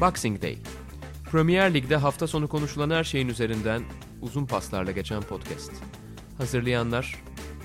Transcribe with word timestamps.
Boxing 0.00 0.42
Day. 0.42 0.58
Premier 1.30 1.74
Lig'de 1.74 1.96
hafta 1.96 2.26
sonu 2.26 2.48
konuşulan 2.48 2.90
her 2.90 3.04
şeyin 3.04 3.28
üzerinden 3.28 3.82
uzun 4.22 4.46
paslarla 4.46 4.90
geçen 4.90 5.22
podcast. 5.22 5.72
Hazırlayanlar 6.38 7.14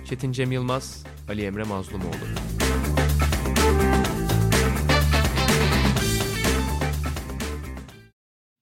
Çetin 0.06 0.32
Cem 0.32 0.52
Yılmaz, 0.52 1.06
Ali 1.30 1.46
Emre 1.46 1.64
Mazlumoğlu. 1.64 2.16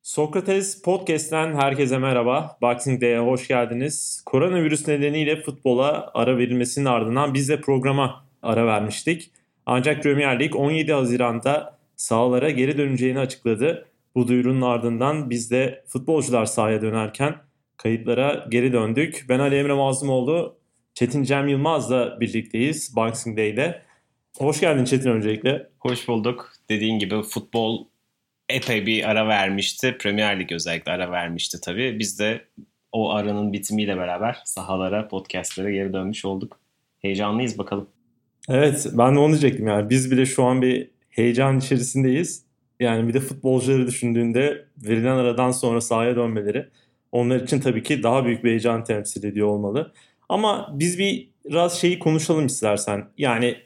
Sokrates 0.01 0.81
Podcast'ten 0.81 1.55
herkese 1.55 1.97
merhaba. 1.97 2.57
Boxing 2.61 3.01
Day'e 3.01 3.19
hoş 3.19 3.47
geldiniz. 3.47 4.23
Koronavirüs 4.25 4.87
nedeniyle 4.87 5.41
futbola 5.41 6.11
ara 6.13 6.37
verilmesinin 6.37 6.85
ardından 6.85 7.33
biz 7.33 7.49
de 7.49 7.61
programa 7.61 8.25
ara 8.43 8.65
vermiştik. 8.65 9.31
Ancak 9.65 10.03
Premier 10.03 10.39
Lig 10.39 10.55
17 10.55 10.93
Haziran'da 10.93 11.78
sahalara 11.99 12.49
geri 12.49 12.77
döneceğini 12.77 13.19
açıkladı. 13.19 13.85
Bu 14.15 14.27
duyurunun 14.27 14.61
ardından 14.61 15.29
biz 15.29 15.51
de 15.51 15.83
futbolcular 15.87 16.45
sahaya 16.45 16.81
dönerken 16.81 17.35
kayıtlara 17.77 18.45
geri 18.49 18.73
döndük. 18.73 19.25
Ben 19.29 19.39
Ali 19.39 19.55
Emre 19.55 19.73
Mazlumoğlu, 19.73 20.59
Çetin 20.93 21.23
Cem 21.23 21.47
Yılmaz'la 21.47 22.19
birlikteyiz 22.19 22.95
Boxing 22.95 23.37
Day'de. 23.37 23.81
Hoş 24.37 24.59
geldin 24.59 24.85
Çetin 24.85 25.09
öncelikle. 25.09 25.69
Hoş 25.79 26.07
bulduk. 26.07 26.53
Dediğin 26.69 26.99
gibi 26.99 27.21
futbol 27.21 27.87
epey 28.49 28.85
bir 28.85 29.09
ara 29.09 29.27
vermişti. 29.27 29.97
Premier 29.99 30.39
Lig 30.39 30.51
özellikle 30.51 30.91
ara 30.91 31.11
vermişti 31.11 31.57
tabii. 31.63 31.99
Biz 31.99 32.19
de 32.19 32.41
o 32.91 33.11
aranın 33.11 33.53
bitimiyle 33.53 33.97
beraber 33.97 34.37
sahalara, 34.45 35.07
podcastlere 35.07 35.71
geri 35.71 35.93
dönmüş 35.93 36.25
olduk. 36.25 36.59
Heyecanlıyız 36.99 37.57
bakalım. 37.57 37.89
Evet 38.49 38.87
ben 38.93 39.15
de 39.15 39.19
onu 39.19 39.29
diyecektim 39.29 39.67
yani. 39.67 39.89
Biz 39.89 40.11
bile 40.11 40.25
şu 40.25 40.43
an 40.43 40.61
bir 40.61 40.98
heyecan 41.19 41.59
içerisindeyiz. 41.59 42.43
Yani 42.79 43.07
bir 43.07 43.13
de 43.13 43.19
futbolcuları 43.19 43.87
düşündüğünde 43.87 44.65
verilen 44.77 45.15
aradan 45.15 45.51
sonra 45.51 45.81
sahaya 45.81 46.15
dönmeleri 46.15 46.69
onlar 47.11 47.41
için 47.41 47.59
tabii 47.59 47.83
ki 47.83 48.03
daha 48.03 48.25
büyük 48.25 48.43
bir 48.43 48.49
heyecan 48.49 48.83
temsil 48.83 49.23
ediyor 49.23 49.47
olmalı. 49.47 49.93
Ama 50.29 50.69
biz 50.73 50.99
bir 50.99 51.29
biraz 51.45 51.81
şeyi 51.81 51.99
konuşalım 51.99 52.45
istersen. 52.45 53.05
Yani 53.17 53.57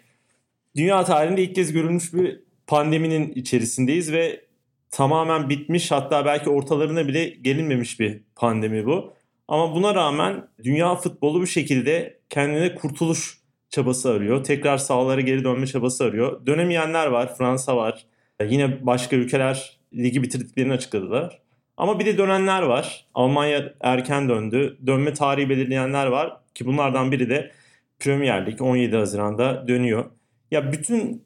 dünya 0.76 1.04
tarihinde 1.04 1.44
ilk 1.44 1.56
kez 1.56 1.72
görülmüş 1.72 2.14
bir 2.14 2.40
pandeminin 2.68 3.32
içerisindeyiz 3.32 4.12
ve 4.12 4.46
tamamen 4.92 5.50
bitmiş 5.50 5.92
hatta 5.92 6.26
belki 6.26 6.50
ortalarına 6.50 7.08
bile 7.08 7.26
gelinmemiş 7.26 8.00
bir 8.00 8.22
pandemi 8.36 8.86
bu. 8.86 9.14
Ama 9.48 9.76
buna 9.76 9.96
rağmen 9.96 10.48
dünya 10.64 10.96
futbolu 10.96 11.42
bir 11.42 11.48
şekilde 11.48 12.20
kendine 12.30 12.76
kurtuluş 12.76 13.43
çabası 13.74 14.12
arıyor. 14.12 14.44
Tekrar 14.44 14.78
sahalara 14.78 15.22
geri 15.22 15.44
dönme 15.44 15.68
çabası 15.68 16.04
arıyor. 16.04 16.46
Dönemeyenler 16.46 17.08
var. 17.08 17.36
Fransa 17.38 17.78
var. 17.78 18.06
Yine 18.48 18.86
başka 18.86 19.16
ülkeler 19.16 19.80
ligi 19.94 20.24
bitirdiklerini 20.24 20.74
açıkladılar. 20.74 21.42
Ama 21.78 22.00
bir 22.00 22.06
de 22.06 22.18
dönenler 22.18 22.62
var. 22.62 23.06
Almanya 23.14 23.74
erken 23.82 24.30
döndü. 24.30 24.78
Dönme 24.88 25.14
tarihi 25.14 25.50
belirleyenler 25.50 26.08
var 26.08 26.38
ki 26.56 26.66
bunlardan 26.66 27.12
biri 27.12 27.30
de 27.30 27.52
Premier 28.00 28.46
Lig 28.46 28.62
17 28.62 28.96
Haziran'da 28.96 29.68
dönüyor. 29.68 30.06
Ya 30.52 30.72
bütün 30.72 31.24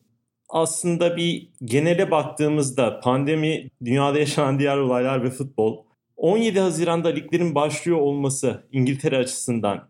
aslında 0.50 1.18
bir 1.18 1.50
genele 1.64 2.12
baktığımızda 2.12 3.00
pandemi, 3.00 3.70
dünyada 3.86 4.20
yaşanan 4.20 4.60
diğer 4.60 4.78
olaylar 4.78 5.24
ve 5.24 5.30
futbol 5.30 5.86
17 6.18 6.60
Haziran'da 6.60 7.10
liglerin 7.10 7.56
başlıyor 7.56 7.98
olması 7.98 8.68
İngiltere 8.72 9.18
açısından 9.18 9.90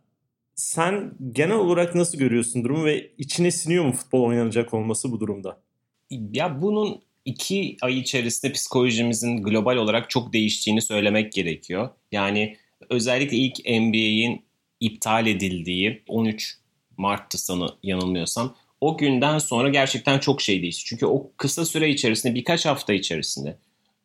sen 0.57 1.13
genel 1.31 1.55
olarak 1.55 1.95
nasıl 1.95 2.17
görüyorsun 2.17 2.63
durumu 2.63 2.85
ve 2.85 3.11
içine 3.17 3.51
siniyor 3.51 3.85
mu 3.85 3.91
futbol 3.91 4.23
oynanacak 4.23 4.73
olması 4.73 5.11
bu 5.11 5.19
durumda? 5.19 5.61
Ya 6.09 6.61
bunun 6.61 7.01
iki 7.25 7.77
ay 7.81 7.99
içerisinde 7.99 8.51
psikolojimizin 8.51 9.43
global 9.43 9.75
olarak 9.75 10.09
çok 10.09 10.33
değiştiğini 10.33 10.81
söylemek 10.81 11.33
gerekiyor. 11.33 11.89
Yani 12.11 12.57
özellikle 12.89 13.37
ilk 13.37 13.59
NBA'in 13.59 14.45
iptal 14.79 15.27
edildiği 15.27 16.03
13 16.07 16.57
Mart'tı 16.97 17.37
sana 17.37 17.77
yanılmıyorsam 17.83 18.55
o 18.81 18.97
günden 18.97 19.39
sonra 19.39 19.69
gerçekten 19.69 20.19
çok 20.19 20.41
şey 20.41 20.61
değişti. 20.61 20.83
Çünkü 20.85 21.05
o 21.05 21.31
kısa 21.37 21.65
süre 21.65 21.89
içerisinde 21.89 22.35
birkaç 22.35 22.65
hafta 22.65 22.93
içerisinde 22.93 23.57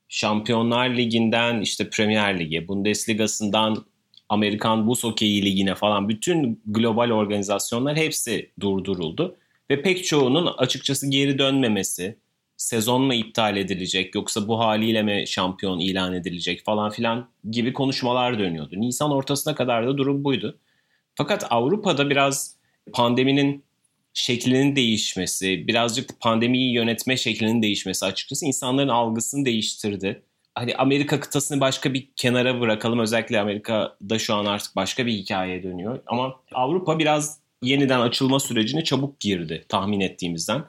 Şampiyonlar 0.08 0.90
Ligi'nden 0.96 1.60
işte 1.60 1.90
Premier 1.90 2.40
Lig'e, 2.40 2.68
Bundesliga'sından 2.68 3.84
Amerikan 4.32 4.86
Buz 4.86 5.04
Hokeyi 5.04 5.44
Ligi'ne 5.44 5.74
falan 5.74 6.08
bütün 6.08 6.62
global 6.66 7.10
organizasyonlar 7.10 7.96
hepsi 7.96 8.50
durduruldu. 8.60 9.36
Ve 9.70 9.82
pek 9.82 10.04
çoğunun 10.04 10.46
açıkçası 10.58 11.10
geri 11.10 11.38
dönmemesi, 11.38 12.18
sezon 12.56 13.02
mu 13.02 13.14
iptal 13.14 13.56
edilecek 13.56 14.14
yoksa 14.14 14.48
bu 14.48 14.58
haliyle 14.58 15.02
mi 15.02 15.24
şampiyon 15.26 15.78
ilan 15.78 16.14
edilecek 16.14 16.64
falan 16.64 16.90
filan 16.90 17.28
gibi 17.50 17.72
konuşmalar 17.72 18.38
dönüyordu. 18.38 18.80
Nisan 18.80 19.10
ortasına 19.10 19.54
kadar 19.54 19.86
da 19.86 19.98
durum 19.98 20.24
buydu. 20.24 20.58
Fakat 21.14 21.46
Avrupa'da 21.50 22.10
biraz 22.10 22.56
pandeminin 22.92 23.64
şeklinin 24.14 24.76
değişmesi, 24.76 25.68
birazcık 25.68 26.20
pandemiyi 26.20 26.74
yönetme 26.74 27.16
şeklinin 27.16 27.62
değişmesi 27.62 28.06
açıkçası 28.06 28.46
insanların 28.46 28.88
algısını 28.88 29.44
değiştirdi. 29.44 30.22
Hani 30.54 30.74
Amerika 30.76 31.20
kıtasını 31.20 31.60
başka 31.60 31.94
bir 31.94 32.08
kenara 32.16 32.60
bırakalım. 32.60 32.98
Özellikle 32.98 33.40
Amerika'da 33.40 34.18
şu 34.18 34.34
an 34.34 34.44
artık 34.44 34.76
başka 34.76 35.06
bir 35.06 35.12
hikayeye 35.12 35.62
dönüyor. 35.62 36.00
Ama 36.06 36.34
Avrupa 36.52 36.98
biraz 36.98 37.38
yeniden 37.62 38.00
açılma 38.00 38.40
sürecine 38.40 38.84
çabuk 38.84 39.20
girdi 39.20 39.64
tahmin 39.68 40.00
ettiğimizden. 40.00 40.64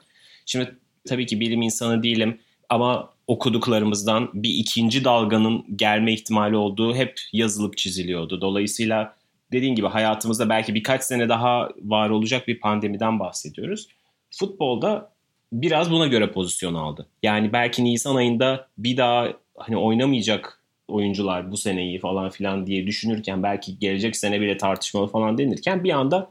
Şimdi 0.46 0.76
tabii 1.08 1.26
ki 1.26 1.40
bilim 1.40 1.62
insanı 1.62 2.02
değilim 2.02 2.40
ama 2.68 3.10
okuduklarımızdan 3.26 4.30
bir 4.34 4.50
ikinci 4.50 5.04
dalganın 5.04 5.76
gelme 5.76 6.12
ihtimali 6.12 6.56
olduğu 6.56 6.94
hep 6.94 7.20
yazılıp 7.32 7.76
çiziliyordu. 7.76 8.40
Dolayısıyla 8.40 9.16
dediğin 9.52 9.74
gibi 9.74 9.86
hayatımızda 9.86 10.48
belki 10.48 10.74
birkaç 10.74 11.02
sene 11.02 11.28
daha 11.28 11.68
var 11.82 12.10
olacak 12.10 12.48
bir 12.48 12.60
pandemiden 12.60 13.20
bahsediyoruz. 13.20 13.88
Futbolda 14.30 15.12
biraz 15.52 15.90
buna 15.90 16.06
göre 16.06 16.32
pozisyon 16.32 16.74
aldı. 16.74 17.06
Yani 17.22 17.52
belki 17.52 17.84
Nisan 17.84 18.16
ayında 18.16 18.68
bir 18.78 18.96
daha 18.96 19.28
hani 19.56 19.76
oynamayacak 19.76 20.60
oyuncular 20.88 21.52
bu 21.52 21.56
seneyi 21.56 21.98
falan 21.98 22.30
filan 22.30 22.66
diye 22.66 22.86
düşünürken 22.86 23.42
belki 23.42 23.78
gelecek 23.78 24.16
sene 24.16 24.40
bile 24.40 24.56
tartışmalı 24.56 25.06
falan 25.06 25.38
denirken 25.38 25.84
bir 25.84 25.90
anda 25.90 26.30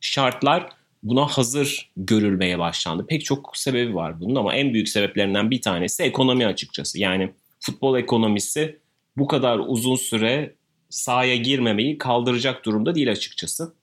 şartlar 0.00 0.68
buna 1.02 1.26
hazır 1.26 1.90
görülmeye 1.96 2.58
başlandı. 2.58 3.06
Pek 3.06 3.24
çok 3.24 3.56
sebebi 3.56 3.94
var 3.94 4.20
bunun 4.20 4.34
ama 4.34 4.54
en 4.54 4.74
büyük 4.74 4.88
sebeplerinden 4.88 5.50
bir 5.50 5.62
tanesi 5.62 6.02
ekonomi 6.02 6.46
açıkçası. 6.46 7.00
Yani 7.00 7.32
futbol 7.60 7.98
ekonomisi 7.98 8.78
bu 9.16 9.26
kadar 9.26 9.58
uzun 9.58 9.96
süre 9.96 10.54
sahaya 10.88 11.36
girmemeyi 11.36 11.98
kaldıracak 11.98 12.64
durumda 12.64 12.94
değil 12.94 13.10
açıkçası. 13.10 13.74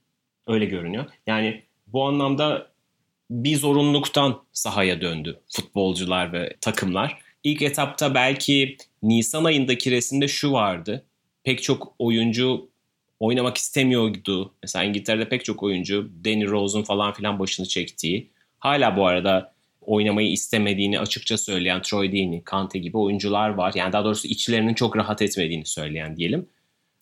Öyle 0.47 0.65
görünüyor. 0.65 1.05
Yani 1.27 1.61
bu 1.87 2.05
anlamda 2.05 2.67
bir 3.29 3.55
zorunluluktan 3.55 4.41
sahaya 4.53 5.01
döndü 5.01 5.39
futbolcular 5.55 6.33
ve 6.33 6.55
takımlar. 6.61 7.21
İlk 7.43 7.61
etapta 7.61 8.15
belki 8.15 8.77
Nisan 9.03 9.43
ayındaki 9.43 9.91
resimde 9.91 10.27
şu 10.27 10.51
vardı. 10.51 11.05
Pek 11.43 11.63
çok 11.63 11.95
oyuncu 11.99 12.69
oynamak 13.19 13.57
istemiyordu. 13.57 14.53
Mesela 14.63 14.85
İngiltere'de 14.85 15.29
pek 15.29 15.45
çok 15.45 15.63
oyuncu 15.63 16.11
Danny 16.25 16.47
Rose'un 16.47 16.83
falan 16.83 17.13
filan 17.13 17.39
başını 17.39 17.67
çektiği. 17.67 18.29
Hala 18.59 18.97
bu 18.97 19.07
arada 19.07 19.53
oynamayı 19.81 20.31
istemediğini 20.31 20.99
açıkça 20.99 21.37
söyleyen 21.37 21.81
Troy 21.81 22.11
Deeney, 22.11 22.43
Kante 22.43 22.79
gibi 22.79 22.97
oyuncular 22.97 23.49
var. 23.49 23.73
Yani 23.75 23.93
daha 23.93 24.05
doğrusu 24.05 24.27
içlerinin 24.27 24.73
çok 24.73 24.97
rahat 24.97 25.21
etmediğini 25.21 25.65
söyleyen 25.65 26.17
diyelim. 26.17 26.47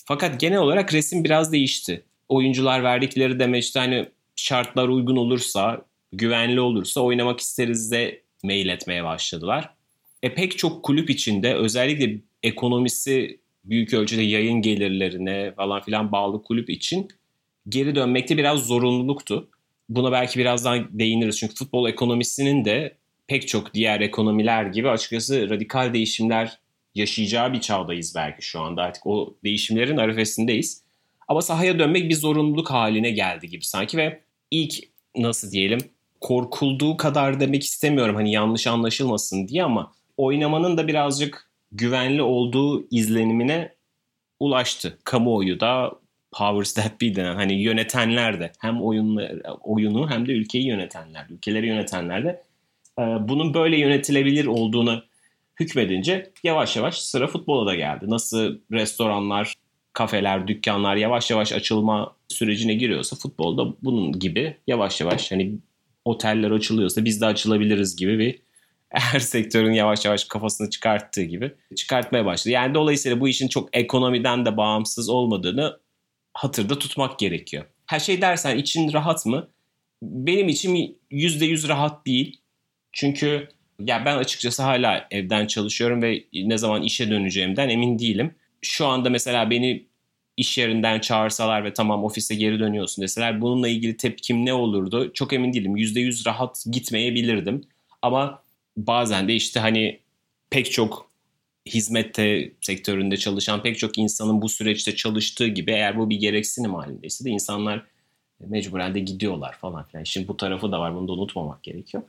Fakat 0.05 0.39
genel 0.39 0.57
olarak 0.57 0.93
resim 0.93 1.23
biraz 1.23 1.51
değişti. 1.51 2.03
Oyuncular 2.29 2.83
verdikleri 2.83 3.39
deme 3.39 3.59
işte 3.59 3.79
hani 3.79 4.09
şartlar 4.35 4.87
uygun 4.87 5.15
olursa, 5.15 5.81
güvenli 6.13 6.61
olursa 6.61 7.01
oynamak 7.01 7.39
isteriz 7.39 7.91
de 7.91 8.21
mail 8.43 8.67
etmeye 8.67 9.03
başladılar. 9.03 9.69
E 10.23 10.33
pek 10.33 10.57
çok 10.57 10.83
kulüp 10.83 11.09
içinde 11.09 11.55
özellikle 11.55 12.21
ekonomisi 12.43 13.39
büyük 13.63 13.93
ölçüde 13.93 14.21
yayın 14.21 14.61
gelirlerine 14.61 15.53
falan 15.55 15.81
filan 15.81 16.11
bağlı 16.11 16.43
kulüp 16.43 16.69
için 16.69 17.07
geri 17.69 17.95
dönmekte 17.95 18.37
biraz 18.37 18.59
zorunluluktu. 18.59 19.49
Buna 19.89 20.11
belki 20.11 20.39
birazdan 20.39 20.87
değiniriz 20.91 21.37
çünkü 21.37 21.55
futbol 21.55 21.89
ekonomisinin 21.89 22.65
de 22.65 22.97
pek 23.27 23.47
çok 23.47 23.73
diğer 23.73 24.01
ekonomiler 24.01 24.65
gibi 24.65 24.89
açıkçası 24.89 25.49
radikal 25.49 25.93
değişimler 25.93 26.59
yaşayacağı 26.95 27.53
bir 27.53 27.61
çağdayız 27.61 28.15
belki 28.15 28.45
şu 28.45 28.59
anda. 28.59 28.81
Artık 28.81 29.07
o 29.07 29.37
değişimlerin 29.43 29.97
arifesindeyiz. 29.97 30.83
Ama 31.27 31.41
sahaya 31.41 31.79
dönmek 31.79 32.09
bir 32.09 32.15
zorunluluk 32.15 32.71
haline 32.71 33.11
geldi 33.11 33.49
gibi 33.49 33.65
sanki 33.65 33.97
ve 33.97 34.21
ilk 34.51 34.73
nasıl 35.15 35.51
diyelim 35.51 35.79
korkulduğu 36.21 36.97
kadar 36.97 37.39
demek 37.39 37.63
istemiyorum 37.63 38.15
hani 38.15 38.31
yanlış 38.31 38.67
anlaşılmasın 38.67 39.47
diye 39.47 39.63
ama 39.63 39.91
oynamanın 40.19 40.77
da 40.77 40.87
birazcık 40.87 41.49
güvenli 41.71 42.21
olduğu 42.21 42.87
izlenimine 42.91 43.73
ulaştı. 44.39 44.97
Kamuoyu 45.03 45.59
da 45.59 45.91
powers 46.31 46.73
that 46.73 47.01
be 47.01 47.15
denen 47.15 47.35
hani 47.35 47.61
yönetenler 47.61 48.39
de 48.39 48.51
hem 48.59 48.81
oyunları, 48.81 49.43
oyunu 49.61 50.09
hem 50.09 50.27
de 50.27 50.31
ülkeyi 50.31 50.67
yönetenler, 50.67 51.25
ülkeleri 51.29 51.67
yönetenler 51.67 52.23
de 52.25 52.43
bunun 52.97 53.53
böyle 53.53 53.77
yönetilebilir 53.77 54.45
olduğunu 54.45 55.03
hükmedince 55.59 56.31
yavaş 56.43 56.75
yavaş 56.75 56.99
sıra 56.99 57.27
futbola 57.27 57.65
da 57.65 57.75
geldi. 57.75 58.05
Nasıl 58.07 58.57
restoranlar, 58.71 59.53
kafeler, 59.93 60.47
dükkanlar 60.47 60.95
yavaş 60.95 61.31
yavaş 61.31 61.53
açılma 61.53 62.15
sürecine 62.27 62.73
giriyorsa 62.73 63.15
futbolda 63.15 63.73
bunun 63.83 64.19
gibi 64.19 64.57
yavaş 64.67 65.01
yavaş 65.01 65.31
hani 65.31 65.55
oteller 66.05 66.51
açılıyorsa 66.51 67.05
biz 67.05 67.21
de 67.21 67.25
açılabiliriz 67.25 67.95
gibi 67.95 68.19
bir 68.19 68.48
her 68.89 69.19
sektörün 69.19 69.73
yavaş 69.73 70.05
yavaş 70.05 70.23
kafasını 70.23 70.69
çıkarttığı 70.69 71.23
gibi 71.23 71.53
çıkartmaya 71.75 72.25
başladı. 72.25 72.49
Yani 72.49 72.73
dolayısıyla 72.73 73.19
bu 73.19 73.27
işin 73.27 73.47
çok 73.47 73.69
ekonomiden 73.73 74.45
de 74.45 74.57
bağımsız 74.57 75.09
olmadığını 75.09 75.79
hatırda 76.33 76.79
tutmak 76.79 77.19
gerekiyor. 77.19 77.65
Her 77.85 77.99
şey 77.99 78.21
dersen 78.21 78.57
için 78.57 78.93
rahat 78.93 79.25
mı? 79.25 79.49
Benim 80.03 80.47
için 80.47 80.99
%100 81.11 81.67
rahat 81.67 82.05
değil. 82.05 82.41
Çünkü 82.91 83.47
ya 83.79 84.05
ben 84.05 84.17
açıkçası 84.17 84.63
hala 84.63 85.07
evden 85.11 85.47
çalışıyorum 85.47 86.01
ve 86.01 86.23
ne 86.33 86.57
zaman 86.57 86.83
işe 86.83 87.09
döneceğimden 87.09 87.69
emin 87.69 87.99
değilim. 87.99 88.35
Şu 88.61 88.87
anda 88.87 89.09
mesela 89.09 89.49
beni 89.49 89.85
iş 90.37 90.57
yerinden 90.57 90.99
çağırsalar 90.99 91.63
ve 91.63 91.73
tamam 91.73 92.03
ofise 92.03 92.35
geri 92.35 92.59
dönüyorsun 92.59 93.01
deseler 93.01 93.41
bununla 93.41 93.67
ilgili 93.67 93.97
tepkim 93.97 94.45
ne 94.45 94.53
olurdu? 94.53 95.11
Çok 95.13 95.33
emin 95.33 95.53
değilim. 95.53 95.77
%100 95.77 96.25
rahat 96.25 96.65
gitmeyebilirdim. 96.71 97.63
Ama 98.01 98.43
bazen 98.77 99.27
de 99.27 99.33
işte 99.35 99.59
hani 99.59 99.99
pek 100.49 100.71
çok 100.71 101.09
hizmette 101.65 102.51
sektöründe 102.61 103.17
çalışan 103.17 103.63
pek 103.63 103.79
çok 103.79 103.97
insanın 103.97 104.41
bu 104.41 104.49
süreçte 104.49 104.95
çalıştığı 104.95 105.47
gibi 105.47 105.71
eğer 105.71 105.97
bu 105.97 106.09
bir 106.09 106.19
gereksinim 106.19 106.73
halindeyse 106.73 107.25
de 107.25 107.29
insanlar 107.29 107.85
mecburen 108.39 108.95
de 108.95 108.99
gidiyorlar 108.99 109.57
falan 109.57 109.83
filan. 109.83 110.03
Şimdi 110.03 110.27
bu 110.27 110.37
tarafı 110.37 110.71
da 110.71 110.79
var 110.79 110.95
bunu 110.95 111.07
da 111.07 111.11
unutmamak 111.11 111.63
gerekiyor. 111.63 112.03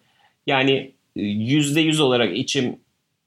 Yani 0.47 0.93
%100 1.17 2.03
olarak 2.03 2.39
içim 2.39 2.79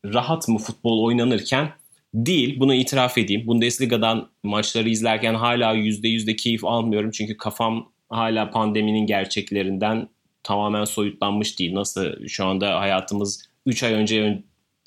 rahat 0.05 0.47
mı 0.47 0.57
futbol 0.57 1.03
oynanırken 1.03 1.69
değil. 2.13 2.59
Bunu 2.59 2.73
itiraf 2.73 3.17
edeyim. 3.17 3.47
Bundesliga'dan 3.47 4.29
maçları 4.43 4.89
izlerken 4.89 5.33
hala 5.33 5.75
%100 5.75 6.27
de 6.27 6.35
keyif 6.35 6.65
almıyorum. 6.65 7.11
Çünkü 7.11 7.37
kafam 7.37 7.91
hala 8.09 8.49
pandeminin 8.49 9.05
gerçeklerinden 9.05 10.07
tamamen 10.43 10.85
soyutlanmış 10.85 11.59
değil. 11.59 11.75
Nasıl 11.75 12.27
şu 12.27 12.45
anda 12.45 12.79
hayatımız 12.79 13.49
3 13.65 13.83
ay 13.83 13.93
önce 13.93 14.43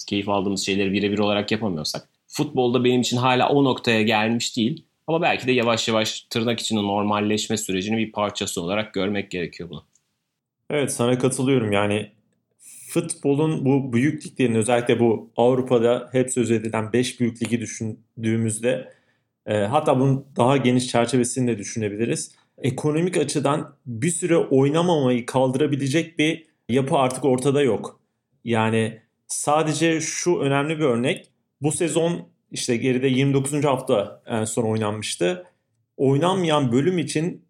keyif 0.07 0.29
aldığımız 0.29 0.67
şeyleri 0.67 0.93
birebir 0.93 1.19
olarak 1.19 1.53
yapamıyorsak. 1.53 2.09
Futbolda 2.27 2.85
benim 2.85 3.01
için 3.01 3.17
hala 3.17 3.49
o 3.49 3.65
noktaya 3.65 4.03
gelmiş 4.03 4.57
değil. 4.57 4.85
Ama 5.07 5.23
belki 5.23 5.47
de 5.47 5.53
yavaş 5.53 5.89
yavaş 5.89 6.21
tırnak 6.21 6.61
içinde 6.61 6.83
normalleşme 6.83 7.57
sürecinin 7.57 7.99
bir 7.99 8.13
parçası 8.13 8.63
olarak 8.63 8.95
görmek 8.95 9.31
gerekiyor 9.31 9.71
bunu. 9.71 9.85
Evet 10.71 10.93
sana 10.93 11.19
katılıyorum. 11.19 11.73
Yani 11.73 12.11
futbolun 12.89 13.65
bu 13.65 13.93
büyük 13.93 14.41
özellikle 14.41 15.01
bu 15.01 15.31
Avrupa'da 15.37 16.09
hep 16.13 16.33
söz 16.33 16.51
edilen 16.51 16.93
5 16.93 17.21
büyük 17.21 17.43
ligi 17.43 17.61
düşündüğümüzde 17.61 18.93
e, 19.47 19.55
hatta 19.55 20.01
bunun 20.01 20.27
daha 20.37 20.57
geniş 20.57 20.89
çerçevesini 20.89 21.49
de 21.49 21.59
düşünebiliriz. 21.59 22.35
Ekonomik 22.59 23.17
açıdan 23.17 23.77
bir 23.87 24.11
süre 24.11 24.37
oynamamayı 24.37 25.27
kaldırabilecek 25.27 26.19
bir 26.19 26.47
yapı 26.69 26.97
artık 26.97 27.25
ortada 27.25 27.63
yok. 27.63 28.01
Yani 28.45 29.01
sadece 29.27 30.01
şu 30.01 30.39
önemli 30.39 30.79
bir 30.79 30.85
örnek. 30.85 31.31
Bu 31.63 31.73
sezon 31.73 32.29
işte 32.51 32.77
geride 32.77 33.07
29. 33.07 33.65
hafta 33.65 34.23
en 34.27 34.45
son 34.45 34.65
oynanmıştı. 34.65 35.45
Oynanmayan 35.97 36.73
bölüm 36.73 36.99
için 36.99 37.45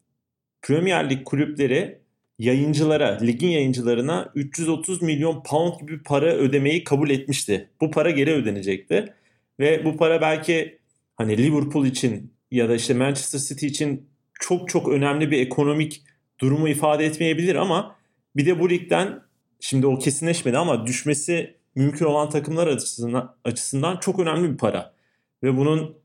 Premier 0.62 1.10
Lig 1.10 1.24
kulüpleri 1.24 1.98
yayıncılara, 2.38 3.18
ligin 3.22 3.48
yayıncılarına 3.48 4.32
330 4.34 5.02
milyon 5.02 5.42
pound 5.42 5.80
gibi 5.80 6.02
para 6.02 6.32
ödemeyi 6.34 6.84
kabul 6.84 7.10
etmişti. 7.10 7.70
Bu 7.80 7.90
para 7.90 8.10
geri 8.10 8.32
ödenecekti. 8.32 9.14
Ve 9.60 9.84
bu 9.84 9.96
para 9.96 10.20
belki 10.20 10.78
hani 11.16 11.38
Liverpool 11.38 11.86
için 11.86 12.32
ya 12.50 12.68
da 12.68 12.74
işte 12.74 12.94
Manchester 12.94 13.38
City 13.38 13.66
için 13.66 14.08
çok 14.40 14.68
çok 14.68 14.88
önemli 14.88 15.30
bir 15.30 15.38
ekonomik 15.38 16.02
durumu 16.40 16.68
ifade 16.68 17.04
etmeyebilir 17.04 17.54
ama 17.54 17.96
bir 18.36 18.46
de 18.46 18.60
bu 18.60 18.70
ligden 18.70 19.22
şimdi 19.60 19.86
o 19.86 19.98
kesinleşmedi 19.98 20.58
ama 20.58 20.86
düşmesi 20.86 21.54
mümkün 21.74 22.06
olan 22.06 22.30
takımlar 22.30 22.66
açısından, 22.66 23.36
açısından 23.44 23.96
çok 23.96 24.18
önemli 24.18 24.52
bir 24.52 24.58
para. 24.58 24.94
Ve 25.42 25.56
bunun 25.56 25.96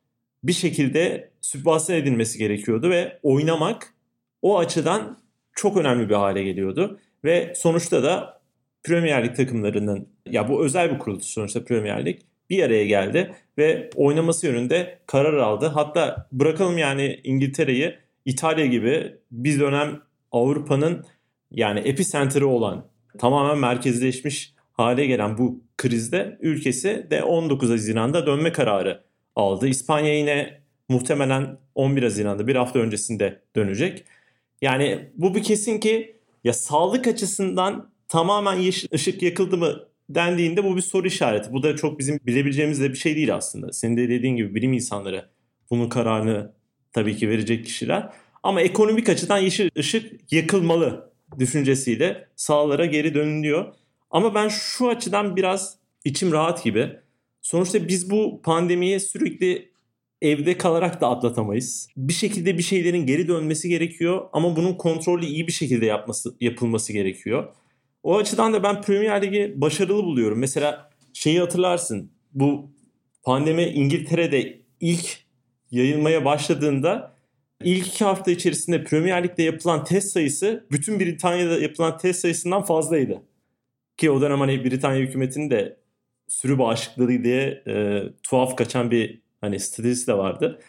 bir 0.43 0.53
şekilde 0.53 1.31
sübvanse 1.41 1.97
edilmesi 1.97 2.37
gerekiyordu 2.37 2.89
ve 2.89 3.19
oynamak 3.23 3.93
o 4.41 4.57
açıdan 4.59 5.17
çok 5.53 5.77
önemli 5.77 6.09
bir 6.09 6.15
hale 6.15 6.43
geliyordu. 6.43 6.99
Ve 7.23 7.53
sonuçta 7.55 8.03
da 8.03 8.41
Premier 8.83 9.23
Lig 9.23 9.35
takımlarının 9.35 10.07
ya 10.25 10.49
bu 10.49 10.65
özel 10.65 10.93
bir 10.93 10.99
kuruluş 10.99 11.23
sonuçta 11.23 11.63
Premier 11.63 12.05
Lig 12.05 12.19
bir 12.49 12.63
araya 12.63 12.85
geldi 12.85 13.35
ve 13.57 13.89
oynaması 13.95 14.47
yönünde 14.47 14.99
karar 15.07 15.37
aldı. 15.37 15.65
Hatta 15.65 16.27
bırakalım 16.31 16.77
yani 16.77 17.19
İngiltere'yi 17.23 17.97
İtalya 18.25 18.65
gibi 18.65 19.15
bir 19.31 19.59
dönem 19.59 20.01
Avrupa'nın 20.31 21.05
yani 21.51 21.79
epicentri 21.79 22.45
olan 22.45 22.85
tamamen 23.17 23.57
merkezleşmiş 23.57 24.53
hale 24.71 25.05
gelen 25.05 25.37
bu 25.37 25.63
krizde 25.77 26.37
ülkesi 26.41 27.07
de 27.11 27.23
19 27.23 27.69
Haziran'da 27.69 28.25
dönme 28.25 28.51
kararı 28.51 29.03
aldı. 29.35 29.67
İspanya 29.67 30.17
yine 30.17 30.61
muhtemelen 30.89 31.57
11 31.75 32.03
Haziran'da 32.03 32.47
bir 32.47 32.55
hafta 32.55 32.79
öncesinde 32.79 33.41
dönecek. 33.55 34.05
Yani 34.61 35.09
bu 35.15 35.35
bir 35.35 35.43
kesin 35.43 35.79
ki 35.79 36.15
ya 36.43 36.53
sağlık 36.53 37.07
açısından 37.07 37.91
tamamen 38.07 38.55
yeşil 38.55 38.87
ışık 38.93 39.21
yakıldı 39.21 39.57
mı 39.57 39.87
dendiğinde 40.09 40.63
bu 40.63 40.75
bir 40.75 40.81
soru 40.81 41.07
işareti. 41.07 41.53
Bu 41.53 41.63
da 41.63 41.75
çok 41.75 41.99
bizim 41.99 42.19
bilebileceğimiz 42.25 42.81
de 42.81 42.89
bir 42.89 42.97
şey 42.97 43.15
değil 43.15 43.35
aslında. 43.35 43.73
Senin 43.73 43.97
de 43.97 44.09
dediğin 44.09 44.35
gibi 44.35 44.55
bilim 44.55 44.73
insanları 44.73 45.29
bunun 45.69 45.89
kararını 45.89 46.51
tabii 46.93 47.17
ki 47.17 47.29
verecek 47.29 47.65
kişiler. 47.65 48.09
Ama 48.43 48.61
ekonomik 48.61 49.09
açıdan 49.09 49.37
yeşil 49.37 49.69
ışık 49.77 50.33
yakılmalı 50.33 51.11
düşüncesiyle 51.39 52.27
sahalara 52.35 52.85
geri 52.85 53.13
dönülüyor. 53.13 53.73
Ama 54.11 54.35
ben 54.35 54.47
şu 54.47 54.89
açıdan 54.89 55.35
biraz 55.35 55.77
içim 56.05 56.31
rahat 56.31 56.63
gibi. 56.63 56.89
Sonuçta 57.41 57.87
biz 57.87 58.09
bu 58.09 58.41
pandemiyi 58.43 58.99
sürekli 58.99 59.71
evde 60.21 60.57
kalarak 60.57 61.01
da 61.01 61.09
atlatamayız. 61.09 61.87
Bir 61.97 62.13
şekilde 62.13 62.57
bir 62.57 62.63
şeylerin 62.63 63.05
geri 63.05 63.27
dönmesi 63.27 63.69
gerekiyor 63.69 64.29
ama 64.33 64.55
bunun 64.55 64.73
kontrollü 64.73 65.25
iyi 65.25 65.47
bir 65.47 65.51
şekilde 65.51 65.85
yapması 65.85 66.35
yapılması 66.39 66.93
gerekiyor. 66.93 67.53
O 68.03 68.17
açıdan 68.17 68.53
da 68.53 68.63
ben 68.63 68.81
Premier 68.81 69.21
Ligi 69.21 69.53
başarılı 69.55 70.03
buluyorum. 70.03 70.39
Mesela 70.39 70.89
şeyi 71.13 71.39
hatırlarsın. 71.39 72.11
Bu 72.33 72.71
pandemi 73.23 73.63
İngiltere'de 73.63 74.61
ilk 74.79 75.20
yayılmaya 75.71 76.25
başladığında 76.25 77.13
ilk 77.63 77.87
iki 77.87 78.05
hafta 78.05 78.31
içerisinde 78.31 78.83
Premier 78.83 79.23
Lig'de 79.23 79.43
yapılan 79.43 79.83
test 79.83 80.11
sayısı 80.11 80.65
bütün 80.71 80.99
Britanya'da 80.99 81.59
yapılan 81.59 81.97
test 81.97 82.19
sayısından 82.19 82.63
fazlaydı. 82.63 83.21
Ki 83.97 84.11
o 84.11 84.21
dönem 84.21 84.39
hani 84.39 84.65
Britanya 84.65 84.99
hükümetinin 84.99 85.49
de 85.49 85.77
sürü 86.27 86.59
bağışıklığı 86.59 87.23
diye 87.23 87.63
e, 87.67 88.03
tuhaf 88.23 88.57
kaçan 88.57 88.91
bir 88.91 89.21
hani 89.41 89.59
stratejisi 89.59 90.07
de 90.07 90.17
vardı. 90.17 90.59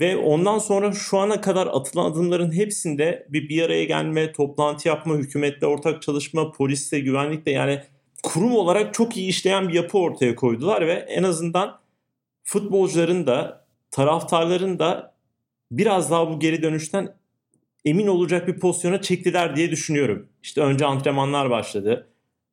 Ve 0.00 0.16
ondan 0.16 0.58
sonra 0.58 0.92
şu 0.92 1.18
ana 1.18 1.40
kadar 1.40 1.66
atılan 1.66 2.10
adımların 2.10 2.52
hepsinde 2.52 3.26
bir 3.28 3.48
bir 3.48 3.62
araya 3.62 3.84
gelme, 3.84 4.32
toplantı 4.32 4.88
yapma, 4.88 5.14
hükümetle 5.14 5.66
ortak 5.66 6.02
çalışma, 6.02 6.52
polisle, 6.52 7.00
güvenlikle 7.00 7.52
yani 7.52 7.82
kurum 8.22 8.56
olarak 8.56 8.94
çok 8.94 9.16
iyi 9.16 9.28
işleyen 9.28 9.68
bir 9.68 9.74
yapı 9.74 9.98
ortaya 9.98 10.34
koydular 10.34 10.86
ve 10.86 10.92
en 10.92 11.22
azından 11.22 11.80
futbolcuların 12.42 13.26
da 13.26 13.59
taraftarların 13.90 14.78
da 14.78 15.14
biraz 15.70 16.10
daha 16.10 16.30
bu 16.30 16.40
geri 16.40 16.62
dönüşten 16.62 17.16
emin 17.84 18.06
olacak 18.06 18.48
bir 18.48 18.58
pozisyona 18.58 19.02
çektiler 19.02 19.56
diye 19.56 19.70
düşünüyorum. 19.70 20.28
İşte 20.42 20.60
önce 20.60 20.86
antrenmanlar 20.86 21.50
başladı. 21.50 22.08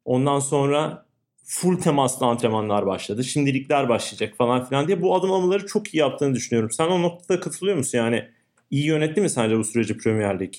Ondan 0.06 0.40
sonra 0.40 1.06
full 1.44 1.82
temaslı 1.82 2.26
antrenmanlar 2.26 2.86
başladı. 2.86 3.24
Şimdilikler 3.24 3.90
başlayacak 3.90 4.38
falan 4.38 4.66
filan 4.66 4.88
diye 4.88 5.02
bu 5.02 5.16
adım 5.16 5.32
almaları 5.32 5.66
çok 5.66 5.94
iyi 5.94 5.98
yaptığını 5.98 6.36
düşünüyorum. 6.36 6.72
Sen 6.72 6.88
o 6.88 7.02
noktada 7.02 7.40
katılıyor 7.40 7.78
musun? 7.78 7.98
Yani 7.98 8.26
iyi 8.72 8.86
yönetti 8.86 9.22
mi 9.22 9.30
sence 9.30 9.58
bu 9.58 9.64
süreci 9.64 9.98
Premier 9.98 10.40
Lig? 10.40 10.54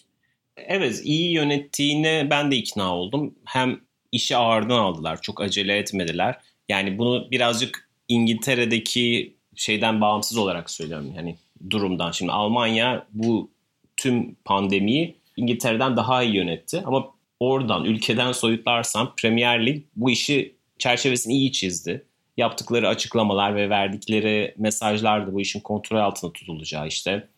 Evet 0.57 1.01
iyi 1.05 1.33
yönettiğine 1.33 2.27
ben 2.31 2.51
de 2.51 2.57
ikna 2.57 2.97
oldum. 2.97 3.35
Hem 3.45 3.81
işi 4.13 4.37
ağırdan 4.37 4.79
aldılar. 4.79 5.23
Çok 5.23 5.41
acele 5.41 5.79
etmediler. 5.79 6.41
Yani 6.69 6.99
bunu 6.99 7.31
birazcık 7.31 7.91
İngiltere'deki 8.09 9.38
şeyden 9.59 10.00
bağımsız 10.00 10.38
olarak 10.38 10.71
söylüyorum. 10.71 11.12
Yani 11.17 11.37
durumdan. 11.71 12.11
Şimdi 12.11 12.33
Almanya 12.33 13.07
bu 13.12 13.50
tüm 13.97 14.35
pandemiyi 14.35 15.17
İngiltere'den 15.37 15.97
daha 15.97 16.23
iyi 16.23 16.35
yönetti. 16.35 16.83
Ama 16.85 17.07
oradan 17.41 17.85
ülkeden 17.85 18.33
soyutlarsam 18.33 19.12
Premier 19.17 19.67
Lig 19.67 19.83
bu 19.97 20.11
işi 20.11 20.55
çerçevesini 20.79 21.35
iyi 21.35 21.53
çizdi. 21.53 22.05
Yaptıkları 22.37 22.88
açıklamalar 22.88 23.57
ve 23.57 23.71
verdikleri 23.71 24.55
mesajlar 24.59 25.27
da 25.27 25.35
bu 25.35 25.41
işin 25.41 25.61
kontrol 25.61 25.99
altında 25.99 26.33
tutulacağı 26.33 26.87
işte 26.87 27.29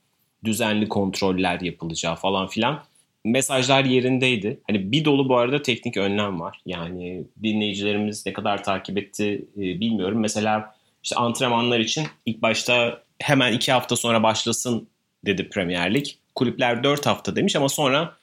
düzenli 0.45 0.89
kontroller 0.89 1.61
yapılacağı 1.61 2.17
falan 2.17 2.47
filan 2.47 2.83
mesajlar 3.25 3.85
yerindeydi. 3.85 4.61
Hani 4.67 4.93
bir 4.93 5.05
dolu 5.05 5.29
bu 5.29 5.37
arada 5.37 5.63
teknik 5.63 5.97
önlem 5.97 6.41
var. 6.41 6.61
Yani 6.67 7.25
dinleyicilerimiz 7.43 8.27
ne 8.27 8.33
kadar 8.33 8.65
takip 8.65 8.99
etti 8.99 9.45
e, 9.57 9.61
bilmiyorum. 9.61 10.21
Mesela 10.21 10.75
işte 11.03 11.17
antrenmanlar 11.17 11.81
için 11.81 12.07
ilk 12.27 12.43
başta 12.43 13.03
hemen 13.19 13.53
iki 13.53 13.73
hafta 13.73 13.97
sonra 13.97 14.23
başlasın 14.23 14.89
dedi 15.27 15.49
Premier 15.49 15.95
Lig. 15.95 16.07
Kulüpler 16.35 16.85
dört 16.85 17.07
hafta 17.07 17.37
demiş 17.37 17.57
ama 17.57 17.69
sonra 17.69 18.17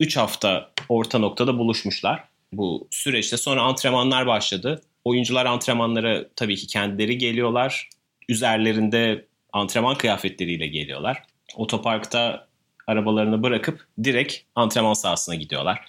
üç 0.00 0.16
hafta 0.16 0.70
orta 0.88 1.18
noktada 1.18 1.58
buluşmuşlar. 1.58 2.24
Bu 2.52 2.88
süreçte 2.90 3.36
sonra 3.36 3.62
antrenmanlar 3.62 4.26
başladı. 4.26 4.82
Oyuncular 5.04 5.46
antrenmanlara 5.46 6.24
tabii 6.36 6.56
ki 6.56 6.66
kendileri 6.66 7.18
geliyorlar. 7.18 7.88
Üzerlerinde 8.28 9.26
antrenman 9.52 9.94
kıyafetleriyle 9.94 10.66
geliyorlar. 10.66 11.22
Otoparkta 11.56 12.48
arabalarını 12.86 13.42
bırakıp 13.42 13.86
direkt 14.04 14.36
antrenman 14.54 14.92
sahasına 14.92 15.34
gidiyorlar. 15.34 15.80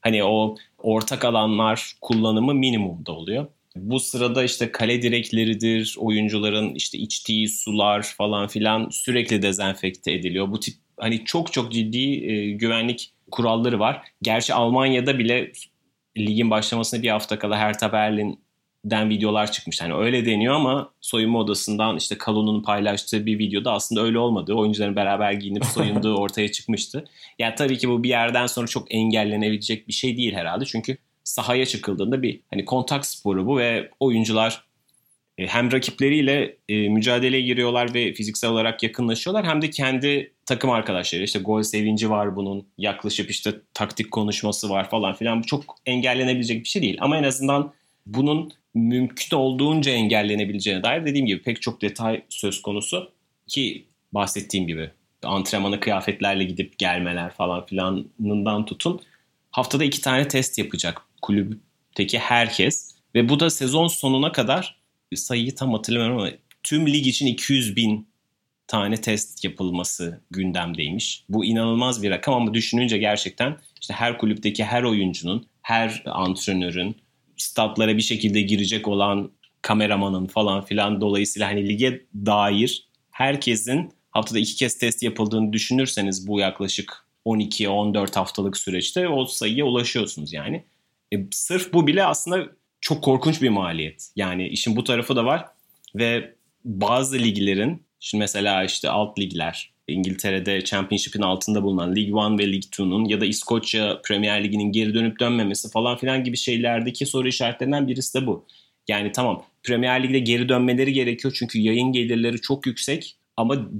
Hani 0.00 0.24
o 0.24 0.56
ortak 0.78 1.24
alanlar 1.24 1.92
kullanımı 2.00 2.54
minimumda 2.54 3.12
oluyor. 3.12 3.46
Bu 3.76 4.00
sırada 4.00 4.44
işte 4.44 4.72
kale 4.72 5.02
direkleridir, 5.02 5.94
oyuncuların 5.98 6.74
işte 6.74 6.98
içtiği 6.98 7.48
sular 7.48 8.02
falan 8.02 8.48
filan 8.48 8.88
sürekli 8.90 9.42
dezenfekte 9.42 10.12
ediliyor. 10.12 10.52
Bu 10.52 10.60
tip 10.60 10.74
hani 11.00 11.24
çok 11.24 11.52
çok 11.52 11.72
ciddi 11.72 12.30
e, 12.30 12.50
güvenlik 12.50 13.12
kuralları 13.30 13.78
var. 13.78 14.02
Gerçi 14.22 14.54
Almanya'da 14.54 15.18
bile 15.18 15.52
ligin 16.18 16.50
başlamasına 16.50 17.02
bir 17.02 17.08
hafta 17.08 17.38
kala 17.38 17.58
Hertha 17.58 17.92
Berlin 17.92 18.40
den 18.84 19.10
videolar 19.10 19.52
çıkmış. 19.52 19.80
Yani 19.80 19.94
öyle 19.94 20.26
deniyor 20.26 20.54
ama 20.54 20.92
soyunma 21.00 21.38
odasından 21.38 21.96
işte 21.96 22.18
Kalon'un 22.18 22.62
paylaştığı 22.62 23.26
bir 23.26 23.38
videoda 23.38 23.72
aslında 23.72 24.02
öyle 24.02 24.18
olmadı. 24.18 24.54
Oyuncuların 24.54 24.96
beraber 24.96 25.32
giyinip 25.32 25.64
soyunduğu 25.64 26.14
ortaya 26.18 26.52
çıkmıştı. 26.52 27.04
Yani 27.38 27.54
tabii 27.54 27.78
ki 27.78 27.88
bu 27.88 28.02
bir 28.02 28.08
yerden 28.08 28.46
sonra 28.46 28.66
çok 28.66 28.94
engellenebilecek 28.94 29.88
bir 29.88 29.92
şey 29.92 30.16
değil 30.16 30.34
herhalde. 30.34 30.64
Çünkü 30.64 30.96
sahaya 31.30 31.66
çıkıldığında 31.66 32.22
bir 32.22 32.40
hani 32.50 32.64
kontak 32.64 33.06
sporu 33.06 33.46
bu 33.46 33.58
ve 33.58 33.90
oyuncular 34.00 34.64
e, 35.38 35.46
hem 35.46 35.72
rakipleriyle 35.72 36.56
e, 36.68 36.88
mücadeleye 36.88 37.42
giriyorlar 37.42 37.94
ve 37.94 38.14
fiziksel 38.14 38.50
olarak 38.50 38.82
yakınlaşıyorlar 38.82 39.46
hem 39.46 39.62
de 39.62 39.70
kendi 39.70 40.32
takım 40.46 40.70
arkadaşları. 40.70 41.22
İşte 41.22 41.38
gol 41.38 41.62
sevinci 41.62 42.10
var 42.10 42.36
bunun 42.36 42.66
yaklaşıp 42.78 43.30
işte 43.30 43.52
taktik 43.74 44.10
konuşması 44.10 44.70
var 44.70 44.90
falan 44.90 45.14
filan. 45.14 45.42
Bu 45.42 45.46
çok 45.46 45.74
engellenebilecek 45.86 46.64
bir 46.64 46.68
şey 46.68 46.82
değil. 46.82 46.98
Ama 47.00 47.16
en 47.16 47.22
azından 47.22 47.72
bunun 48.06 48.52
mümkün 48.74 49.36
olduğunca 49.36 49.92
engellenebileceğine 49.92 50.82
dair 50.82 51.06
dediğim 51.06 51.26
gibi 51.26 51.42
pek 51.42 51.62
çok 51.62 51.82
detay 51.82 52.22
söz 52.28 52.62
konusu 52.62 53.12
ki 53.46 53.84
bahsettiğim 54.12 54.66
gibi 54.66 54.90
antrenmana 55.22 55.80
kıyafetlerle 55.80 56.44
gidip 56.44 56.78
gelmeler 56.78 57.30
falan 57.30 57.66
filanından 57.66 58.66
tutun. 58.66 59.00
Haftada 59.50 59.84
iki 59.84 60.00
tane 60.00 60.28
test 60.28 60.58
yapacak 60.58 61.09
kulüpteki 61.22 62.18
herkes 62.18 62.94
ve 63.14 63.28
bu 63.28 63.40
da 63.40 63.50
sezon 63.50 63.86
sonuna 63.86 64.32
kadar 64.32 64.80
sayıyı 65.14 65.54
tam 65.54 65.72
hatırlamıyorum 65.72 66.18
ama 66.18 66.30
tüm 66.62 66.86
lig 66.86 67.06
için 67.06 67.26
200 67.26 67.76
bin 67.76 68.10
tane 68.66 68.96
test 68.96 69.44
yapılması 69.44 70.20
gündemdeymiş. 70.30 71.24
Bu 71.28 71.44
inanılmaz 71.44 72.02
bir 72.02 72.10
rakam 72.10 72.34
ama 72.34 72.54
düşününce 72.54 72.98
gerçekten 72.98 73.56
işte 73.80 73.94
her 73.94 74.18
kulüpteki 74.18 74.64
her 74.64 74.82
oyuncunun, 74.82 75.46
her 75.62 76.02
antrenörün, 76.06 76.96
statlara 77.36 77.96
bir 77.96 78.02
şekilde 78.02 78.40
girecek 78.40 78.88
olan 78.88 79.30
kameramanın 79.62 80.26
falan 80.26 80.64
filan 80.64 81.00
dolayısıyla 81.00 81.48
hani 81.48 81.68
lige 81.68 82.06
dair 82.14 82.88
herkesin 83.10 83.92
haftada 84.10 84.38
iki 84.38 84.56
kez 84.56 84.78
test 84.78 85.02
yapıldığını 85.02 85.52
düşünürseniz 85.52 86.26
bu 86.26 86.40
yaklaşık 86.40 87.06
12-14 87.26 88.14
haftalık 88.14 88.56
süreçte 88.56 89.08
o 89.08 89.24
sayıya 89.24 89.64
ulaşıyorsunuz 89.64 90.32
yani. 90.32 90.64
E, 91.14 91.16
sırf 91.30 91.72
bu 91.72 91.86
bile 91.86 92.04
aslında 92.04 92.48
çok 92.80 93.04
korkunç 93.04 93.42
bir 93.42 93.48
maliyet. 93.48 94.10
Yani 94.16 94.48
işin 94.48 94.76
bu 94.76 94.84
tarafı 94.84 95.16
da 95.16 95.24
var 95.24 95.46
ve 95.94 96.34
bazı 96.64 97.18
liglerin 97.18 97.82
şimdi 98.00 98.22
mesela 98.22 98.64
işte 98.64 98.90
alt 98.90 99.18
ligler 99.18 99.72
İngiltere'de 99.88 100.64
Championship'in 100.64 101.22
altında 101.22 101.62
bulunan 101.62 101.96
League 101.96 102.14
One 102.14 102.38
ve 102.38 102.46
League 102.46 102.60
Two'nun 102.60 103.04
ya 103.04 103.20
da 103.20 103.26
İskoçya 103.26 104.00
Premier 104.04 104.44
Ligi'nin 104.44 104.72
geri 104.72 104.94
dönüp 104.94 105.20
dönmemesi 105.20 105.70
falan 105.70 105.96
filan 105.96 106.24
gibi 106.24 106.36
şeylerdeki 106.36 107.06
soru 107.06 107.28
işaretlerinden 107.28 107.88
birisi 107.88 108.20
de 108.20 108.26
bu. 108.26 108.46
Yani 108.88 109.12
tamam 109.12 109.44
Premier 109.62 110.02
Lig'de 110.02 110.18
geri 110.18 110.48
dönmeleri 110.48 110.92
gerekiyor 110.92 111.34
çünkü 111.38 111.58
yayın 111.58 111.92
gelirleri 111.92 112.40
çok 112.40 112.66
yüksek 112.66 113.16
ama 113.36 113.70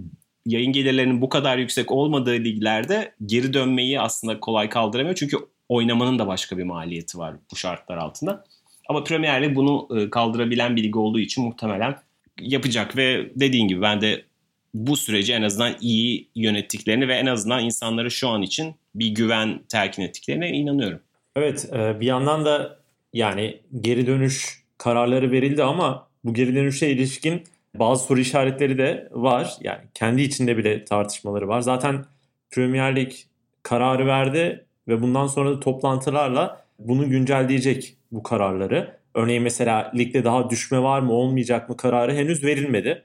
yayın 0.46 0.72
gelirlerinin 0.72 1.22
bu 1.22 1.28
kadar 1.28 1.58
yüksek 1.58 1.90
olmadığı 1.90 2.34
liglerde 2.34 3.14
geri 3.26 3.52
dönmeyi 3.54 4.00
aslında 4.00 4.40
kolay 4.40 4.68
kaldıramıyor. 4.68 5.14
Çünkü 5.14 5.36
oynamanın 5.70 6.18
da 6.18 6.26
başka 6.26 6.58
bir 6.58 6.62
maliyeti 6.62 7.18
var 7.18 7.34
bu 7.52 7.56
şartlar 7.56 7.96
altında. 7.96 8.44
Ama 8.88 9.04
Premier 9.04 9.42
Lig 9.42 9.56
bunu 9.56 9.88
e, 9.98 10.10
kaldırabilen 10.10 10.76
bir 10.76 10.82
lig 10.82 10.96
olduğu 10.96 11.20
için 11.20 11.44
muhtemelen 11.44 11.96
yapacak 12.40 12.96
ve 12.96 13.30
dediğin 13.36 13.68
gibi 13.68 13.82
ben 13.82 14.00
de 14.00 14.24
bu 14.74 14.96
süreci 14.96 15.32
en 15.32 15.42
azından 15.42 15.74
iyi 15.80 16.28
yönettiklerini 16.34 17.08
ve 17.08 17.14
en 17.14 17.26
azından 17.26 17.64
insanları 17.64 18.10
şu 18.10 18.28
an 18.28 18.42
için 18.42 18.74
bir 18.94 19.08
güven 19.08 19.60
telkin 19.68 20.02
ettiklerine 20.02 20.50
inanıyorum. 20.50 21.00
Evet 21.36 21.68
e, 21.72 22.00
bir 22.00 22.06
yandan 22.06 22.44
da 22.44 22.78
yani 23.12 23.60
geri 23.80 24.06
dönüş 24.06 24.64
kararları 24.78 25.30
verildi 25.30 25.62
ama 25.62 26.08
bu 26.24 26.34
geri 26.34 26.54
dönüşe 26.54 26.90
ilişkin 26.90 27.42
bazı 27.74 28.04
soru 28.04 28.20
işaretleri 28.20 28.78
de 28.78 29.08
var. 29.10 29.56
Yani 29.60 29.80
kendi 29.94 30.22
içinde 30.22 30.56
bile 30.56 30.84
tartışmaları 30.84 31.48
var. 31.48 31.60
Zaten 31.60 32.04
Premier 32.50 32.96
Lig 32.96 33.12
kararı 33.62 34.06
verdi 34.06 34.64
ve 34.90 35.02
bundan 35.02 35.26
sonra 35.26 35.50
da 35.50 35.60
toplantılarla 35.60 36.64
bunu 36.78 37.10
güncelleyecek 37.10 37.96
bu 38.12 38.22
kararları. 38.22 39.00
Örneğin 39.14 39.42
mesela 39.42 39.92
ligde 39.94 40.24
daha 40.24 40.50
düşme 40.50 40.82
var 40.82 41.00
mı 41.00 41.12
olmayacak 41.12 41.68
mı 41.68 41.76
kararı 41.76 42.14
henüz 42.14 42.44
verilmedi. 42.44 43.02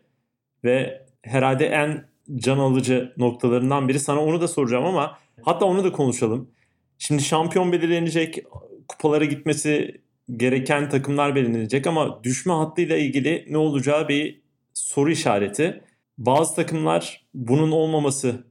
Ve 0.63 1.06
herhalde 1.22 1.65
en 1.68 2.06
can 2.36 2.58
alıcı 2.58 3.13
noktalarından 3.18 3.88
biri. 3.88 4.00
Sana 4.00 4.24
onu 4.24 4.42
da 4.42 4.48
soracağım 4.48 4.86
ama 4.86 5.18
hatta 5.42 5.65
onu 5.65 5.84
da 5.84 5.92
konuşalım. 5.92 6.51
Şimdi 6.98 7.24
şampiyon 7.24 7.72
belirlenecek, 7.72 8.38
kupalara 8.88 9.25
gitmesi 9.25 10.01
gereken 10.36 10.89
takımlar 10.89 11.36
belirlenecek 11.36 11.88
ama 11.88 12.24
düşme 12.24 12.54
hattıyla 12.54 12.98
ilgili 12.98 13.46
ne 13.50 13.58
olacağı 13.58 14.08
bir 14.08 14.42
soru 14.74 15.12
işareti. 15.12 15.84
Bazı 16.18 16.56
takımlar 16.56 17.25
bunun 17.34 17.72
olmamasını 17.72 18.44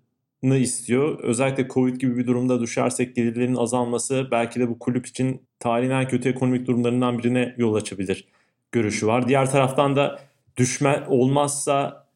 istiyor. 0.52 1.18
Özellikle 1.20 1.68
Covid 1.68 1.96
gibi 1.96 2.16
bir 2.16 2.26
durumda 2.26 2.60
düşersek 2.60 3.16
gelirlerin 3.16 3.54
azalması 3.54 4.28
belki 4.30 4.60
de 4.60 4.68
bu 4.68 4.78
kulüp 4.78 5.06
için 5.06 5.42
tarihin 5.58 5.90
en 5.90 6.08
kötü 6.08 6.28
ekonomik 6.28 6.66
durumlarından 6.66 7.18
birine 7.18 7.54
yol 7.58 7.74
açabilir 7.74 8.28
görüşü 8.72 9.06
var. 9.06 9.28
Diğer 9.28 9.50
taraftan 9.50 9.96
da 9.96 10.20
düşme 10.56 11.04
olmazsa 11.08 12.06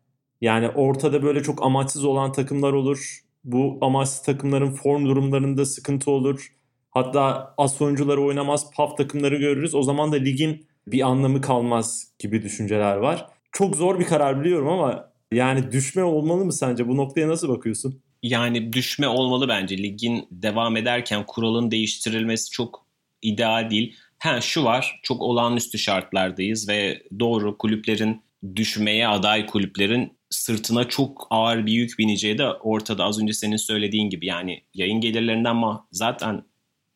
yani 0.40 0.68
ortada 0.68 1.22
böyle 1.22 1.42
çok 1.42 1.62
amaçsız 1.62 2.04
olan 2.04 2.32
takımlar 2.32 2.72
olur. 2.72 3.18
Bu 3.44 3.78
amaçsız 3.80 4.22
takımların 4.22 4.70
form 4.70 5.04
durumlarında 5.04 5.66
sıkıntı 5.66 6.10
olur. 6.10 6.52
Hatta 6.90 7.54
az 7.58 7.82
oyuncuları 7.82 8.22
oynamaz 8.22 8.70
paf 8.76 8.96
takımları 8.96 9.36
görürüz. 9.36 9.74
O 9.74 9.82
zaman 9.82 10.12
da 10.12 10.16
ligin 10.16 10.66
bir 10.86 11.00
anlamı 11.00 11.40
kalmaz 11.40 12.12
gibi 12.18 12.42
düşünceler 12.42 12.96
var. 12.96 13.26
Çok 13.52 13.76
zor 13.76 13.98
bir 13.98 14.04
karar 14.04 14.40
biliyorum 14.40 14.68
ama 14.68 15.12
yani 15.32 15.72
düşme 15.72 16.04
olmalı 16.04 16.44
mı 16.44 16.52
sence? 16.52 16.88
Bu 16.88 16.96
noktaya 16.96 17.28
nasıl 17.28 17.48
bakıyorsun? 17.48 18.02
Yani 18.22 18.72
düşme 18.72 19.08
olmalı 19.08 19.48
bence. 19.48 19.78
Ligin 19.78 20.28
devam 20.30 20.76
ederken 20.76 21.26
kuralın 21.26 21.70
değiştirilmesi 21.70 22.50
çok 22.50 22.86
ideal 23.22 23.70
değil. 23.70 23.96
Ha 24.18 24.40
şu 24.40 24.64
var 24.64 25.00
çok 25.02 25.22
olağanüstü 25.22 25.78
şartlardayız 25.78 26.68
ve 26.68 27.02
doğru 27.20 27.58
kulüplerin 27.58 28.22
düşmeye 28.56 29.08
aday 29.08 29.46
kulüplerin 29.46 30.18
sırtına 30.30 30.88
çok 30.88 31.26
ağır 31.30 31.66
bir 31.66 31.72
yük 31.72 31.98
bineceği 31.98 32.38
de 32.38 32.46
ortada 32.46 33.04
az 33.04 33.22
önce 33.22 33.32
senin 33.32 33.56
söylediğin 33.56 34.10
gibi 34.10 34.26
yani 34.26 34.62
yayın 34.74 35.00
gelirlerinden 35.00 35.50
ama 35.50 35.86
zaten 35.92 36.44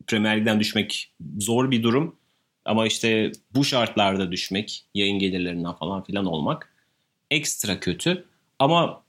Premier 0.06 0.40
Lig'den 0.40 0.60
düşmek 0.60 1.14
zor 1.38 1.70
bir 1.70 1.82
durum 1.82 2.16
ama 2.64 2.86
işte 2.86 3.32
bu 3.54 3.64
şartlarda 3.64 4.32
düşmek 4.32 4.84
yayın 4.94 5.18
gelirlerinden 5.18 5.72
falan 5.72 6.04
filan 6.04 6.26
olmak 6.26 6.72
ekstra 7.30 7.80
kötü 7.80 8.24
ama 8.58 9.01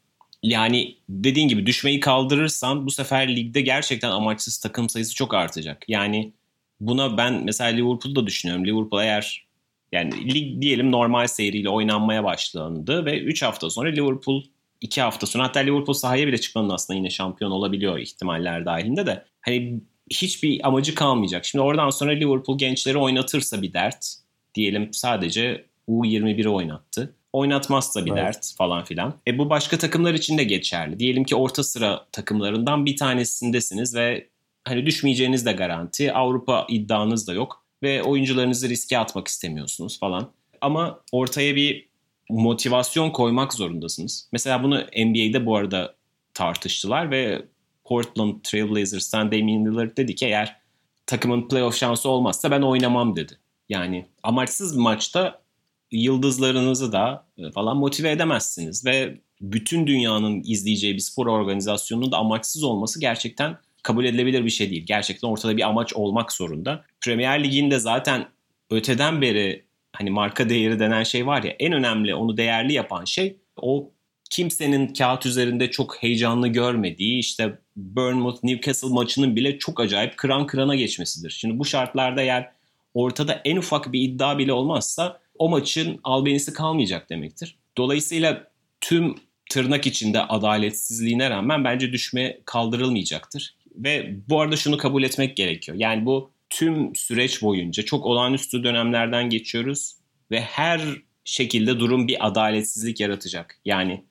yani 0.43 0.95
dediğin 1.09 1.47
gibi 1.47 1.65
düşmeyi 1.65 1.99
kaldırırsan 1.99 2.85
bu 2.85 2.91
sefer 2.91 3.35
ligde 3.35 3.61
gerçekten 3.61 4.11
amaçsız 4.11 4.57
takım 4.57 4.89
sayısı 4.89 5.15
çok 5.15 5.33
artacak. 5.33 5.85
Yani 5.87 6.33
buna 6.79 7.17
ben 7.17 7.41
mesela 7.45 7.69
Liverpool'da 7.69 8.27
düşünüyorum. 8.27 8.65
Liverpool 8.65 9.01
eğer 9.01 9.47
yani 9.91 10.33
lig 10.33 10.61
diyelim 10.61 10.91
normal 10.91 11.27
seyriyle 11.27 11.69
oynanmaya 11.69 12.23
başlandı 12.23 13.05
ve 13.05 13.19
3 13.19 13.41
hafta 13.43 13.69
sonra 13.69 13.89
Liverpool 13.89 14.43
2 14.81 15.01
hafta 15.01 15.27
sonra 15.27 15.43
hatta 15.43 15.59
Liverpool 15.59 15.93
sahaya 15.93 16.27
bile 16.27 16.37
çıkmanın 16.37 16.69
aslında 16.69 16.97
yine 16.97 17.09
şampiyon 17.09 17.51
olabiliyor 17.51 17.99
ihtimaller 17.99 18.65
dahilinde 18.65 19.05
de. 19.05 19.25
Hani 19.41 19.81
hiçbir 20.11 20.67
amacı 20.67 20.95
kalmayacak. 20.95 21.45
Şimdi 21.45 21.63
oradan 21.63 21.89
sonra 21.89 22.11
Liverpool 22.11 22.57
gençleri 22.57 22.97
oynatırsa 22.97 23.61
bir 23.61 23.73
dert. 23.73 24.15
Diyelim 24.55 24.89
sadece 24.93 25.65
U21'i 25.87 26.49
oynattı. 26.49 27.15
Oynatmazsa 27.33 28.05
bir 28.05 28.11
evet. 28.11 28.23
dert 28.23 28.53
falan 28.57 28.83
filan. 28.83 29.13
E 29.27 29.37
bu 29.37 29.49
başka 29.49 29.77
takımlar 29.77 30.13
için 30.13 30.37
de 30.37 30.43
geçerli. 30.43 30.99
Diyelim 30.99 31.23
ki 31.23 31.35
orta 31.35 31.63
sıra 31.63 32.05
takımlarından 32.11 32.85
bir 32.85 32.97
tanesindesiniz 32.97 33.95
ve 33.95 34.27
hani 34.63 34.85
düşmeyeceğiniz 34.85 35.45
de 35.45 35.51
garanti. 35.51 36.13
Avrupa 36.13 36.67
iddianız 36.69 37.27
da 37.27 37.33
yok 37.33 37.65
ve 37.83 38.03
oyuncularınızı 38.03 38.69
riske 38.69 38.97
atmak 38.97 39.27
istemiyorsunuz 39.27 39.99
falan. 39.99 40.31
Ama 40.61 40.99
ortaya 41.11 41.55
bir 41.55 41.89
motivasyon 42.29 43.09
koymak 43.09 43.53
zorundasınız. 43.53 44.29
Mesela 44.31 44.63
bunu 44.63 44.75
NBA'de 44.75 45.45
bu 45.45 45.55
arada 45.55 45.95
tartıştılar 46.33 47.11
ve 47.11 47.45
Portland 47.83 48.41
Trailblazers'tan 48.43 49.31
Damian 49.31 49.65
Lillard 49.65 49.97
dedi 49.97 50.15
ki 50.15 50.25
eğer 50.25 50.55
takımın 51.05 51.47
playoff 51.47 51.75
şansı 51.75 52.09
olmazsa 52.09 52.51
ben 52.51 52.61
oynamam 52.61 53.15
dedi. 53.15 53.33
Yani 53.69 54.05
amaçsız 54.23 54.77
bir 54.77 54.81
maçta 54.81 55.42
yıldızlarınızı 55.93 56.91
da 56.91 57.25
e, 57.37 57.51
falan 57.51 57.77
motive 57.77 58.11
edemezsiniz 58.11 58.85
ve 58.85 59.17
bütün 59.41 59.87
dünyanın 59.87 60.41
izleyeceği 60.45 60.93
bir 60.93 60.99
spor 60.99 61.27
organizasyonunun 61.27 62.11
da 62.11 62.17
amaçsız 62.17 62.63
olması 62.63 62.99
gerçekten 62.99 63.57
kabul 63.83 64.05
edilebilir 64.05 64.45
bir 64.45 64.49
şey 64.49 64.71
değil. 64.71 64.85
Gerçekten 64.85 65.27
ortada 65.27 65.57
bir 65.57 65.67
amaç 65.67 65.93
olmak 65.93 66.31
zorunda. 66.31 66.85
Premier 67.01 67.43
Lig'in 67.43 67.71
de 67.71 67.79
zaten 67.79 68.25
öteden 68.69 69.21
beri 69.21 69.65
hani 69.93 70.09
marka 70.09 70.49
değeri 70.49 70.79
denen 70.79 71.03
şey 71.03 71.27
var 71.27 71.43
ya 71.43 71.55
en 71.59 71.73
önemli 71.73 72.15
onu 72.15 72.37
değerli 72.37 72.73
yapan 72.73 73.05
şey 73.05 73.37
o 73.61 73.91
kimsenin 74.29 74.93
kağıt 74.93 75.25
üzerinde 75.25 75.71
çok 75.71 76.03
heyecanlı 76.03 76.47
görmediği 76.47 77.19
işte 77.19 77.59
Bournemouth 77.75 78.43
Newcastle 78.43 78.89
maçının 78.89 79.35
bile 79.35 79.57
çok 79.57 79.79
acayip 79.79 80.17
kıran 80.17 80.47
kırana 80.47 80.75
geçmesidir. 80.75 81.29
Şimdi 81.29 81.59
bu 81.59 81.65
şartlarda 81.65 82.21
eğer 82.21 82.51
ortada 82.93 83.41
en 83.45 83.57
ufak 83.57 83.93
bir 83.93 84.01
iddia 84.01 84.37
bile 84.37 84.53
olmazsa 84.53 85.19
o 85.35 85.49
maçın 85.49 85.99
albenisi 86.03 86.53
kalmayacak 86.53 87.09
demektir. 87.09 87.55
Dolayısıyla 87.77 88.47
tüm 88.81 89.15
tırnak 89.49 89.87
içinde 89.87 90.21
adaletsizliğine 90.21 91.29
rağmen 91.29 91.63
bence 91.63 91.91
düşme 91.91 92.39
kaldırılmayacaktır. 92.45 93.55
Ve 93.75 94.15
bu 94.29 94.41
arada 94.41 94.55
şunu 94.55 94.77
kabul 94.77 95.03
etmek 95.03 95.37
gerekiyor. 95.37 95.77
Yani 95.77 96.05
bu 96.05 96.31
tüm 96.49 96.95
süreç 96.95 97.41
boyunca 97.41 97.83
çok 97.83 98.05
olağanüstü 98.05 98.63
dönemlerden 98.63 99.29
geçiyoruz 99.29 99.95
ve 100.31 100.41
her 100.41 100.81
şekilde 101.23 101.79
durum 101.79 102.07
bir 102.07 102.27
adaletsizlik 102.27 102.99
yaratacak. 102.99 103.59
Yani 103.65 104.03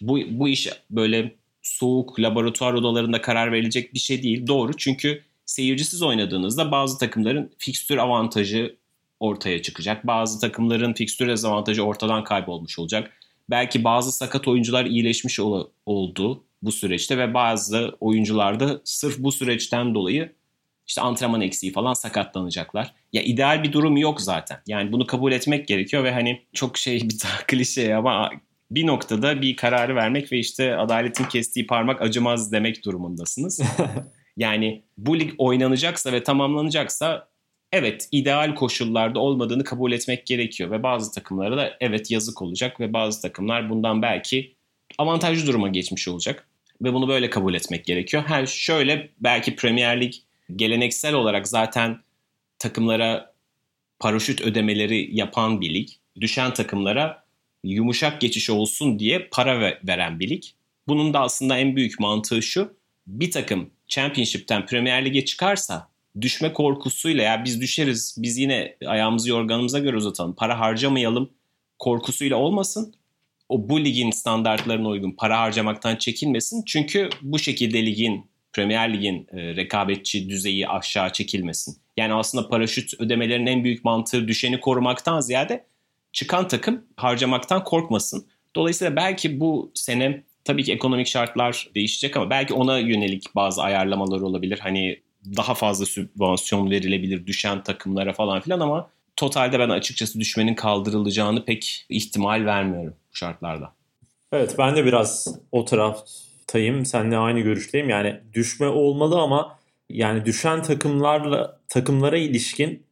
bu, 0.00 0.18
bu 0.30 0.48
iş 0.48 0.68
böyle 0.90 1.36
soğuk 1.62 2.20
laboratuvar 2.20 2.72
odalarında 2.72 3.20
karar 3.20 3.52
verilecek 3.52 3.94
bir 3.94 3.98
şey 3.98 4.22
değil. 4.22 4.46
Doğru 4.46 4.76
çünkü 4.76 5.22
seyircisiz 5.46 6.02
oynadığınızda 6.02 6.70
bazı 6.70 6.98
takımların 6.98 7.52
fikstür 7.58 7.96
avantajı 7.96 8.76
ortaya 9.20 9.62
çıkacak. 9.62 10.06
Bazı 10.06 10.40
takımların 10.40 10.92
fikstür 10.92 11.28
dezavantajı 11.28 11.82
ortadan 11.82 12.24
kaybolmuş 12.24 12.78
olacak. 12.78 13.12
Belki 13.50 13.84
bazı 13.84 14.12
sakat 14.12 14.48
oyuncular 14.48 14.84
iyileşmiş 14.84 15.40
ol- 15.40 15.68
oldu 15.86 16.44
bu 16.62 16.72
süreçte 16.72 17.18
ve 17.18 17.34
bazı 17.34 17.96
oyuncular 18.00 18.60
da 18.60 18.80
sırf 18.84 19.18
bu 19.18 19.32
süreçten 19.32 19.94
dolayı 19.94 20.32
işte 20.86 21.00
antrenman 21.00 21.40
eksiği 21.40 21.72
falan 21.72 21.94
sakatlanacaklar. 21.94 22.94
Ya 23.12 23.22
ideal 23.22 23.62
bir 23.62 23.72
durum 23.72 23.96
yok 23.96 24.20
zaten. 24.20 24.58
Yani 24.66 24.92
bunu 24.92 25.06
kabul 25.06 25.32
etmek 25.32 25.68
gerekiyor 25.68 26.04
ve 26.04 26.12
hani 26.12 26.42
çok 26.52 26.78
şey 26.78 27.00
bir 27.02 27.18
klişe 27.46 27.94
ama 27.94 28.30
bir 28.70 28.86
noktada 28.86 29.42
bir 29.42 29.56
kararı 29.56 29.96
vermek 29.96 30.32
ve 30.32 30.38
işte 30.38 30.76
adaletin 30.76 31.24
kestiği 31.24 31.66
parmak 31.66 32.02
acımaz 32.02 32.52
demek 32.52 32.84
durumundasınız. 32.84 33.60
yani 34.36 34.82
bu 34.98 35.18
lig 35.18 35.32
oynanacaksa 35.38 36.12
ve 36.12 36.22
tamamlanacaksa 36.22 37.27
evet 37.72 38.08
ideal 38.12 38.54
koşullarda 38.54 39.20
olmadığını 39.20 39.64
kabul 39.64 39.92
etmek 39.92 40.26
gerekiyor 40.26 40.70
ve 40.70 40.82
bazı 40.82 41.12
takımlara 41.12 41.56
da 41.56 41.76
evet 41.80 42.10
yazık 42.10 42.42
olacak 42.42 42.80
ve 42.80 42.92
bazı 42.92 43.22
takımlar 43.22 43.70
bundan 43.70 44.02
belki 44.02 44.54
avantajlı 44.98 45.46
duruma 45.46 45.68
geçmiş 45.68 46.08
olacak 46.08 46.48
ve 46.82 46.94
bunu 46.94 47.08
böyle 47.08 47.30
kabul 47.30 47.54
etmek 47.54 47.84
gerekiyor. 47.84 48.22
Her 48.26 48.46
şöyle 48.46 49.10
belki 49.20 49.56
Premier 49.56 50.00
Lig 50.00 50.14
geleneksel 50.56 51.14
olarak 51.14 51.48
zaten 51.48 51.98
takımlara 52.58 53.34
paraşüt 53.98 54.40
ödemeleri 54.40 55.16
yapan 55.16 55.60
bir 55.60 55.74
lig. 55.74 55.88
Düşen 56.20 56.54
takımlara 56.54 57.24
yumuşak 57.64 58.20
geçiş 58.20 58.50
olsun 58.50 58.98
diye 58.98 59.28
para 59.30 59.78
veren 59.88 60.20
bir 60.20 60.30
lig. 60.30 60.42
Bunun 60.88 61.14
da 61.14 61.20
aslında 61.20 61.58
en 61.58 61.76
büyük 61.76 62.00
mantığı 62.00 62.42
şu. 62.42 62.76
Bir 63.06 63.30
takım 63.30 63.70
Championship'ten 63.86 64.66
Premier 64.66 65.04
Lig'e 65.04 65.24
çıkarsa 65.24 65.88
düşme 66.20 66.52
korkusuyla 66.52 67.24
ya 67.24 67.44
biz 67.44 67.60
düşeriz 67.60 68.16
biz 68.18 68.38
yine 68.38 68.76
ayağımızı 68.86 69.30
yorganımıza 69.30 69.78
göre 69.78 69.96
uzatalım 69.96 70.34
para 70.34 70.60
harcamayalım 70.60 71.30
korkusuyla 71.78 72.36
olmasın. 72.36 72.94
O 73.48 73.68
bu 73.68 73.84
ligin 73.84 74.10
standartlarına 74.10 74.88
uygun 74.88 75.12
para 75.12 75.40
harcamaktan 75.40 75.96
çekinmesin. 75.96 76.62
Çünkü 76.66 77.08
bu 77.22 77.38
şekilde 77.38 77.86
ligin 77.86 78.26
Premier 78.52 78.94
Lig'in 78.94 79.26
e, 79.32 79.56
rekabetçi 79.56 80.28
düzeyi 80.28 80.68
aşağı 80.68 81.12
çekilmesin. 81.12 81.76
Yani 81.96 82.14
aslında 82.14 82.48
paraşüt 82.48 83.00
ödemelerinin 83.00 83.46
en 83.46 83.64
büyük 83.64 83.84
mantığı 83.84 84.28
düşeni 84.28 84.60
korumaktan 84.60 85.20
ziyade 85.20 85.64
çıkan 86.12 86.48
takım 86.48 86.84
harcamaktan 86.96 87.64
korkmasın. 87.64 88.26
Dolayısıyla 88.56 88.96
belki 88.96 89.40
bu 89.40 89.72
sene 89.74 90.22
tabii 90.44 90.64
ki 90.64 90.72
ekonomik 90.72 91.06
şartlar 91.06 91.70
değişecek 91.74 92.16
ama 92.16 92.30
belki 92.30 92.54
ona 92.54 92.78
yönelik 92.78 93.34
bazı 93.34 93.62
ayarlamalar 93.62 94.20
olabilir. 94.20 94.58
Hani 94.58 95.00
daha 95.36 95.54
fazla 95.54 95.86
sübvansiyon 95.86 96.70
verilebilir 96.70 97.26
düşen 97.26 97.62
takımlara 97.62 98.12
falan 98.12 98.40
filan 98.40 98.60
ama 98.60 98.90
totalde 99.16 99.58
ben 99.58 99.68
açıkçası 99.68 100.20
düşmenin 100.20 100.54
kaldırılacağını 100.54 101.44
pek 101.44 101.86
ihtimal 101.88 102.44
vermiyorum 102.46 102.94
bu 103.12 103.16
şartlarda. 103.16 103.72
Evet 104.32 104.54
ben 104.58 104.76
de 104.76 104.84
biraz 104.84 105.38
o 105.52 105.64
taraftayım. 105.64 106.84
Seninle 106.84 107.18
aynı 107.18 107.40
görüşteyim. 107.40 107.88
Yani 107.88 108.20
düşme 108.32 108.68
olmalı 108.68 109.20
ama 109.20 109.58
yani 109.90 110.24
düşen 110.24 110.62
takımlarla 110.62 111.60
takımlara 111.68 112.18
ilişkin 112.18 112.82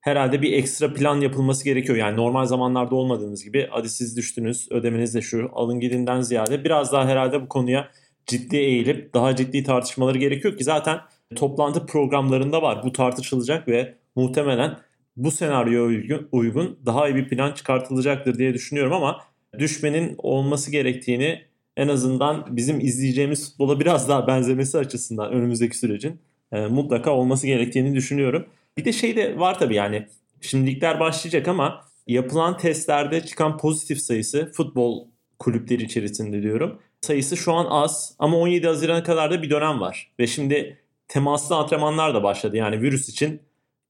herhalde 0.00 0.42
bir 0.42 0.52
ekstra 0.52 0.94
plan 0.94 1.20
yapılması 1.20 1.64
gerekiyor. 1.64 1.98
Yani 1.98 2.16
normal 2.16 2.46
zamanlarda 2.46 2.94
olmadığımız 2.94 3.44
gibi 3.44 3.68
hadi 3.70 3.88
siz 3.88 4.16
düştünüz 4.16 4.72
ödemeniz 4.72 5.14
de 5.14 5.22
şu 5.22 5.50
alın 5.54 5.80
gidinden 5.80 6.20
ziyade 6.20 6.64
biraz 6.64 6.92
daha 6.92 7.06
herhalde 7.08 7.42
bu 7.42 7.48
konuya 7.48 7.88
ciddi 8.26 8.56
eğilip 8.56 9.14
daha 9.14 9.36
ciddi 9.36 9.64
tartışmaları 9.64 10.18
gerekiyor 10.18 10.58
ki 10.58 10.64
zaten 10.64 10.98
toplantı 11.36 11.86
programlarında 11.86 12.62
var. 12.62 12.82
Bu 12.84 12.92
tartışılacak 12.92 13.68
ve 13.68 13.94
muhtemelen 14.16 14.78
bu 15.16 15.30
senaryoya 15.30 15.82
uygun, 15.82 16.28
uygun 16.32 16.78
daha 16.86 17.08
iyi 17.08 17.14
bir 17.14 17.28
plan 17.28 17.52
çıkartılacaktır 17.52 18.38
diye 18.38 18.54
düşünüyorum 18.54 18.92
ama 18.92 19.20
düşmenin 19.58 20.14
olması 20.18 20.70
gerektiğini 20.70 21.42
en 21.76 21.88
azından 21.88 22.56
bizim 22.56 22.80
izleyeceğimiz 22.80 23.50
futbola 23.50 23.80
biraz 23.80 24.08
daha 24.08 24.26
benzemesi 24.26 24.78
açısından 24.78 25.32
önümüzdeki 25.32 25.78
sürecin 25.78 26.20
e, 26.52 26.66
mutlaka 26.66 27.10
olması 27.10 27.46
gerektiğini 27.46 27.94
düşünüyorum. 27.94 28.46
Bir 28.78 28.84
de 28.84 28.92
şey 28.92 29.16
de 29.16 29.38
var 29.38 29.58
tabii 29.58 29.74
yani 29.74 30.06
şimdilikler 30.40 31.00
başlayacak 31.00 31.48
ama 31.48 31.84
yapılan 32.06 32.58
testlerde 32.58 33.26
çıkan 33.26 33.58
pozitif 33.58 34.00
sayısı 34.00 34.52
futbol 34.52 35.06
kulüpleri 35.38 35.82
içerisinde 35.82 36.42
diyorum. 36.42 36.78
Sayısı 37.00 37.36
şu 37.36 37.52
an 37.52 37.66
az 37.70 38.16
ama 38.18 38.36
17 38.36 38.66
Haziran'a 38.66 39.02
kadar 39.02 39.30
da 39.30 39.42
bir 39.42 39.50
dönem 39.50 39.80
var. 39.80 40.10
Ve 40.20 40.26
şimdi 40.26 40.78
temaslı 41.08 41.56
antrenmanlar 41.56 42.14
da 42.14 42.22
başladı. 42.22 42.56
Yani 42.56 42.80
virüs 42.80 43.08
için 43.08 43.42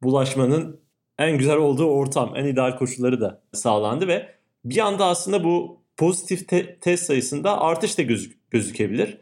bulaşmanın 0.02 0.80
en 1.18 1.38
güzel 1.38 1.56
olduğu 1.56 1.86
ortam, 1.86 2.32
en 2.36 2.44
ideal 2.44 2.76
koşulları 2.78 3.20
da 3.20 3.42
sağlandı 3.52 4.08
ve 4.08 4.34
bir 4.64 4.78
anda 4.78 5.06
aslında 5.06 5.44
bu 5.44 5.80
pozitif 5.96 6.48
te- 6.48 6.76
test 6.80 7.04
sayısında 7.06 7.60
artış 7.60 7.98
da 7.98 8.02
gözük- 8.02 8.50
gözükebilir. 8.50 9.18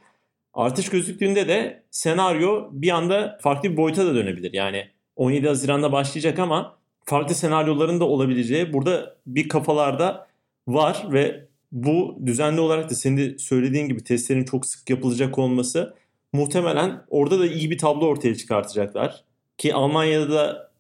Artış 0.55 0.89
gözüktüğünde 0.89 1.49
de 1.49 1.83
senaryo 1.91 2.69
bir 2.73 2.91
anda 2.91 3.39
farklı 3.43 3.71
bir 3.71 3.77
boyuta 3.77 4.07
da 4.07 4.15
dönebilir. 4.15 4.53
Yani 4.53 4.89
17 5.17 5.49
Haziran'da 5.49 5.93
başlayacak 5.93 6.39
ama 6.39 6.77
farklı 7.05 7.35
senaryoların 7.35 8.01
da 8.01 8.05
olabileceği 8.05 8.73
burada 8.73 9.17
bir 9.27 9.49
kafalarda 9.49 10.27
var 10.69 11.07
ve 11.13 11.47
bu 11.73 12.19
düzenli 12.27 12.61
olarak 12.61 12.91
da 12.91 12.95
senin 12.95 13.17
de 13.17 13.39
söylediğin 13.39 13.89
gibi 13.89 14.05
testlerin 14.05 14.45
çok 14.45 14.67
sık 14.67 14.91
yapılacak 14.91 15.39
olması 15.39 15.95
muhtemelen 16.33 17.05
orada 17.09 17.39
da 17.39 17.47
iyi 17.47 17.71
bir 17.71 17.79
tablo 17.79 18.07
ortaya 18.07 18.35
çıkartacaklar. 18.35 19.25
Ki 19.59 19.75
Almanya'da 19.75 20.31
da 20.31 20.73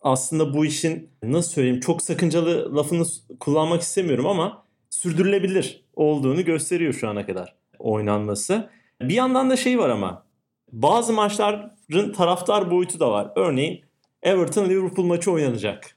aslında 0.00 0.54
bu 0.54 0.66
işin 0.66 1.10
nasıl 1.22 1.50
söyleyeyim 1.50 1.80
çok 1.80 2.02
sakıncalı 2.02 2.76
lafını 2.76 3.04
kullanmak 3.40 3.82
istemiyorum 3.82 4.26
ama 4.26 4.64
sürdürülebilir 4.90 5.84
olduğunu 5.94 6.44
gösteriyor 6.44 6.92
şu 6.92 7.08
ana 7.08 7.26
kadar 7.26 7.54
oynanması. 7.78 8.70
Bir 9.02 9.14
yandan 9.14 9.50
da 9.50 9.56
şey 9.56 9.78
var 9.78 9.88
ama 9.88 10.26
bazı 10.72 11.12
maçların 11.12 12.12
taraftar 12.12 12.70
boyutu 12.70 13.00
da 13.00 13.10
var. 13.10 13.32
Örneğin 13.36 13.84
Everton 14.22 14.68
Liverpool 14.68 15.06
maçı 15.06 15.32
oynanacak. 15.32 15.96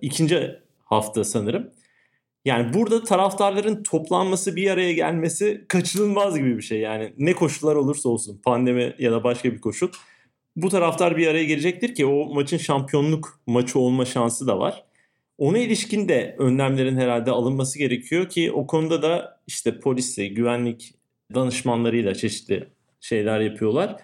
İkinci 0.00 0.60
hafta 0.84 1.24
sanırım. 1.24 1.70
Yani 2.44 2.74
burada 2.74 3.04
taraftarların 3.04 3.82
toplanması 3.82 4.56
bir 4.56 4.70
araya 4.70 4.92
gelmesi 4.92 5.64
kaçınılmaz 5.68 6.38
gibi 6.38 6.56
bir 6.56 6.62
şey. 6.62 6.80
Yani 6.80 7.12
ne 7.18 7.32
koşullar 7.32 7.76
olursa 7.76 8.08
olsun 8.08 8.40
pandemi 8.44 8.94
ya 8.98 9.12
da 9.12 9.24
başka 9.24 9.52
bir 9.52 9.60
koşul. 9.60 9.88
Bu 10.56 10.68
taraftar 10.68 11.16
bir 11.16 11.26
araya 11.26 11.44
gelecektir 11.44 11.94
ki 11.94 12.06
o 12.06 12.34
maçın 12.34 12.56
şampiyonluk 12.56 13.40
maçı 13.46 13.78
olma 13.78 14.04
şansı 14.04 14.46
da 14.46 14.58
var. 14.58 14.84
Ona 15.38 15.58
ilişkin 15.58 16.08
de 16.08 16.36
önlemlerin 16.38 16.96
herhalde 16.96 17.30
alınması 17.30 17.78
gerekiyor 17.78 18.28
ki 18.28 18.52
o 18.52 18.66
konuda 18.66 19.02
da 19.02 19.40
işte 19.46 19.80
polisle, 19.80 20.26
güvenlik 20.26 20.94
danışmanlarıyla 21.34 22.14
çeşitli 22.14 22.68
şeyler 23.00 23.40
yapıyorlar. 23.40 23.96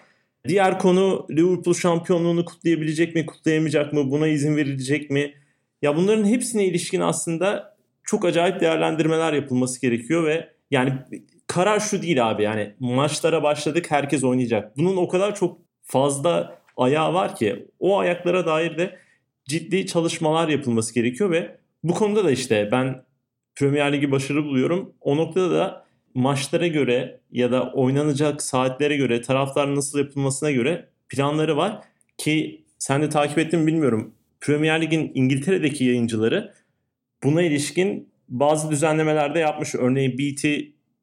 Diğer 0.47 0.79
konu 0.79 1.27
Liverpool 1.31 1.73
şampiyonluğunu 1.73 2.45
kutlayabilecek 2.45 3.15
mi, 3.15 3.25
kutlayamayacak 3.25 3.93
mı, 3.93 4.11
buna 4.11 4.27
izin 4.27 4.55
verilecek 4.55 5.09
mi? 5.09 5.33
Ya 5.81 5.95
bunların 5.97 6.25
hepsine 6.25 6.65
ilişkin 6.65 7.01
aslında 7.01 7.77
çok 8.03 8.25
acayip 8.25 8.61
değerlendirmeler 8.61 9.33
yapılması 9.33 9.81
gerekiyor 9.81 10.25
ve 10.25 10.49
yani 10.71 10.93
karar 11.47 11.79
şu 11.79 12.01
değil 12.01 12.29
abi 12.29 12.43
yani 12.43 12.75
maçlara 12.79 13.43
başladık 13.43 13.85
herkes 13.89 14.23
oynayacak. 14.23 14.77
Bunun 14.77 14.97
o 14.97 15.07
kadar 15.07 15.35
çok 15.35 15.59
fazla 15.83 16.59
ayağı 16.77 17.13
var 17.13 17.35
ki 17.35 17.67
o 17.79 17.99
ayaklara 17.99 18.45
dair 18.45 18.77
de 18.77 18.97
ciddi 19.45 19.85
çalışmalar 19.85 20.47
yapılması 20.47 20.93
gerekiyor 20.93 21.31
ve 21.31 21.57
bu 21.83 21.93
konuda 21.93 22.23
da 22.25 22.31
işte 22.31 22.69
ben 22.71 23.03
Premier 23.55 23.93
Ligi 23.93 24.11
başarılı 24.11 24.45
buluyorum. 24.45 24.93
O 25.01 25.17
noktada 25.17 25.51
da 25.51 25.85
maçlara 26.13 26.67
göre 26.67 27.19
ya 27.31 27.51
da 27.51 27.71
oynanacak 27.71 28.41
saatlere 28.41 28.97
göre 28.97 29.21
taraftar 29.21 29.75
nasıl 29.75 29.99
yapılmasına 29.99 30.51
göre 30.51 30.89
planları 31.09 31.57
var 31.57 31.81
ki 32.17 32.65
sen 32.79 33.01
de 33.01 33.09
takip 33.09 33.37
ettin 33.37 33.59
mi 33.59 33.67
bilmiyorum. 33.67 34.13
Premier 34.41 34.81
Lig'in 34.81 35.11
İngiltere'deki 35.15 35.85
yayıncıları 35.85 36.53
buna 37.23 37.41
ilişkin 37.41 38.09
bazı 38.29 38.71
düzenlemelerde 38.71 39.39
yapmış. 39.39 39.75
Örneğin 39.75 40.17
BT 40.17 40.45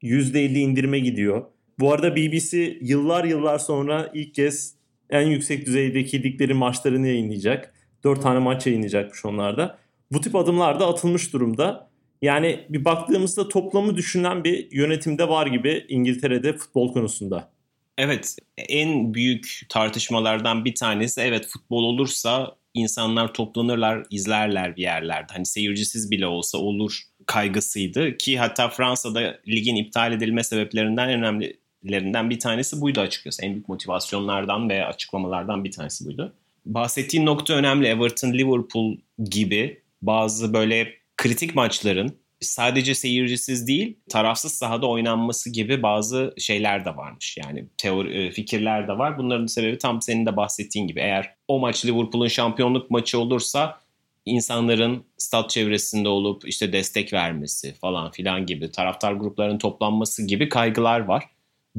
%50 0.03 0.57
indirime 0.57 0.99
gidiyor. 0.99 1.45
Bu 1.79 1.93
arada 1.93 2.15
BBC 2.15 2.77
yıllar 2.81 3.23
yıllar 3.23 3.59
sonra 3.59 4.11
ilk 4.13 4.33
kez 4.33 4.75
en 5.09 5.27
yüksek 5.27 5.65
düzeydeki 5.65 6.23
liglerin 6.23 6.57
maçlarını 6.57 7.07
yayınlayacak. 7.07 7.73
4 8.03 8.21
tane 8.21 8.39
maç 8.39 8.67
yayınlayacakmış 8.67 9.25
onlarda. 9.25 9.77
Bu 10.11 10.21
tip 10.21 10.35
adımlar 10.35 10.79
da 10.79 10.87
atılmış 10.87 11.33
durumda. 11.33 11.89
Yani 12.21 12.65
bir 12.69 12.85
baktığımızda 12.85 13.47
toplamı 13.47 13.95
düşünen 13.95 14.43
bir 14.43 14.71
yönetimde 14.71 15.29
var 15.29 15.47
gibi 15.47 15.85
İngiltere'de 15.89 16.53
futbol 16.53 16.93
konusunda. 16.93 17.51
Evet 17.97 18.35
en 18.57 19.13
büyük 19.13 19.61
tartışmalardan 19.69 20.65
bir 20.65 20.75
tanesi 20.75 21.21
evet 21.21 21.47
futbol 21.47 21.83
olursa 21.83 22.55
insanlar 22.77 23.33
toplanırlar 23.33 24.05
izlerler 24.09 24.75
bir 24.75 24.81
yerlerde. 24.81 25.33
Hani 25.33 25.45
seyircisiz 25.45 26.11
bile 26.11 26.27
olsa 26.27 26.57
olur 26.57 27.01
kaygısıydı 27.25 28.17
ki 28.17 28.39
hatta 28.39 28.69
Fransa'da 28.69 29.39
ligin 29.47 29.75
iptal 29.75 30.11
edilme 30.11 30.43
sebeplerinden 30.43 31.09
en 31.09 31.23
önemlilerinden 31.23 32.29
bir 32.29 32.39
tanesi 32.39 32.81
buydu 32.81 33.01
açıkçası. 33.01 33.45
En 33.45 33.53
büyük 33.53 33.69
motivasyonlardan 33.69 34.69
ve 34.69 34.85
açıklamalardan 34.85 35.63
bir 35.63 35.71
tanesi 35.71 36.05
buydu. 36.05 36.33
Bahsettiğin 36.65 37.25
nokta 37.25 37.53
önemli. 37.53 37.87
Everton, 37.87 38.33
Liverpool 38.33 38.97
gibi 39.29 39.81
bazı 40.01 40.53
böyle 40.53 40.93
kritik 41.17 41.55
maçların 41.55 42.17
sadece 42.41 42.95
seyircisiz 42.95 43.67
değil 43.67 43.97
tarafsız 44.09 44.51
sahada 44.51 44.87
oynanması 44.87 45.49
gibi 45.49 45.83
bazı 45.83 46.33
şeyler 46.37 46.85
de 46.85 46.97
varmış. 46.97 47.37
Yani 47.37 47.65
teori, 47.77 48.17
e, 48.17 48.31
fikirler 48.31 48.87
de 48.87 48.97
var. 48.97 49.17
Bunların 49.17 49.45
sebebi 49.45 49.77
tam 49.77 50.01
senin 50.01 50.25
de 50.25 50.35
bahsettiğin 50.35 50.87
gibi. 50.87 50.99
Eğer 50.99 51.33
o 51.47 51.59
maç 51.59 51.85
Liverpool'un 51.85 52.27
şampiyonluk 52.27 52.91
maçı 52.91 53.19
olursa 53.19 53.79
insanların 54.25 55.03
stat 55.17 55.49
çevresinde 55.49 56.09
olup 56.09 56.47
işte 56.47 56.73
destek 56.73 57.13
vermesi 57.13 57.73
falan 57.73 58.11
filan 58.11 58.45
gibi 58.45 58.71
taraftar 58.71 59.13
gruplarının 59.13 59.57
toplanması 59.57 60.27
gibi 60.27 60.49
kaygılar 60.49 60.99
var. 60.99 61.23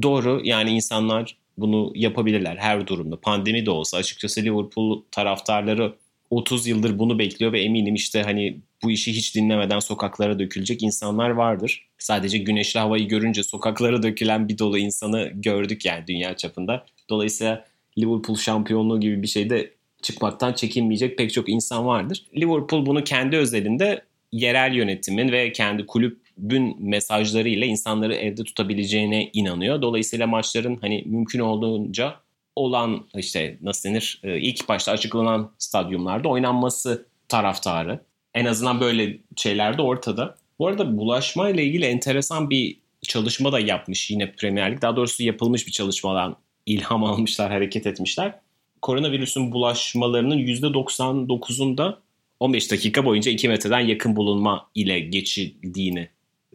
Doğru 0.01 0.41
yani 0.43 0.71
insanlar 0.71 1.37
bunu 1.57 1.91
yapabilirler 1.95 2.57
her 2.57 2.87
durumda. 2.87 3.19
Pandemi 3.21 3.65
de 3.65 3.71
olsa 3.71 3.97
açıkçası 3.97 4.41
Liverpool 4.41 5.03
taraftarları 5.11 5.95
30 6.29 6.67
yıldır 6.67 6.99
bunu 6.99 7.19
bekliyor 7.19 7.53
ve 7.53 7.61
eminim 7.61 7.95
işte 7.95 8.21
hani 8.21 8.61
bu 8.83 8.91
işi 8.91 9.13
hiç 9.13 9.35
dinlemeden 9.35 9.79
sokaklara 9.79 10.39
dökülecek 10.39 10.83
insanlar 10.83 11.29
vardır. 11.29 11.87
Sadece 11.97 12.37
güneşli 12.37 12.79
havayı 12.79 13.07
görünce 13.07 13.43
sokaklara 13.43 14.03
dökülen 14.03 14.49
bir 14.49 14.57
dolu 14.57 14.77
insanı 14.77 15.31
gördük 15.33 15.85
yani 15.85 16.07
dünya 16.07 16.37
çapında. 16.37 16.85
Dolayısıyla 17.09 17.65
Liverpool 17.97 18.37
şampiyonluğu 18.37 18.99
gibi 18.99 19.21
bir 19.21 19.27
şeyde 19.27 19.71
çıkmaktan 20.01 20.53
çekinmeyecek 20.53 21.17
pek 21.17 21.33
çok 21.33 21.49
insan 21.49 21.85
vardır. 21.85 22.25
Liverpool 22.37 22.85
bunu 22.85 23.03
kendi 23.03 23.37
özelinde 23.37 24.01
yerel 24.31 24.73
yönetimin 24.73 25.31
ve 25.31 25.51
kendi 25.51 25.85
kulübün 25.85 26.75
mesajlarıyla 26.79 27.67
insanları 27.67 28.15
evde 28.15 28.43
tutabileceğine 28.43 29.29
inanıyor. 29.33 29.81
Dolayısıyla 29.81 30.27
maçların 30.27 30.77
hani 30.81 31.03
mümkün 31.05 31.39
olduğunca 31.39 32.15
olan 32.55 33.07
işte 33.15 33.57
nasıl 33.61 33.89
denir 33.89 34.21
e, 34.23 34.39
ilk 34.39 34.69
başta 34.69 34.91
açıklanan 34.91 35.51
stadyumlarda 35.57 36.29
oynanması 36.29 37.05
taraftarı. 37.27 38.05
En 38.33 38.45
azından 38.45 38.79
böyle 38.79 39.17
şeyler 39.35 39.77
de 39.77 39.81
ortada. 39.81 40.35
Bu 40.59 40.67
arada 40.67 40.97
bulaşma 40.97 41.49
ile 41.49 41.63
ilgili 41.63 41.85
enteresan 41.85 42.49
bir 42.49 42.79
çalışma 43.01 43.51
da 43.51 43.59
yapmış 43.59 44.11
yine 44.11 44.31
Premier 44.31 44.71
Lig. 44.71 44.81
Daha 44.81 44.95
doğrusu 44.95 45.23
yapılmış 45.23 45.67
bir 45.67 45.71
çalışmadan 45.71 46.35
ilham 46.65 47.03
almışlar, 47.03 47.51
hareket 47.51 47.87
etmişler. 47.87 48.39
Koronavirüsün 48.81 49.51
bulaşmalarının 49.51 50.37
%99'unda 50.37 51.97
15 52.39 52.71
dakika 52.71 53.05
boyunca 53.05 53.31
2 53.31 53.47
metreden 53.47 53.79
yakın 53.79 54.15
bulunma 54.15 54.69
ile 54.75 54.99
geçildiğini, 54.99 56.09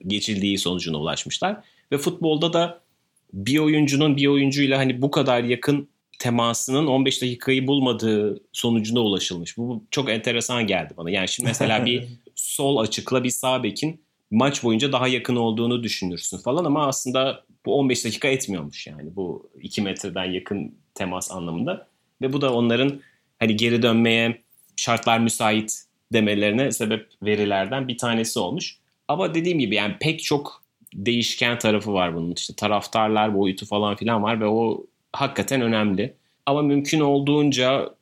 geçildiği 0.07 0.59
sonucuna 0.59 0.99
ulaşmışlar. 0.99 1.57
Ve 1.93 1.99
futbolda 1.99 2.53
da 2.53 2.84
bir 3.35 3.59
oyuncunun 3.59 4.17
bir 4.17 4.27
oyuncuyla 4.27 4.79
hani 4.79 5.03
bu 5.03 5.11
kadar 5.11 5.45
yakın 5.45 5.89
temasının 6.19 6.87
15 6.87 7.23
dakikayı 7.23 7.67
bulmadığı 7.67 8.43
sonucuna 8.53 9.01
ulaşılmış. 9.01 9.57
Bu 9.59 9.85
çok 9.91 10.11
enteresan 10.11 10.67
geldi 10.67 10.95
bana. 10.97 11.11
Yani 11.11 11.29
şimdi 11.29 11.49
mesela 11.49 11.87
bir 11.87 12.05
sol 12.35 12.77
açıkla 12.77 13.25
bir 13.25 13.31
sağ 13.31 13.63
bekin 13.63 14.05
maç 14.31 14.65
boyunca 14.65 14.93
daha 14.93 15.09
yakın 15.09 15.37
olduğunu 15.37 15.83
düşünürsün 15.83 16.39
falan 16.39 16.65
ama 16.65 16.87
aslında 16.87 17.45
bu 17.67 17.75
15 17.79 18.05
dakika 18.05 18.29
etmiyormuş 18.29 18.87
yani 18.87 19.17
bu 19.17 19.51
2 19.63 19.83
metreden 19.83 20.25
yakın 20.25 20.75
temas 20.95 21.33
anlamında. 21.33 21.89
Ve 22.23 22.33
bu 22.33 22.41
da 22.41 22.55
onların 22.55 23.01
hani 23.39 23.57
geri 23.57 23.83
dönmeye 23.83 24.43
şartlar 24.77 25.19
müsait 25.19 25.85
demelerine 26.13 26.73
sebep 26.73 27.09
verilerden 27.23 27.89
bir 27.89 27.99
tanesi 27.99 28.39
olmuş. 28.39 28.79
Ama 29.09 29.35
dediğim 29.35 29.59
gibi 29.59 29.75
yani 29.75 29.97
pek 30.01 30.23
çok 30.23 30.64
değişken 30.95 31.59
tarafı 31.59 31.93
var 31.93 32.15
bunun. 32.15 32.33
İşte 32.33 32.55
taraftarlar 32.55 33.35
boyutu 33.35 33.67
falan 33.67 33.97
filan 33.97 34.23
var 34.23 34.41
ve 34.41 34.47
o 34.47 34.87
hakikaten 35.13 35.61
önemli. 35.61 36.15
Ama 36.47 36.63
mümkün 36.63 37.01
olduğunca 37.01 37.95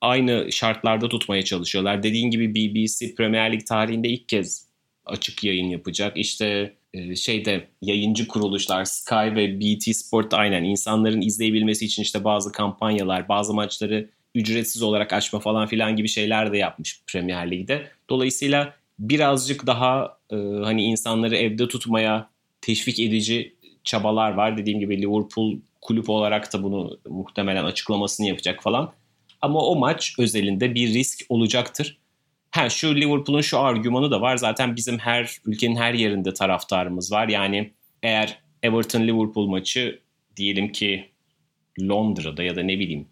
aynı 0.00 0.52
şartlarda 0.52 1.08
tutmaya 1.08 1.42
çalışıyorlar. 1.42 2.02
Dediğin 2.02 2.30
gibi 2.30 2.54
BBC 2.54 3.14
Premier 3.14 3.52
Lig 3.52 3.66
tarihinde 3.66 4.08
ilk 4.08 4.28
kez 4.28 4.68
açık 5.06 5.44
yayın 5.44 5.68
yapacak. 5.68 6.16
İşte 6.16 6.74
e, 6.94 7.16
şeyde 7.16 7.68
yayıncı 7.82 8.28
kuruluşlar 8.28 8.84
Sky 8.84 9.14
ve 9.14 9.60
BT 9.60 9.96
Sport 9.96 10.34
aynen 10.34 10.64
insanların 10.64 11.20
izleyebilmesi 11.20 11.84
için 11.84 12.02
işte 12.02 12.24
bazı 12.24 12.52
kampanyalar, 12.52 13.28
bazı 13.28 13.54
maçları 13.54 14.10
ücretsiz 14.34 14.82
olarak 14.82 15.12
açma 15.12 15.40
falan 15.40 15.66
filan 15.66 15.96
gibi 15.96 16.08
şeyler 16.08 16.52
de 16.52 16.58
yapmış 16.58 17.02
Premier 17.06 17.50
Lig'de. 17.50 17.88
Dolayısıyla 18.10 18.74
birazcık 18.98 19.66
daha 19.66 20.18
e, 20.30 20.36
hani 20.36 20.82
insanları 20.84 21.36
evde 21.36 21.68
tutmaya 21.68 22.31
teşvik 22.62 23.00
edici 23.00 23.56
çabalar 23.84 24.32
var. 24.32 24.58
Dediğim 24.58 24.80
gibi 24.80 25.02
Liverpool 25.02 25.56
kulüp 25.80 26.10
olarak 26.10 26.52
da 26.52 26.62
bunu 26.62 26.98
muhtemelen 27.08 27.64
açıklamasını 27.64 28.26
yapacak 28.26 28.62
falan. 28.62 28.92
Ama 29.40 29.60
o 29.60 29.76
maç 29.76 30.14
özelinde 30.18 30.74
bir 30.74 30.94
risk 30.94 31.20
olacaktır. 31.28 31.98
Ha 32.50 32.68
şu 32.68 32.94
Liverpool'un 32.94 33.40
şu 33.40 33.58
argümanı 33.58 34.10
da 34.10 34.20
var. 34.20 34.36
Zaten 34.36 34.76
bizim 34.76 34.98
her 34.98 35.36
ülkenin 35.46 35.76
her 35.76 35.94
yerinde 35.94 36.34
taraftarımız 36.34 37.12
var. 37.12 37.28
Yani 37.28 37.72
eğer 38.02 38.38
Everton 38.62 39.02
Liverpool 39.02 39.46
maçı 39.46 40.00
diyelim 40.36 40.72
ki 40.72 41.10
Londra'da 41.80 42.42
ya 42.42 42.56
da 42.56 42.62
ne 42.62 42.78
bileyim 42.78 43.08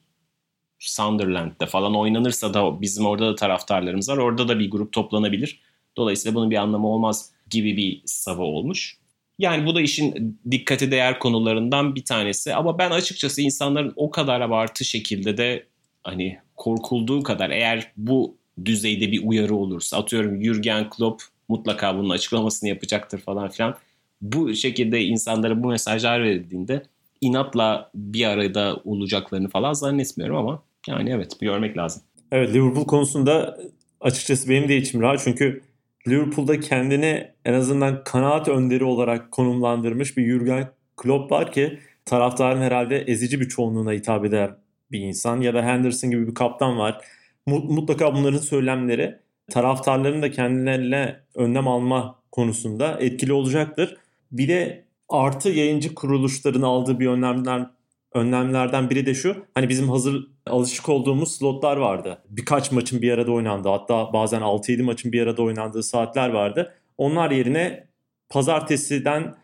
Sunderland'de 0.79 1.67
falan 1.67 1.97
oynanırsa 1.97 2.55
da 2.55 2.81
bizim 2.81 3.07
orada 3.07 3.27
da 3.27 3.35
taraftarlarımız 3.35 4.09
var. 4.09 4.17
Orada 4.17 4.49
da 4.49 4.59
bir 4.59 4.71
grup 4.71 4.93
toplanabilir. 4.93 5.61
Dolayısıyla 5.97 6.35
bunun 6.35 6.51
bir 6.51 6.57
anlamı 6.57 6.89
olmaz 6.89 7.33
gibi 7.51 7.77
bir 7.77 8.03
sava 8.05 8.43
olmuş. 8.43 9.00
Yani 9.41 9.67
bu 9.67 9.75
da 9.75 9.81
işin 9.81 10.39
dikkate 10.51 10.91
değer 10.91 11.19
konularından 11.19 11.95
bir 11.95 12.05
tanesi. 12.05 12.55
Ama 12.55 12.79
ben 12.79 12.91
açıkçası 12.91 13.43
insanların 13.43 13.93
o 13.97 14.11
kadar 14.11 14.41
abartı 14.41 14.85
şekilde 14.85 15.37
de 15.37 15.67
hani 16.05 16.39
korkulduğu 16.57 17.23
kadar 17.23 17.51
eğer 17.51 17.93
bu 17.97 18.37
düzeyde 18.65 19.13
bir 19.13 19.25
uyarı 19.25 19.55
olursa 19.55 19.99
atıyorum 19.99 20.43
Jürgen 20.43 20.91
Klopp 20.91 21.23
mutlaka 21.49 21.99
bunun 21.99 22.11
açıklamasını 22.11 22.69
yapacaktır 22.69 23.19
falan 23.19 23.49
filan. 23.49 23.77
Bu 24.23 24.55
şekilde 24.55 25.03
insanlara 25.05 25.63
bu 25.63 25.69
mesajlar 25.69 26.23
verildiğinde 26.23 26.83
inatla 27.21 27.91
bir 27.95 28.25
arada 28.25 28.81
olacaklarını 28.85 29.49
falan 29.49 29.73
zannetmiyorum 29.73 30.37
ama 30.37 30.63
yani 30.89 31.11
evet 31.11 31.41
görmek 31.41 31.77
lazım. 31.77 32.03
Evet 32.33 32.55
Liverpool 32.55 32.87
konusunda 32.87 33.59
açıkçası 34.01 34.49
benim 34.49 34.69
de 34.69 34.77
içim 34.77 35.01
rahat 35.01 35.21
çünkü 35.25 35.63
Liverpool'da 36.09 36.61
kendini 36.61 37.31
en 37.45 37.53
azından 37.53 38.05
kanaat 38.05 38.49
önderi 38.49 38.85
olarak 38.85 39.33
konumlandırmış 39.33 40.17
bir 40.17 40.31
Jurgen 40.31 40.71
Klopp 40.97 41.33
var 41.33 41.53
ki 41.53 41.79
taraftarın 42.05 42.61
herhalde 42.61 42.99
ezici 42.99 43.41
bir 43.41 43.49
çoğunluğuna 43.49 43.93
hitap 43.93 44.25
eder 44.25 44.55
bir 44.93 45.01
insan 45.01 45.41
ya 45.41 45.55
da 45.55 45.63
Henderson 45.63 46.11
gibi 46.11 46.27
bir 46.29 46.35
kaptan 46.35 46.79
var. 46.79 47.05
Mutlaka 47.47 48.15
bunların 48.15 48.39
söylemleri 48.39 49.19
taraftarların 49.51 50.23
da 50.23 50.31
kendilerine 50.31 51.17
önlem 51.35 51.69
alma 51.69 52.19
konusunda 52.33 52.99
etkili 53.01 53.33
olacaktır. 53.33 53.97
Bir 54.33 54.49
de 54.49 54.85
artı 55.09 55.49
yayıncı 55.49 55.95
kuruluşların 55.95 56.63
aldığı 56.63 57.01
bir 57.01 57.07
önlemden 57.07 57.71
önlemlerden 58.15 58.91
biri 58.91 59.07
de 59.07 59.15
şu. 59.15 59.37
Hani 59.55 59.69
bizim 59.69 59.89
hazır 59.89 60.27
alışık 60.51 60.89
olduğumuz 60.89 61.37
slotlar 61.37 61.77
vardı. 61.77 62.23
Birkaç 62.29 62.73
maçın 62.73 63.03
bir 63.03 63.13
arada 63.13 63.33
oynandığı 63.33 63.69
hatta 63.69 64.13
bazen 64.13 64.41
6-7 64.41 64.83
maçın 64.83 65.13
bir 65.13 65.23
arada 65.23 65.43
oynandığı 65.43 65.83
saatler 65.83 66.29
vardı. 66.29 66.75
Onlar 66.99 67.31
yerine 67.31 67.87
pazartesiden 68.29 69.35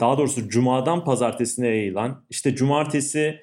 daha 0.00 0.18
doğrusu 0.18 0.48
cumadan 0.48 1.04
pazartesine 1.04 1.68
yayılan 1.68 2.24
işte 2.30 2.54
cumartesi 2.54 3.40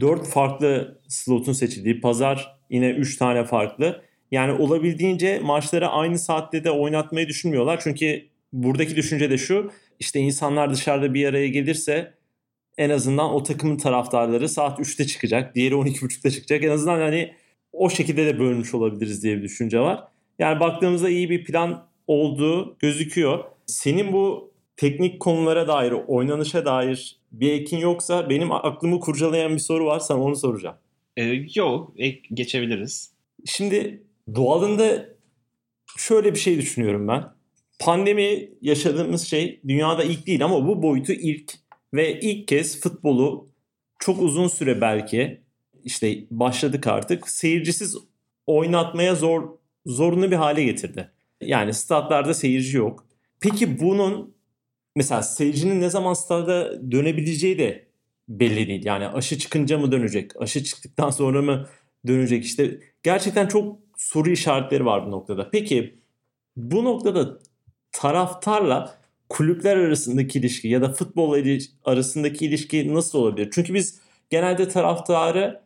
4 0.00 0.26
farklı 0.26 1.00
slotun 1.08 1.52
seçildiği 1.52 2.00
pazar 2.00 2.56
yine 2.70 2.90
3 2.90 3.16
tane 3.16 3.44
farklı. 3.44 4.02
Yani 4.30 4.52
olabildiğince 4.52 5.38
maçları 5.38 5.88
aynı 5.88 6.18
saatte 6.18 6.64
de 6.64 6.70
oynatmayı 6.70 7.28
düşünmüyorlar. 7.28 7.80
Çünkü 7.82 8.22
buradaki 8.52 8.96
düşünce 8.96 9.30
de 9.30 9.38
şu 9.38 9.70
işte 9.98 10.20
insanlar 10.20 10.70
dışarıda 10.70 11.14
bir 11.14 11.26
araya 11.26 11.48
gelirse 11.48 12.12
en 12.80 12.90
azından 12.90 13.34
o 13.34 13.42
takımın 13.42 13.76
taraftarları 13.76 14.48
saat 14.48 14.78
3'te 14.78 15.06
çıkacak. 15.06 15.54
Diğeri 15.54 15.74
12.30'da 15.74 16.30
çıkacak. 16.30 16.64
En 16.64 16.70
azından 16.70 17.00
hani 17.00 17.34
o 17.72 17.90
şekilde 17.90 18.26
de 18.26 18.38
bölmüş 18.38 18.74
olabiliriz 18.74 19.22
diye 19.22 19.36
bir 19.36 19.42
düşünce 19.42 19.80
var. 19.80 20.04
Yani 20.38 20.60
baktığımızda 20.60 21.10
iyi 21.10 21.30
bir 21.30 21.44
plan 21.44 21.86
olduğu 22.06 22.78
gözüküyor. 22.78 23.44
Senin 23.66 24.12
bu 24.12 24.52
teknik 24.76 25.20
konulara 25.20 25.68
dair, 25.68 25.92
oynanışa 25.92 26.64
dair 26.64 27.20
bir 27.32 27.52
ekin 27.52 27.78
yoksa 27.78 28.30
benim 28.30 28.52
aklımı 28.52 29.00
kurcalayan 29.00 29.52
bir 29.52 29.58
soru 29.58 29.86
var. 29.86 30.00
Sana 30.00 30.22
onu 30.22 30.36
soracağım. 30.36 30.76
Ee, 31.16 31.44
yok, 31.54 31.92
geçebiliriz. 32.34 33.12
Şimdi 33.46 34.02
doğalında 34.34 35.08
şöyle 35.98 36.34
bir 36.34 36.38
şey 36.38 36.58
düşünüyorum 36.58 37.08
ben. 37.08 37.24
Pandemi 37.78 38.48
yaşadığımız 38.62 39.26
şey 39.26 39.60
dünyada 39.68 40.04
ilk 40.04 40.26
değil 40.26 40.44
ama 40.44 40.66
bu 40.68 40.82
boyutu 40.82 41.12
ilk 41.12 41.60
ve 41.94 42.20
ilk 42.20 42.48
kez 42.48 42.80
futbolu 42.80 43.48
çok 43.98 44.22
uzun 44.22 44.48
süre 44.48 44.80
belki 44.80 45.40
işte 45.84 46.24
başladık 46.30 46.86
artık 46.86 47.28
seyircisiz 47.28 47.96
oynatmaya 48.46 49.14
zor 49.14 49.58
zorunlu 49.86 50.30
bir 50.30 50.36
hale 50.36 50.64
getirdi. 50.64 51.10
Yani 51.40 51.74
statlarda 51.74 52.34
seyirci 52.34 52.76
yok. 52.76 53.06
Peki 53.40 53.80
bunun 53.80 54.34
mesela 54.96 55.22
seyircinin 55.22 55.80
ne 55.80 55.90
zaman 55.90 56.14
stada 56.14 56.90
dönebileceği 56.92 57.58
de 57.58 57.86
belli 58.28 58.68
değil. 58.68 58.84
Yani 58.84 59.08
aşı 59.08 59.38
çıkınca 59.38 59.78
mı 59.78 59.92
dönecek? 59.92 60.42
Aşı 60.42 60.64
çıktıktan 60.64 61.10
sonra 61.10 61.42
mı 61.42 61.68
dönecek? 62.06 62.44
İşte 62.44 62.80
gerçekten 63.02 63.46
çok 63.46 63.78
soru 63.96 64.30
işaretleri 64.30 64.84
var 64.84 65.06
bu 65.06 65.10
noktada. 65.10 65.50
Peki 65.50 65.98
bu 66.56 66.84
noktada 66.84 67.38
taraftarla 67.92 68.99
kulüpler 69.30 69.76
arasındaki 69.76 70.38
ilişki 70.38 70.68
ya 70.68 70.82
da 70.82 70.92
futbol 70.92 71.38
arasındaki 71.84 72.46
ilişki 72.46 72.94
nasıl 72.94 73.18
olabilir? 73.18 73.48
Çünkü 73.52 73.74
biz 73.74 74.00
genelde 74.30 74.68
taraftarı 74.68 75.60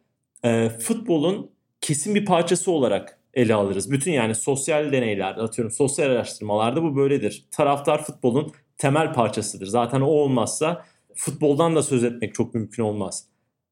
e, 0.45 0.69
futbolun 0.69 1.51
kesin 1.81 2.15
bir 2.15 2.25
parçası 2.25 2.71
olarak 2.71 3.19
ele 3.35 3.55
alırız. 3.55 3.91
Bütün 3.91 4.13
yani 4.13 4.35
sosyal 4.35 4.93
deneyler, 4.93 5.37
atıyorum 5.37 5.73
sosyal 5.73 6.11
araştırmalarda 6.11 6.83
bu 6.83 6.97
böyledir. 6.97 7.45
Taraftar 7.51 8.05
futbolun 8.05 8.53
temel 8.79 9.13
parçasıdır. 9.13 9.67
Zaten 9.67 10.01
o 10.01 10.07
olmazsa 10.07 10.85
futboldan 11.15 11.77
da 11.77 11.83
söz 11.83 12.05
etmek 12.05 12.35
çok 12.35 12.55
mümkün 12.55 12.83
olmaz. 12.83 13.27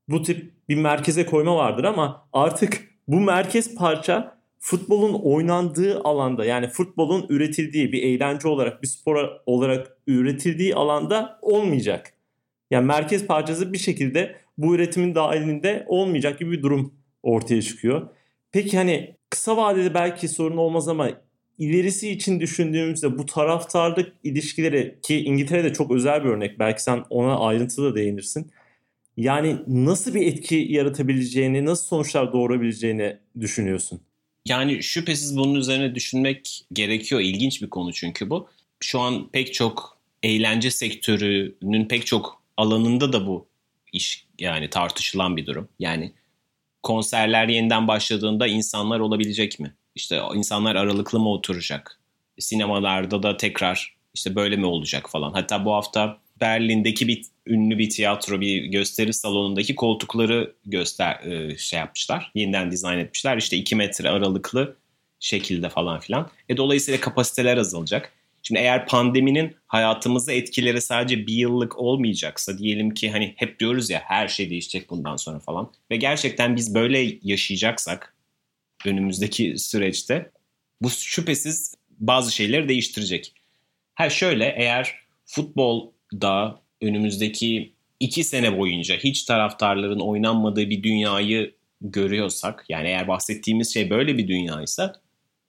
Bu 0.09 0.23
tip 0.23 0.53
bir 0.69 0.77
merkeze 0.77 1.27
koyma 1.27 1.57
vardır 1.57 1.85
ama 1.85 2.29
artık 2.33 2.89
bu 3.09 3.21
merkez 3.21 3.75
parça 3.75 4.42
futbolun 4.65 5.15
oynandığı 5.15 6.01
alanda 6.01 6.45
yani 6.45 6.69
futbolun 6.69 7.27
üretildiği 7.29 7.93
bir 7.93 8.03
eğlence 8.03 8.49
olarak 8.49 8.83
bir 8.83 8.89
spor 8.89 9.29
olarak 9.47 9.97
üretildiği 10.07 10.75
alanda 10.75 11.39
olmayacak. 11.43 12.13
Yani 12.71 12.87
merkez 12.87 13.27
parçası 13.27 13.73
bir 13.73 13.79
şekilde 13.79 14.37
bu 14.59 14.75
üretimin 14.75 15.15
dahilinde 15.15 15.85
olmayacak 15.89 16.39
gibi 16.39 16.53
bir 16.53 16.63
durum 16.63 16.95
ortaya 17.23 17.63
çıkıyor. 17.63 18.09
Peki 18.53 18.77
hani 18.77 19.17
kısa 19.31 19.57
vadede 19.57 19.95
belki 19.95 20.29
sorun 20.29 20.57
olmaz 20.57 20.89
ama 20.89 21.11
ilerisi 21.59 22.11
için 22.11 22.41
düşündüğümüzde 22.41 23.19
bu 23.19 23.27
taraftarlık 23.27 24.13
ilişkileri 24.25 24.99
ki 25.03 25.25
İngiltere'de 25.25 25.73
çok 25.73 25.91
özel 25.91 26.25
bir 26.25 26.29
örnek 26.29 26.59
belki 26.59 26.83
sen 26.83 27.05
ona 27.11 27.39
ayrıntılı 27.39 27.95
değinirsin. 27.95 28.53
Yani 29.17 29.57
nasıl 29.67 30.15
bir 30.15 30.27
etki 30.27 30.67
yaratabileceğini, 30.71 31.65
nasıl 31.65 31.87
sonuçlar 31.87 32.33
doğurabileceğini 32.33 33.19
düşünüyorsun? 33.41 34.01
Yani 34.47 34.83
şüphesiz 34.83 35.37
bunun 35.37 35.55
üzerine 35.55 35.95
düşünmek 35.95 36.65
gerekiyor. 36.73 37.21
İlginç 37.21 37.63
bir 37.63 37.71
konu 37.71 37.93
çünkü 37.93 38.31
bu. 38.31 38.49
Şu 38.81 39.01
an 39.01 39.29
pek 39.29 39.55
çok 39.55 39.99
eğlence 40.23 40.71
sektörünün 40.71 41.89
pek 41.89 42.07
çok 42.07 42.43
alanında 42.57 43.13
da 43.13 43.27
bu 43.27 43.47
iş 43.93 44.27
yani 44.39 44.71
tartışılan 44.71 45.37
bir 45.37 45.47
durum. 45.47 45.69
Yani 45.79 46.13
konserler 46.83 47.49
yeniden 47.49 47.89
başladığında 47.89 48.47
insanlar 48.47 49.01
olabilecek 49.01 49.61
mi? 49.61 49.75
İşte 49.95 50.21
insanlar 50.35 50.77
aralıklı 50.77 51.21
mı 51.21 51.31
oturacak? 51.31 52.01
Sinemalarda 52.39 53.23
da 53.23 53.37
tekrar 53.37 53.97
işte 54.15 54.35
böyle 54.35 54.57
mi 54.57 54.67
olacak 54.67 55.11
falan. 55.11 55.33
Hatta 55.33 55.65
bu 55.65 55.73
hafta 55.73 56.19
Berlin'deki 56.43 57.09
bir 57.09 57.25
ünlü 57.47 57.79
bir 57.79 57.91
tiyatro, 57.91 58.41
bir 58.41 58.65
gösteri 58.65 59.13
salonundaki 59.13 59.75
koltukları 59.75 60.55
göster 60.67 61.21
e, 61.25 61.59
şey 61.59 61.79
yapmışlar. 61.79 62.33
Yeniden 62.35 62.71
dizayn 62.71 62.99
etmişler. 62.99 63.37
İşte 63.37 63.57
2 63.57 63.77
metre 63.77 64.11
aralıklı 64.11 64.77
şekilde 65.21 65.69
falan 65.69 66.01
filan. 66.01 66.31
E 66.49 66.57
dolayısıyla 66.57 67.01
kapasiteler 67.01 67.57
azalacak. 67.57 68.13
Şimdi 68.43 68.61
eğer 68.61 68.87
pandeminin 68.87 69.57
hayatımızı 69.67 70.33
etkileri 70.33 70.81
sadece 70.81 71.27
bir 71.27 71.35
yıllık 71.35 71.79
olmayacaksa 71.79 72.59
diyelim 72.59 72.95
ki 72.95 73.11
hani 73.11 73.35
hep 73.37 73.61
diyoruz 73.61 73.91
ya 73.91 74.03
her 74.05 74.29
şey 74.29 74.51
değişecek 74.51 74.91
bundan 74.91 75.17
sonra 75.17 75.39
falan 75.39 75.73
ve 75.91 75.97
gerçekten 75.97 76.57
biz 76.57 76.75
böyle 76.75 77.19
yaşayacaksak 77.23 78.15
önümüzdeki 78.87 79.59
süreçte 79.59 80.31
bu 80.81 80.91
şüphesiz 80.91 81.75
bazı 81.91 82.35
şeyleri 82.35 82.69
değiştirecek. 82.69 83.35
Ha 83.95 84.11
şöyle 84.11 84.55
eğer 84.57 84.95
futbolda 86.13 86.61
önümüzdeki 86.81 87.73
iki 88.01 88.25
sene 88.25 88.59
boyunca 88.59 88.97
hiç 88.97 89.25
taraftarların 89.25 90.01
oynanmadığı 90.01 90.71
bir 90.71 90.83
dünyayı 90.83 91.55
görüyorsak 91.81 92.65
yani 92.69 92.89
eğer 92.89 93.09
bahsettiğimiz 93.09 93.75
şey 93.75 93.91
böyle 93.91 94.19
bir 94.19 94.29
dünyaysa 94.29 94.95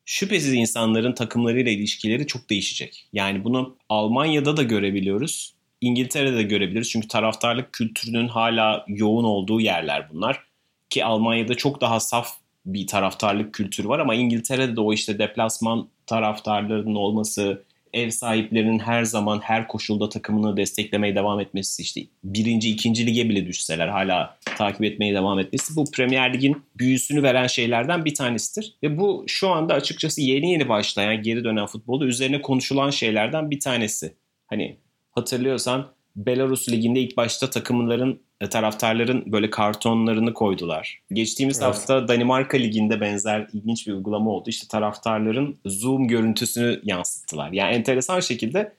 şüphesiz 0.05 0.53
insanların 0.53 1.13
takımlarıyla 1.13 1.71
ilişkileri 1.71 2.27
çok 2.27 2.49
değişecek. 2.49 3.07
Yani 3.13 3.43
bunu 3.43 3.75
Almanya'da 3.89 4.57
da 4.57 4.63
görebiliyoruz. 4.63 5.53
İngiltere'de 5.81 6.37
de 6.37 6.43
görebiliriz. 6.43 6.89
Çünkü 6.89 7.07
taraftarlık 7.07 7.73
kültürünün 7.73 8.27
hala 8.27 8.85
yoğun 8.87 9.23
olduğu 9.23 9.61
yerler 9.61 10.09
bunlar. 10.13 10.43
Ki 10.89 11.05
Almanya'da 11.05 11.55
çok 11.55 11.81
daha 11.81 11.99
saf 11.99 12.27
bir 12.65 12.87
taraftarlık 12.87 13.53
kültürü 13.53 13.87
var 13.87 13.99
ama 13.99 14.15
İngiltere'de 14.15 14.75
de 14.75 14.81
o 14.81 14.93
işte 14.93 15.19
deplasman 15.19 15.87
taraftarlarının 16.05 16.95
olması, 16.95 17.63
ev 17.93 18.09
sahiplerinin 18.09 18.79
her 18.79 19.03
zaman 19.03 19.39
her 19.39 19.67
koşulda 19.67 20.09
takımını 20.09 20.57
desteklemeye 20.57 21.15
devam 21.15 21.39
etmesi 21.39 21.81
işte 21.81 22.01
birinci 22.23 22.69
ikinci 22.69 23.07
lige 23.07 23.29
bile 23.29 23.47
düşseler 23.47 23.87
hala 23.87 24.37
takip 24.57 24.83
etmeye 24.83 25.13
devam 25.13 25.39
etmesi 25.39 25.75
bu 25.75 25.91
Premier 25.91 26.33
Lig'in 26.33 26.63
büyüsünü 26.77 27.23
veren 27.23 27.47
şeylerden 27.47 28.05
bir 28.05 28.15
tanesidir. 28.15 28.75
Ve 28.83 28.97
bu 28.97 29.23
şu 29.27 29.49
anda 29.49 29.73
açıkçası 29.73 30.21
yeni 30.21 30.51
yeni 30.51 30.69
başlayan 30.69 31.21
geri 31.21 31.43
dönen 31.43 31.65
futbolda 31.65 32.05
üzerine 32.05 32.41
konuşulan 32.41 32.89
şeylerden 32.89 33.51
bir 33.51 33.59
tanesi. 33.59 34.13
Hani 34.47 34.77
hatırlıyorsan 35.11 35.87
Belarus 36.15 36.69
Ligi'nde 36.69 36.99
ilk 36.99 37.17
başta 37.17 37.49
takımların 37.49 38.19
taraftarların 38.49 39.31
böyle 39.31 39.49
kartonlarını 39.49 40.33
koydular. 40.33 41.01
Geçtiğimiz 41.13 41.57
evet. 41.57 41.67
hafta 41.67 42.07
Danimarka 42.07 42.57
Ligi'nde 42.57 43.01
benzer 43.01 43.47
ilginç 43.53 43.87
bir 43.87 43.93
uygulama 43.93 44.31
oldu. 44.31 44.49
İşte 44.49 44.67
taraftarların 44.67 45.57
Zoom 45.65 46.07
görüntüsünü 46.07 46.81
yansıttılar. 46.83 47.51
Yani 47.51 47.75
enteresan 47.75 48.19
şekilde 48.19 48.73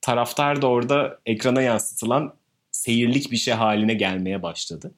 taraftar 0.00 0.62
da 0.62 0.66
orada 0.66 1.18
ekrana 1.26 1.62
yansıtılan 1.62 2.34
seyirlik 2.70 3.32
bir 3.32 3.36
şey 3.36 3.54
haline 3.54 3.94
gelmeye 3.94 4.42
başladı. 4.42 4.94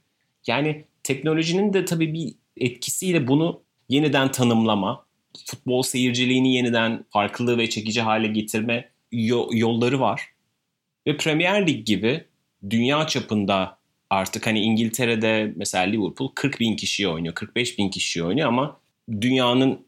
Yani 0.47 0.85
teknolojinin 1.03 1.73
de 1.73 1.85
tabii 1.85 2.15
bir 2.15 2.35
etkisiyle 2.57 3.29
bunu 3.29 3.63
yeniden 3.89 4.33
tanımlama, 4.33 5.05
futbol 5.47 5.83
seyirciliğini 5.83 6.55
yeniden 6.55 7.05
farklı 7.11 7.59
ve 7.59 7.71
çekici 7.71 8.01
hale 8.01 8.27
getirme 8.27 8.91
yolları 9.53 10.01
var. 10.01 10.23
Ve 11.07 11.17
Premier 11.17 11.67
Lig 11.67 11.87
gibi 11.87 12.25
dünya 12.71 13.07
çapında 13.07 13.79
artık 14.11 14.47
hani 14.47 14.61
İngiltere'de 14.61 15.53
mesela 15.57 15.85
Liverpool 15.85 16.33
40 16.35 16.61
bin 16.61 16.77
kişiye 16.77 17.09
oynuyor, 17.09 17.35
45 17.35 17.79
bin 17.79 17.89
kişiye 17.89 18.25
oynuyor 18.25 18.49
ama 18.49 18.81
dünyanın 19.21 19.87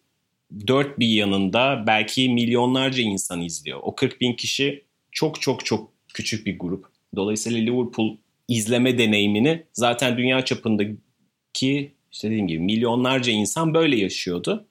dört 0.67 0.99
bir 0.99 1.09
yanında 1.09 1.85
belki 1.87 2.29
milyonlarca 2.29 3.03
insan 3.03 3.41
izliyor. 3.41 3.81
O 3.83 3.95
40 3.95 4.21
bin 4.21 4.33
kişi 4.33 4.85
çok 5.13 5.41
çok 5.41 5.65
çok 5.65 5.93
küçük 6.15 6.47
bir 6.47 6.59
grup. 6.59 6.87
Dolayısıyla 7.17 7.59
Liverpool 7.59 8.17
izleme 8.49 8.99
deneyimini 8.99 9.63
zaten 9.73 10.19
dünya 10.19 10.45
çapındaki 10.45 11.93
işte 12.13 12.29
dediğim 12.29 12.47
gibi 12.47 12.59
milyonlarca 12.59 13.33
insan 13.33 13.75
böyle 13.75 13.97
yaşıyordu. 13.97 14.67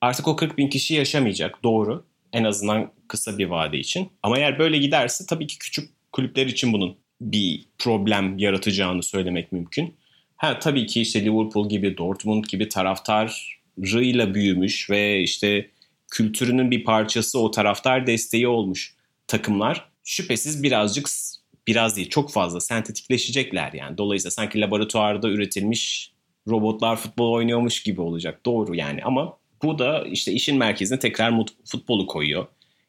Artık 0.00 0.28
o 0.28 0.36
40 0.36 0.58
bin 0.58 0.68
kişi 0.68 0.94
yaşamayacak 0.94 1.62
doğru 1.64 2.04
en 2.32 2.44
azından 2.44 2.92
kısa 3.08 3.38
bir 3.38 3.46
vade 3.46 3.78
için. 3.78 4.08
Ama 4.22 4.38
eğer 4.38 4.58
böyle 4.58 4.78
giderse 4.78 5.26
tabii 5.26 5.46
ki 5.46 5.58
küçük 5.58 5.90
kulüpler 6.12 6.46
için 6.46 6.72
bunun 6.72 6.96
bir 7.20 7.64
problem 7.78 8.38
yaratacağını 8.38 9.02
söylemek 9.02 9.52
mümkün. 9.52 9.94
Ha 10.36 10.58
tabii 10.58 10.86
ki 10.86 11.00
işte 11.00 11.24
Liverpool 11.24 11.68
gibi, 11.68 11.98
Dortmund 11.98 12.44
gibi 12.44 12.68
taraftarıyla 12.68 14.34
büyümüş 14.34 14.90
ve 14.90 15.20
işte 15.22 15.70
kültürünün 16.10 16.70
bir 16.70 16.84
parçası 16.84 17.38
o 17.38 17.50
taraftar 17.50 18.06
desteği 18.06 18.48
olmuş 18.48 18.94
takımlar 19.26 19.88
şüphesiz 20.04 20.62
birazcık 20.62 21.08
biraz 21.66 21.96
değil 21.96 22.08
çok 22.08 22.32
fazla 22.32 22.60
sentetikleşecekler 22.60 23.72
yani. 23.72 23.98
Dolayısıyla 23.98 24.30
sanki 24.30 24.60
laboratuvarda 24.60 25.28
üretilmiş 25.28 26.12
robotlar 26.48 26.96
futbol 26.96 27.32
oynuyormuş 27.32 27.82
gibi 27.82 28.00
olacak. 28.00 28.46
Doğru 28.46 28.74
yani 28.74 29.02
ama 29.04 29.38
bu 29.62 29.78
da 29.78 30.04
işte 30.06 30.32
işin 30.32 30.58
merkezine 30.58 30.98
tekrar 30.98 31.34
futbolu 31.64 32.06
koyuyor. 32.06 32.46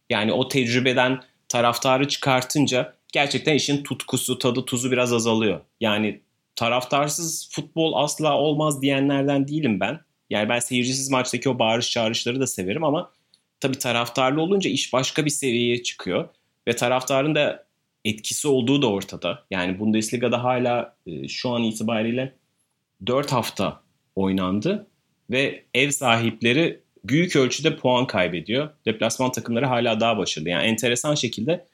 Yani 0.10 0.34
o 0.34 0.48
tecrübeden 0.48 1.22
taraftarı 1.48 2.08
çıkartınca 2.08 2.99
gerçekten 3.14 3.56
işin 3.56 3.84
tutkusu, 3.84 4.40
tadı, 4.40 4.66
tuzu 4.66 4.92
biraz 4.92 5.14
azalıyor. 5.14 5.60
Yani 5.80 6.22
taraftarsız 6.56 7.50
futbol 7.52 7.94
asla 7.94 8.38
olmaz 8.38 8.82
diyenlerden 8.82 9.48
değilim 9.48 9.80
ben. 9.80 10.00
Yani 10.30 10.50
ben 10.50 10.60
seyircisiz 10.60 11.10
maçtaki 11.10 11.50
o 11.50 11.60
bağırış 11.60 11.92
çağrışları 11.92 12.40
da 12.40 12.48
severim 12.48 12.84
ama 12.84 13.12
tabii 13.60 13.78
taraftarlı 13.78 14.42
olunca 14.42 14.70
iş 14.70 14.94
başka 14.94 15.26
bir 15.26 15.30
seviyeye 15.30 15.84
çıkıyor. 15.84 16.30
Ve 16.68 16.76
taraftarın 16.76 17.36
da 17.36 17.66
etkisi 18.06 18.48
olduğu 18.48 18.82
da 18.82 18.88
ortada. 18.88 19.44
Yani 19.52 19.80
Bundesliga'da 19.80 20.44
hala 20.44 20.96
e, 21.08 21.28
şu 21.28 21.50
an 21.50 21.64
itibariyle 21.64 22.36
4 23.06 23.32
hafta 23.32 23.82
oynandı 24.16 24.88
ve 25.30 25.64
ev 25.74 25.90
sahipleri 25.90 26.80
büyük 27.04 27.36
ölçüde 27.36 27.76
puan 27.76 28.08
kaybediyor. 28.08 28.70
Deplasman 28.86 29.32
takımları 29.32 29.66
hala 29.66 30.00
daha 30.00 30.18
başarılı. 30.18 30.50
Yani 30.50 30.68
enteresan 30.68 31.16
şekilde 31.16 31.66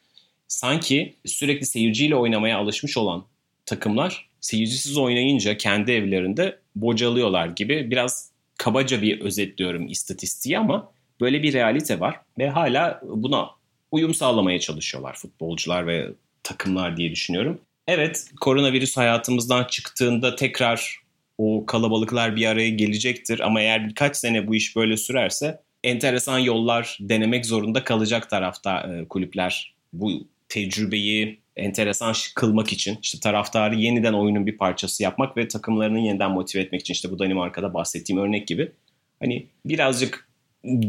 sanki 0.48 1.16
sürekli 1.26 1.66
seyirciyle 1.66 2.16
oynamaya 2.16 2.58
alışmış 2.58 2.98
olan 2.98 3.26
takımlar 3.66 4.30
seyircisiz 4.42 4.98
oynayınca 4.98 5.58
kendi 5.58 5.92
evlerinde 5.92 6.60
bocalıyorlar 6.76 7.48
gibi 7.48 7.92
biraz 7.92 8.32
kabaca 8.58 9.02
bir 9.02 9.22
özetliyorum 9.22 9.88
istatistiği 9.88 10.60
ama 10.60 10.92
böyle 11.22 11.44
bir 11.44 11.54
realite 11.54 12.00
var 12.00 12.20
ve 12.38 12.50
hala 12.50 13.02
buna 13.04 13.50
uyum 13.92 14.14
sağlamaya 14.14 14.60
çalışıyorlar 14.60 15.14
futbolcular 15.14 15.88
ve 15.88 16.10
takımlar 16.44 16.98
diye 16.98 17.12
düşünüyorum. 17.12 17.62
Evet 17.88 18.28
koronavirüs 18.42 18.98
hayatımızdan 18.98 19.64
çıktığında 19.64 20.36
tekrar 20.36 21.00
o 21.38 21.66
kalabalıklar 21.66 22.36
bir 22.36 22.46
araya 22.46 22.70
gelecektir 22.70 23.40
ama 23.40 23.62
eğer 23.62 23.90
birkaç 23.90 24.18
sene 24.18 24.48
bu 24.48 24.56
iş 24.56 24.76
böyle 24.76 24.98
sürerse 24.98 25.62
enteresan 25.84 26.40
yollar 26.40 26.98
denemek 27.02 27.46
zorunda 27.46 27.84
kalacak 27.84 28.30
tarafta 28.30 28.80
e, 28.82 29.08
kulüpler. 29.08 29.76
Bu 29.94 30.28
tecrübeyi 30.50 31.40
enteresan 31.56 32.14
kılmak 32.36 32.74
için 32.74 32.98
işte 33.02 33.20
taraftarı 33.20 33.76
yeniden 33.76 34.14
oyunun 34.14 34.46
bir 34.46 34.58
parçası 34.58 35.04
yapmak 35.04 35.38
ve 35.38 35.48
takımlarını 35.48 36.00
yeniden 36.00 36.32
motive 36.32 36.62
etmek 36.62 36.82
için 36.82 36.94
işte 36.94 37.12
bu 37.12 37.20
Danimarka'da 37.20 37.74
bahsettiğim 37.74 38.22
örnek 38.22 38.48
gibi. 38.48 38.72
Hani 39.20 39.48
birazcık 39.66 40.28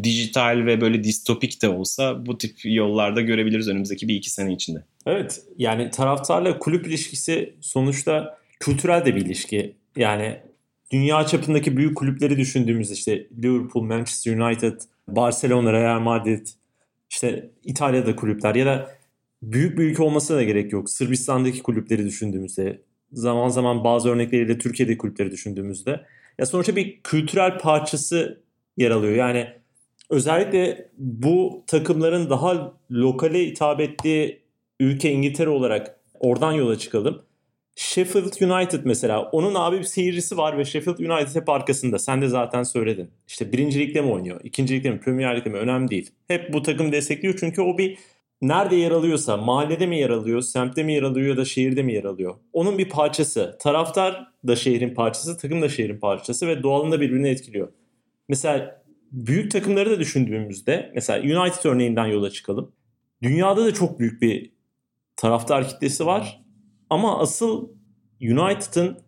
dijital 0.03 0.63
ve 0.67 0.81
böyle 0.81 1.05
distopik 1.05 1.63
de 1.63 1.69
olsa 1.69 2.27
bu 2.27 2.39
tip 2.39 2.57
yollarda 2.65 3.21
görebiliriz 3.21 3.69
önümüzdeki 3.69 4.09
bir 4.09 4.15
iki 4.15 4.31
sene 4.31 4.53
içinde. 4.53 4.83
Evet 5.07 5.43
yani 5.59 5.91
taraftarla 5.91 6.59
kulüp 6.59 6.87
ilişkisi 6.87 7.55
sonuçta 7.61 8.39
kültürel 8.61 9.05
de 9.05 9.17
bir 9.17 9.27
ilişki. 9.27 9.77
Yani 9.97 10.37
dünya 10.93 11.27
çapındaki 11.27 11.77
büyük 11.77 11.97
kulüpleri 11.97 12.37
düşündüğümüzde 12.37 12.95
işte 12.95 13.27
Liverpool, 13.43 13.85
Manchester 13.85 14.37
United, 14.37 14.81
Barcelona, 15.09 15.73
Real 15.73 16.01
Madrid, 16.01 16.47
işte 17.11 17.51
İtalya'da 17.65 18.17
kulüpler 18.17 18.55
ya 18.55 18.67
da 18.67 18.96
büyük 19.43 19.79
bir 19.79 19.85
ülke 19.85 20.03
olmasına 20.03 20.37
da 20.37 20.43
gerek 20.43 20.73
yok. 20.73 20.91
Sırbistan'daki 20.91 21.63
kulüpleri 21.63 22.05
düşündüğümüzde, 22.05 22.83
zaman 23.13 23.49
zaman 23.49 23.85
bazı 23.85 24.09
örnekleriyle 24.09 24.59
Türkiye'deki 24.59 24.99
kulüpleri 24.99 25.31
düşündüğümüzde 25.31 26.01
ya 26.39 26.47
sonuçta 26.47 26.77
bir 26.77 27.01
kültürel 27.03 27.59
parçası 27.59 28.43
yer 28.77 28.91
alıyor. 28.91 29.15
Yani 29.15 29.49
özellikle 30.11 30.89
bu 30.99 31.65
takımların 31.67 32.31
daha 32.31 32.75
lokale 32.91 33.47
hitap 33.47 33.81
ettiği 33.81 34.43
ülke 34.81 35.11
İngiltere 35.11 35.49
olarak 35.49 36.01
oradan 36.21 36.53
yola 36.53 36.79
çıkalım. 36.79 37.23
Sheffield 37.79 38.51
United 38.51 38.81
mesela 38.85 39.23
onun 39.23 39.55
abi 39.55 39.79
bir 39.79 39.85
seyircisi 39.85 40.37
var 40.37 40.59
ve 40.59 40.65
Sheffield 40.65 40.99
United 40.99 41.41
hep 41.41 41.49
arkasında. 41.49 41.99
Sen 41.99 42.23
de 42.23 42.29
zaten 42.29 42.63
söyledin. 42.63 43.11
İşte 43.29 43.53
birinci 43.53 43.79
ligde 43.79 44.01
mi 44.01 44.11
oynuyor? 44.11 44.41
ikinci 44.45 44.75
ligde 44.75 44.91
mi? 44.91 45.01
Premier 45.01 45.37
ligde 45.37 45.51
mi? 45.51 45.57
Önemli 45.57 45.89
değil. 45.89 46.11
Hep 46.29 46.53
bu 46.53 46.63
takım 46.63 46.93
destekliyor 46.93 47.37
çünkü 47.41 47.63
o 47.63 47.79
bir 47.79 47.99
nerede 48.43 48.77
yer 48.77 48.91
alıyorsa 48.91 49.37
mahallede 49.37 49.87
mi 49.87 49.99
yer 49.99 50.11
alıyor, 50.11 50.41
semtte 50.43 50.83
mi 50.83 50.95
yer 50.95 51.03
alıyor 51.03 51.29
ya 51.29 51.37
da 51.37 51.45
şehirde 51.45 51.83
mi 51.83 51.93
yer 51.93 52.05
alıyor? 52.05 52.35
Onun 52.53 52.79
bir 52.79 52.89
parçası. 52.89 53.57
Taraftar 53.61 54.27
da 54.47 54.57
şehrin 54.57 54.95
parçası, 54.95 55.39
takım 55.39 55.63
da 55.63 55.69
şehrin 55.69 55.99
parçası 55.99 56.47
ve 56.47 56.63
doğalında 56.63 57.01
birbirini 57.01 57.29
etkiliyor. 57.29 57.73
Mesela 58.29 58.83
büyük 59.13 59.51
takımları 59.51 59.91
da 59.91 60.01
düşündüğümüzde 60.01 60.93
mesela 60.95 61.41
United 61.41 61.65
örneğinden 61.65 62.07
yola 62.07 62.31
çıkalım. 62.31 62.73
Dünyada 63.23 63.65
da 63.65 63.75
çok 63.75 63.99
büyük 63.99 64.23
bir 64.23 64.53
taraftar 65.17 65.69
kitlesi 65.69 66.07
var. 66.07 66.43
Ama 66.91 67.19
asıl 67.19 67.69
United'ın 68.21 68.99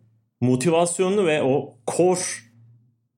motivasyonunu 0.41 1.25
ve 1.25 1.43
o 1.43 1.77
core 1.97 2.19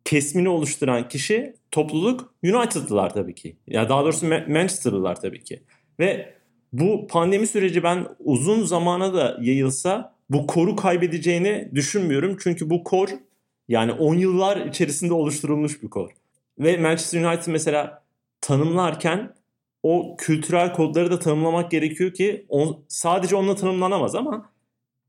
kesmini 0.06 0.50
oluşturan 0.50 1.08
kişi 1.08 1.54
topluluk 1.72 2.34
United'lılar 2.44 3.14
tabii 3.14 3.36
ki. 3.36 3.58
Ya 3.68 3.90
daha 3.90 4.04
doğrusu 4.04 4.28
Manchester'lılar 4.28 5.22
tabii 5.22 5.44
ki. 5.44 5.64
Ve 6.00 6.34
bu 6.74 7.08
pandemi 7.08 7.48
süreci 7.48 7.84
ben 7.84 8.08
uzun 8.20 8.64
zamana 8.64 9.14
da 9.14 9.38
yayılsa 9.42 10.16
bu 10.30 10.48
koru 10.48 10.76
kaybedeceğini 10.76 11.70
düşünmüyorum. 11.76 12.38
Çünkü 12.44 12.70
bu 12.70 12.84
kor 12.84 13.10
yani 13.68 13.92
10 13.92 14.16
yıllar 14.16 14.66
içerisinde 14.66 15.14
oluşturulmuş 15.14 15.84
bir 15.84 15.90
kor. 15.90 16.10
Ve 16.60 16.78
Manchester 16.78 17.24
United 17.24 17.52
mesela 17.52 18.04
tanımlarken 18.42 19.34
o 19.84 20.16
kültürel 20.18 20.74
kodları 20.74 21.12
da 21.12 21.20
tanımlamak 21.20 21.72
gerekiyor 21.72 22.14
ki 22.14 22.46
on, 22.50 22.84
sadece 22.88 23.36
onunla 23.36 23.56
tanımlanamaz 23.56 24.16
ama 24.16 24.50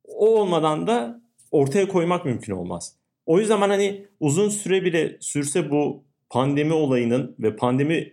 o 0.04 0.40
olmadan 0.40 0.86
da 0.86 1.20
ortaya 1.50 1.88
koymak 1.88 2.24
mümkün 2.24 2.52
olmaz. 2.52 2.96
O 3.26 3.38
yüzden 3.38 3.60
ben 3.60 3.70
hani 3.70 4.06
uzun 4.20 4.48
süre 4.48 4.84
bile 4.84 5.16
sürse 5.20 5.70
bu 5.70 6.04
pandemi 6.30 6.72
olayının 6.72 7.36
ve 7.38 7.56
pandemi 7.56 8.12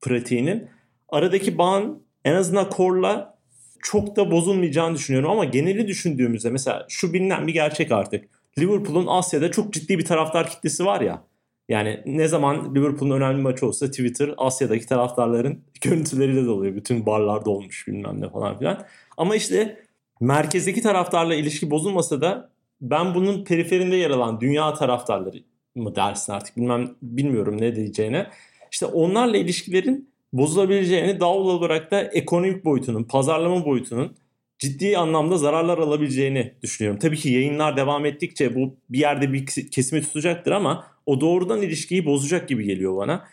pratiğinin 0.00 0.68
aradaki 1.08 1.58
bağın 1.58 2.05
en 2.26 2.34
azından 2.34 2.70
korla 2.70 3.38
çok 3.82 4.16
da 4.16 4.30
bozulmayacağını 4.30 4.94
düşünüyorum 4.94 5.30
ama 5.30 5.44
geneli 5.44 5.88
düşündüğümüzde 5.88 6.50
mesela 6.50 6.86
şu 6.88 7.12
bilinen 7.12 7.46
bir 7.46 7.52
gerçek 7.52 7.92
artık. 7.92 8.24
Liverpool'un 8.58 9.06
Asya'da 9.06 9.50
çok 9.50 9.72
ciddi 9.72 9.98
bir 9.98 10.04
taraftar 10.04 10.50
kitlesi 10.50 10.84
var 10.84 11.00
ya. 11.00 11.22
Yani 11.68 12.02
ne 12.06 12.28
zaman 12.28 12.74
Liverpool'un 12.74 13.10
önemli 13.10 13.42
maçı 13.42 13.66
olsa 13.66 13.90
Twitter 13.90 14.34
Asya'daki 14.36 14.86
taraftarların 14.86 15.64
görüntüleriyle 15.80 16.46
doluyor. 16.46 16.74
Bütün 16.74 17.06
barlarda 17.06 17.50
olmuş 17.50 17.88
bilmem 17.88 18.20
ne 18.20 18.28
falan 18.28 18.58
filan. 18.58 18.84
Ama 19.16 19.36
işte 19.36 19.84
merkezdeki 20.20 20.82
taraftarla 20.82 21.34
ilişki 21.34 21.70
bozulmasa 21.70 22.20
da 22.20 22.50
ben 22.80 23.14
bunun 23.14 23.44
periferinde 23.44 23.96
yer 23.96 24.10
alan 24.10 24.40
dünya 24.40 24.74
taraftarları 24.74 25.36
mı 25.74 25.96
dersin 25.96 26.32
artık 26.32 26.56
bilmem 26.56 26.90
bilmiyorum 27.02 27.60
ne 27.60 27.76
diyeceğine. 27.76 28.26
İşte 28.72 28.86
onlarla 28.86 29.36
ilişkilerin 29.36 30.15
bozulabileceğini 30.38 31.20
doğal 31.20 31.38
olarak 31.38 31.90
da 31.90 32.00
ekonomik 32.00 32.64
boyutunun, 32.64 33.04
pazarlama 33.04 33.64
boyutunun 33.64 34.16
ciddi 34.58 34.98
anlamda 34.98 35.38
zararlar 35.38 35.78
alabileceğini 35.78 36.54
düşünüyorum. 36.62 37.00
Tabii 37.00 37.16
ki 37.16 37.30
yayınlar 37.30 37.76
devam 37.76 38.06
ettikçe 38.06 38.54
bu 38.54 38.76
bir 38.90 38.98
yerde 38.98 39.32
bir 39.32 39.46
kesimi 39.46 40.02
tutacaktır 40.02 40.52
ama 40.52 40.86
o 41.06 41.20
doğrudan 41.20 41.62
ilişkiyi 41.62 42.06
bozacak 42.06 42.48
gibi 42.48 42.64
geliyor 42.64 42.96
bana. 42.96 43.28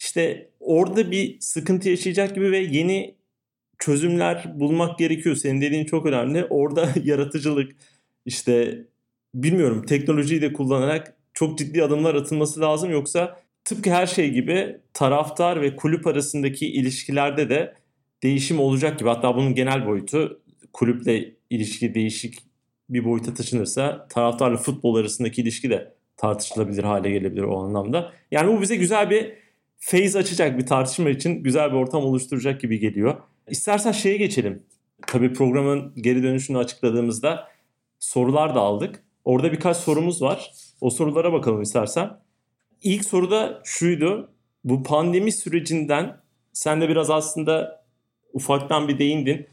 İşte 0.00 0.50
orada 0.60 1.10
bir 1.10 1.40
sıkıntı 1.40 1.88
yaşayacak 1.88 2.34
gibi 2.34 2.52
ve 2.52 2.58
yeni 2.58 3.14
çözümler 3.78 4.52
bulmak 4.60 4.98
gerekiyor. 4.98 5.36
Senin 5.36 5.60
dediğin 5.60 5.84
çok 5.84 6.06
önemli. 6.06 6.44
Orada 6.44 6.88
yaratıcılık 7.04 7.72
işte 8.26 8.84
bilmiyorum 9.34 9.86
teknolojiyi 9.86 10.42
de 10.42 10.52
kullanarak 10.52 11.16
çok 11.34 11.58
ciddi 11.58 11.84
adımlar 11.84 12.14
atılması 12.14 12.60
lazım. 12.60 12.90
Yoksa 12.90 13.40
tıpkı 13.68 13.90
her 13.90 14.06
şey 14.06 14.30
gibi 14.30 14.80
taraftar 14.94 15.60
ve 15.62 15.76
kulüp 15.76 16.06
arasındaki 16.06 16.66
ilişkilerde 16.72 17.48
de 17.48 17.74
değişim 18.22 18.60
olacak 18.60 18.98
gibi. 18.98 19.08
Hatta 19.08 19.36
bunun 19.36 19.54
genel 19.54 19.86
boyutu 19.86 20.42
kulüple 20.72 21.34
ilişki 21.50 21.94
değişik 21.94 22.38
bir 22.90 23.04
boyuta 23.04 23.34
taşınırsa 23.34 24.06
taraftarla 24.08 24.56
futbol 24.56 24.94
arasındaki 24.94 25.42
ilişki 25.42 25.70
de 25.70 25.94
tartışılabilir 26.16 26.84
hale 26.84 27.10
gelebilir 27.10 27.42
o 27.42 27.58
anlamda. 27.58 28.12
Yani 28.30 28.56
bu 28.56 28.62
bize 28.62 28.76
güzel 28.76 29.10
bir 29.10 29.32
phase 29.80 30.18
açacak 30.18 30.58
bir 30.58 30.66
tartışma 30.66 31.10
için 31.10 31.42
güzel 31.42 31.70
bir 31.70 31.76
ortam 31.76 32.04
oluşturacak 32.04 32.60
gibi 32.60 32.78
geliyor. 32.78 33.16
İstersen 33.48 33.92
şeye 33.92 34.16
geçelim. 34.16 34.62
Tabii 35.06 35.32
programın 35.32 35.92
geri 35.96 36.22
dönüşünü 36.22 36.58
açıkladığımızda 36.58 37.48
sorular 37.98 38.54
da 38.54 38.60
aldık. 38.60 39.04
Orada 39.24 39.52
birkaç 39.52 39.76
sorumuz 39.76 40.22
var. 40.22 40.52
O 40.80 40.90
sorulara 40.90 41.32
bakalım 41.32 41.62
istersen. 41.62 42.10
İlk 42.82 43.04
soruda 43.04 43.60
şuydu. 43.64 44.30
Bu 44.64 44.82
pandemi 44.82 45.32
sürecinden 45.32 46.16
sen 46.52 46.80
de 46.80 46.88
biraz 46.88 47.10
aslında 47.10 47.84
ufaktan 48.32 48.88
bir 48.88 48.98
değindin. 48.98 49.46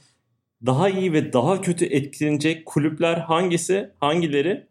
daha 0.66 0.90
iyi 0.90 1.14
ve 1.14 1.34
daha 1.34 1.62
kötü 1.62 1.86
etkilenecek 1.86 2.66
kulüpler 2.66 3.18
hangisi, 3.18 3.90
hangileri 4.00 4.68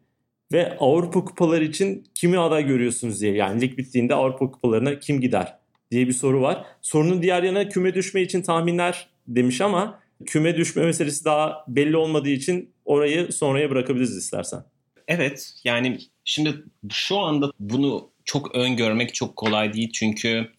ve 0.52 0.76
Avrupa 0.78 1.24
kupaları 1.24 1.64
için 1.64 2.04
kimi 2.14 2.38
aday 2.38 2.66
görüyorsunuz 2.66 3.20
diye. 3.20 3.34
Yani 3.34 3.60
lig 3.60 3.78
bittiğinde 3.78 4.14
Avrupa 4.14 4.50
kupalarına 4.50 4.98
kim 4.98 5.20
gider 5.20 5.58
diye 5.90 6.06
bir 6.08 6.12
soru 6.12 6.42
var. 6.42 6.66
Sorunun 6.82 7.22
diğer 7.22 7.42
yana 7.42 7.68
küme 7.68 7.94
düşme 7.94 8.22
için 8.22 8.42
tahminler 8.42 9.08
demiş 9.28 9.60
ama 9.60 10.00
küme 10.26 10.56
düşme 10.56 10.84
meselesi 10.84 11.24
daha 11.24 11.64
belli 11.68 11.96
olmadığı 11.96 12.28
için 12.28 12.70
orayı 12.84 13.32
sonraya 13.32 13.70
bırakabiliriz 13.70 14.16
istersen. 14.16 14.64
Evet 15.08 15.52
yani 15.64 15.98
şimdi 16.24 16.64
şu 16.90 17.18
anda 17.18 17.50
bunu 17.60 18.10
çok 18.24 18.54
öngörmek 18.54 19.14
çok 19.14 19.36
kolay 19.36 19.72
değil 19.72 19.90
çünkü 19.92 20.50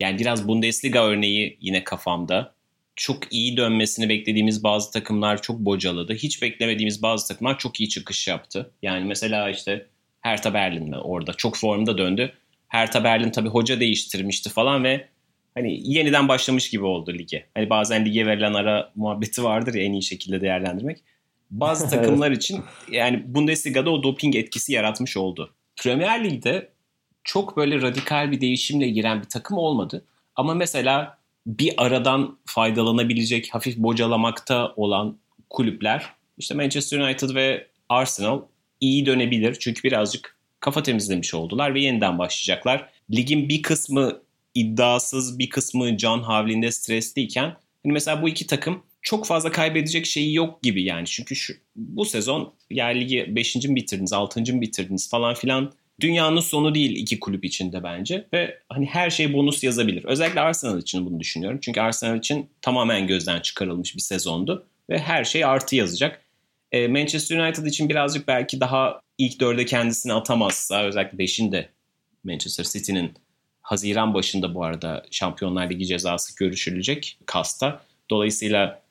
yani 0.00 0.18
biraz 0.18 0.48
Bundesliga 0.48 1.04
örneği 1.04 1.58
yine 1.60 1.84
kafamda. 1.84 2.54
Çok 2.96 3.32
iyi 3.32 3.56
dönmesini 3.56 4.08
beklediğimiz 4.08 4.64
bazı 4.64 4.92
takımlar 4.92 5.42
çok 5.42 5.58
bocaladı. 5.58 6.14
Hiç 6.14 6.42
beklemediğimiz 6.42 7.02
bazı 7.02 7.28
takımlar 7.28 7.58
çok 7.58 7.80
iyi 7.80 7.88
çıkış 7.88 8.28
yaptı. 8.28 8.70
Yani 8.82 9.04
mesela 9.04 9.50
işte 9.50 9.86
Hertha 10.20 10.54
Berlin 10.54 10.92
orada 10.92 11.34
çok 11.34 11.56
formda 11.56 11.98
döndü. 11.98 12.32
Hertha 12.68 13.04
Berlin 13.04 13.30
tabii 13.30 13.48
hoca 13.48 13.80
değiştirmişti 13.80 14.50
falan 14.50 14.84
ve 14.84 15.08
hani 15.54 15.92
yeniden 15.92 16.28
başlamış 16.28 16.70
gibi 16.70 16.84
oldu 16.84 17.14
lige. 17.14 17.46
Hani 17.54 17.70
bazen 17.70 18.04
lige 18.04 18.26
verilen 18.26 18.54
ara 18.54 18.92
muhabbeti 18.94 19.44
vardır 19.44 19.74
ya 19.74 19.82
en 19.82 19.92
iyi 19.92 20.02
şekilde 20.02 20.40
değerlendirmek. 20.40 20.98
Bazı 21.50 21.90
takımlar 21.96 22.30
için 22.30 22.60
yani 22.90 23.22
Bundesliga'da 23.26 23.90
o 23.90 24.02
doping 24.02 24.36
etkisi 24.36 24.72
yaratmış 24.72 25.16
oldu. 25.16 25.54
Premier 25.76 26.24
Lig'de 26.24 26.71
çok 27.24 27.56
böyle 27.56 27.82
radikal 27.82 28.30
bir 28.30 28.40
değişimle 28.40 28.88
giren 28.88 29.22
bir 29.22 29.28
takım 29.28 29.58
olmadı. 29.58 30.04
Ama 30.36 30.54
mesela 30.54 31.18
bir 31.46 31.74
aradan 31.76 32.38
faydalanabilecek, 32.44 33.54
hafif 33.54 33.76
bocalamakta 33.76 34.72
olan 34.76 35.18
kulüpler 35.50 36.14
işte 36.38 36.54
Manchester 36.54 36.98
United 36.98 37.34
ve 37.34 37.66
Arsenal 37.88 38.42
iyi 38.80 39.06
dönebilir. 39.06 39.56
Çünkü 39.60 39.82
birazcık 39.82 40.36
kafa 40.60 40.82
temizlemiş 40.82 41.34
oldular 41.34 41.74
ve 41.74 41.80
yeniden 41.80 42.18
başlayacaklar. 42.18 42.88
Ligin 43.10 43.48
bir 43.48 43.62
kısmı 43.62 44.22
iddiasız, 44.54 45.38
bir 45.38 45.50
kısmı 45.50 45.96
can 45.96 46.18
havlinde 46.18 46.72
stresliyken 46.72 47.56
hani 47.82 47.92
mesela 47.92 48.22
bu 48.22 48.28
iki 48.28 48.46
takım 48.46 48.82
çok 49.02 49.26
fazla 49.26 49.52
kaybedecek 49.52 50.06
şeyi 50.06 50.34
yok 50.34 50.62
gibi 50.62 50.82
yani. 50.82 51.06
Çünkü 51.06 51.36
şu, 51.36 51.54
bu 51.76 52.04
sezon 52.04 52.54
yani 52.70 53.00
ligi 53.00 53.26
5. 53.28 53.56
mi 53.56 53.76
bitirdiniz, 53.76 54.12
6. 54.12 54.40
mı 54.40 54.60
bitirdiniz 54.60 55.10
falan 55.10 55.34
filan 55.34 55.72
dünyanın 56.02 56.40
sonu 56.40 56.74
değil 56.74 56.96
iki 56.96 57.20
kulüp 57.20 57.44
içinde 57.44 57.82
bence 57.82 58.26
ve 58.32 58.58
hani 58.68 58.86
her 58.86 59.10
şey 59.10 59.32
bonus 59.32 59.64
yazabilir. 59.64 60.04
Özellikle 60.04 60.40
Arsenal 60.40 60.78
için 60.78 61.06
bunu 61.06 61.20
düşünüyorum. 61.20 61.58
Çünkü 61.62 61.80
Arsenal 61.80 62.18
için 62.18 62.50
tamamen 62.62 63.06
gözden 63.06 63.40
çıkarılmış 63.40 63.96
bir 63.96 64.00
sezondu 64.00 64.66
ve 64.90 64.98
her 64.98 65.24
şey 65.24 65.44
artı 65.44 65.76
yazacak. 65.76 66.22
E, 66.72 66.88
Manchester 66.88 67.38
United 67.38 67.66
için 67.66 67.88
birazcık 67.88 68.28
belki 68.28 68.60
daha 68.60 69.00
ilk 69.18 69.40
dörde 69.40 69.64
kendisini 69.64 70.12
atamazsa 70.12 70.82
özellikle 70.82 71.18
beşinde 71.18 71.68
Manchester 72.24 72.64
City'nin 72.64 73.14
Haziran 73.62 74.14
başında 74.14 74.54
bu 74.54 74.64
arada 74.64 75.04
Şampiyonlar 75.10 75.70
Ligi 75.70 75.86
cezası 75.86 76.36
görüşülecek 76.36 77.18
kasta. 77.26 77.80
Dolayısıyla 78.10 78.81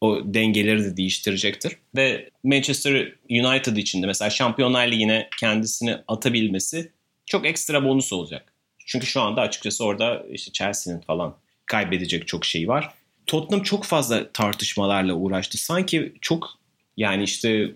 o 0.00 0.20
dengeleri 0.24 0.84
de 0.84 0.96
değiştirecektir. 0.96 1.76
Ve 1.96 2.30
Manchester 2.44 3.12
United 3.30 3.76
için 3.76 4.02
de 4.02 4.06
mesela 4.06 4.30
Şampiyonlar 4.30 4.88
Ligi'ne 4.88 5.28
kendisini 5.40 5.96
atabilmesi 6.08 6.92
çok 7.26 7.46
ekstra 7.46 7.84
bonus 7.84 8.12
olacak. 8.12 8.52
Çünkü 8.86 9.06
şu 9.06 9.20
anda 9.20 9.40
açıkçası 9.40 9.84
orada 9.84 10.26
işte 10.30 10.52
Chelsea'nin 10.52 11.00
falan 11.00 11.36
kaybedecek 11.66 12.28
çok 12.28 12.44
şey 12.44 12.68
var. 12.68 12.94
Tottenham 13.26 13.62
çok 13.62 13.84
fazla 13.84 14.32
tartışmalarla 14.32 15.14
uğraştı. 15.14 15.58
Sanki 15.58 16.12
çok 16.20 16.48
yani 16.96 17.22
işte 17.22 17.48
e, 17.50 17.74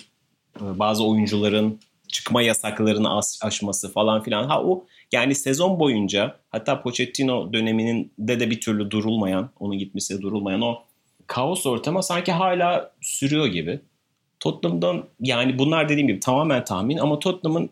bazı 0.61 1.05
oyuncuların 1.05 1.81
çıkma 2.09 2.43
yasaklarını 2.43 3.21
aşması 3.43 3.93
falan 3.93 4.23
filan. 4.23 4.49
Ha 4.49 4.63
o 4.63 4.87
yani 5.13 5.35
sezon 5.35 5.81
boyunca 5.81 6.37
hatta 6.51 6.83
Pochettino 6.83 7.53
döneminin 7.53 8.13
de 8.19 8.41
de 8.41 8.51
bir 8.51 8.61
türlü 8.61 8.91
durulmayan, 8.91 9.51
onun 9.61 9.79
gitmesi 9.79 10.23
durulmayan 10.23 10.61
o 10.61 10.85
kaos 11.35 11.67
ortamı 11.67 12.03
sanki 12.03 12.33
hala 12.33 12.93
sürüyor 13.01 13.47
gibi. 13.47 13.81
Tottenham'dan 14.41 15.05
yani 15.21 15.59
bunlar 15.59 15.89
dediğim 15.89 16.09
gibi 16.09 16.21
tamamen 16.21 16.65
tahmin 16.65 16.97
ama 16.97 17.19
Tottenham'ın 17.19 17.71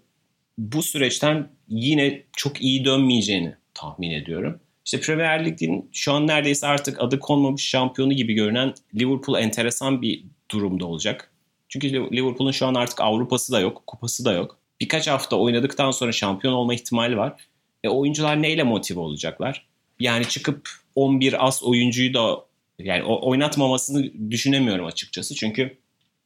bu 0.58 0.82
süreçten 0.82 1.48
yine 1.68 2.22
çok 2.36 2.62
iyi 2.62 2.84
dönmeyeceğini 2.84 3.54
tahmin 3.74 4.10
ediyorum. 4.10 4.60
İşte 4.84 5.00
Premier 5.00 5.44
Lig'in 5.44 5.90
şu 5.92 6.12
an 6.12 6.26
neredeyse 6.26 6.66
artık 6.66 7.02
adı 7.02 7.18
konmamış 7.18 7.68
şampiyonu 7.68 8.12
gibi 8.12 8.34
görünen 8.34 8.74
Liverpool 8.94 9.38
enteresan 9.38 10.02
bir 10.02 10.24
durumda 10.50 10.86
olacak. 10.86 11.32
Çünkü 11.68 11.92
Liverpool'un 11.92 12.52
şu 12.52 12.66
an 12.66 12.74
artık 12.74 13.00
Avrupa'sı 13.00 13.52
da 13.52 13.60
yok, 13.60 13.82
kupası 13.86 14.24
da 14.24 14.32
yok. 14.32 14.58
Birkaç 14.80 15.08
hafta 15.08 15.36
oynadıktan 15.36 15.90
sonra 15.90 16.12
şampiyon 16.12 16.54
olma 16.54 16.74
ihtimali 16.74 17.16
var. 17.16 17.48
E 17.84 17.88
oyuncular 17.88 18.42
neyle 18.42 18.62
motive 18.62 19.00
olacaklar? 19.00 19.66
Yani 20.00 20.28
çıkıp 20.28 20.68
11 20.94 21.46
as 21.46 21.62
oyuncuyu 21.62 22.14
da 22.14 22.51
yani 22.85 23.03
oynatmamasını 23.05 24.30
düşünemiyorum 24.30 24.87
açıkçası. 24.87 25.35
Çünkü 25.35 25.78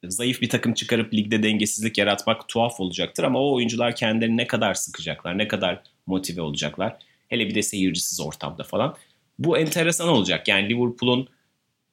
zayıf 0.04 0.40
bir 0.40 0.48
takım 0.48 0.74
çıkarıp 0.74 1.14
ligde 1.14 1.42
dengesizlik 1.42 1.98
yaratmak 1.98 2.48
tuhaf 2.48 2.80
olacaktır 2.80 3.24
ama 3.24 3.38
o 3.38 3.54
oyuncular 3.54 3.96
kendilerini 3.96 4.36
ne 4.36 4.46
kadar 4.46 4.74
sıkacaklar, 4.74 5.38
ne 5.38 5.48
kadar 5.48 5.82
motive 6.06 6.40
olacaklar. 6.40 6.96
Hele 7.28 7.48
bir 7.48 7.54
de 7.54 7.62
seyircisiz 7.62 8.20
ortamda 8.20 8.62
falan. 8.62 8.96
Bu 9.38 9.58
enteresan 9.58 10.08
olacak. 10.08 10.48
Yani 10.48 10.68
Liverpool'un 10.68 11.28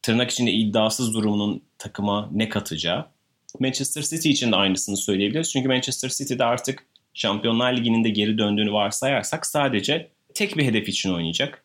tırnak 0.02 0.32
içinde 0.32 0.52
iddiasız 0.52 1.14
durumunun 1.14 1.62
takıma 1.78 2.30
ne 2.32 2.50
katacağı. 2.50 3.06
Manchester 3.60 4.02
City 4.02 4.30
için 4.30 4.52
de 4.52 4.56
aynısını 4.56 4.98
söyleyebiliriz. 4.98 5.52
Çünkü 5.52 5.68
Manchester 5.68 6.10
City'de 6.10 6.46
artık 6.46 6.86
Şampiyonlar 7.14 7.78
Ligi'nin 7.78 8.04
de 8.04 8.10
geri 8.10 8.38
döndüğünü 8.38 8.72
varsayarsak 8.72 9.46
sadece 9.46 10.10
tek 10.34 10.58
bir 10.58 10.64
hedef 10.64 10.90
için 10.90 11.14
oynayacak. 11.14 11.63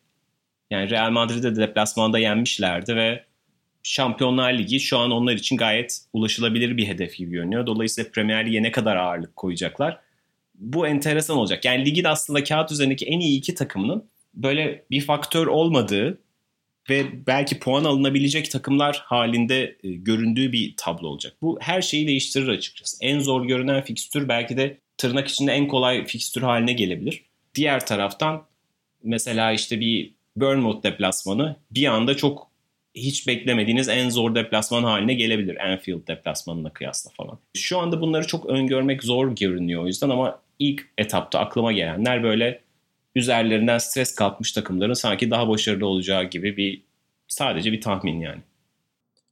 Yani 0.71 0.89
Real 0.89 1.11
Madrid'de 1.11 1.55
de 1.55 1.61
deplasmanda 1.61 2.19
yenmişlerdi 2.19 2.95
ve 2.95 3.23
Şampiyonlar 3.83 4.53
Ligi 4.53 4.79
şu 4.79 4.97
an 4.97 5.11
onlar 5.11 5.33
için 5.33 5.57
gayet 5.57 6.01
ulaşılabilir 6.13 6.77
bir 6.77 6.87
hedef 6.87 7.17
gibi 7.17 7.31
görünüyor. 7.31 7.67
Dolayısıyla 7.67 8.11
Premier 8.11 8.45
Lig'e 8.45 8.63
ne 8.63 8.71
kadar 8.71 8.95
ağırlık 8.95 9.35
koyacaklar? 9.35 9.99
Bu 10.55 10.87
enteresan 10.87 11.37
olacak. 11.37 11.65
Yani 11.65 11.85
ligin 11.85 12.03
aslında 12.03 12.43
kağıt 12.43 12.71
üzerindeki 12.71 13.05
en 13.05 13.19
iyi 13.19 13.37
iki 13.37 13.55
takımının 13.55 14.03
böyle 14.33 14.85
bir 14.91 15.01
faktör 15.01 15.47
olmadığı 15.47 16.19
ve 16.89 17.27
belki 17.27 17.59
puan 17.59 17.83
alınabilecek 17.83 18.51
takımlar 18.51 19.01
halinde 19.05 19.77
e, 19.83 19.91
göründüğü 19.91 20.51
bir 20.51 20.73
tablo 20.77 21.07
olacak. 21.07 21.33
Bu 21.41 21.57
her 21.61 21.81
şeyi 21.81 22.07
değiştirir 22.07 22.47
açıkçası. 22.47 22.97
En 23.01 23.19
zor 23.19 23.45
görünen 23.45 23.81
fikstür 23.81 24.27
belki 24.27 24.57
de 24.57 24.77
tırnak 24.97 25.27
içinde 25.27 25.51
en 25.51 25.67
kolay 25.67 26.05
fikstür 26.05 26.41
haline 26.41 26.73
gelebilir. 26.73 27.25
Diğer 27.55 27.85
taraftan 27.85 28.45
mesela 29.03 29.51
işte 29.51 29.79
bir 29.79 30.13
Bournemouth 30.35 30.83
deplasmanı 30.83 31.55
bir 31.71 31.85
anda 31.87 32.17
çok 32.17 32.49
hiç 32.95 33.27
beklemediğiniz 33.27 33.89
en 33.89 34.09
zor 34.09 34.35
deplasman 34.35 34.83
haline 34.83 35.13
gelebilir. 35.13 35.71
Anfield 35.71 36.07
deplasmanına 36.07 36.69
kıyasla 36.73 37.11
falan. 37.17 37.39
Şu 37.53 37.79
anda 37.79 38.01
bunları 38.01 38.27
çok 38.27 38.45
öngörmek 38.45 39.03
zor 39.03 39.35
görünüyor 39.35 39.83
o 39.83 39.87
yüzden 39.87 40.09
ama 40.09 40.39
ilk 40.59 40.89
etapta 40.97 41.39
aklıma 41.39 41.71
gelenler 41.71 42.23
böyle 42.23 42.61
üzerlerinden 43.15 43.77
stres 43.77 44.15
kalkmış 44.15 44.51
takımların 44.51 44.93
sanki 44.93 45.31
daha 45.31 45.49
başarılı 45.49 45.85
olacağı 45.85 46.23
gibi 46.23 46.57
bir 46.57 46.83
sadece 47.27 47.71
bir 47.71 47.81
tahmin 47.81 48.19
yani. 48.19 48.41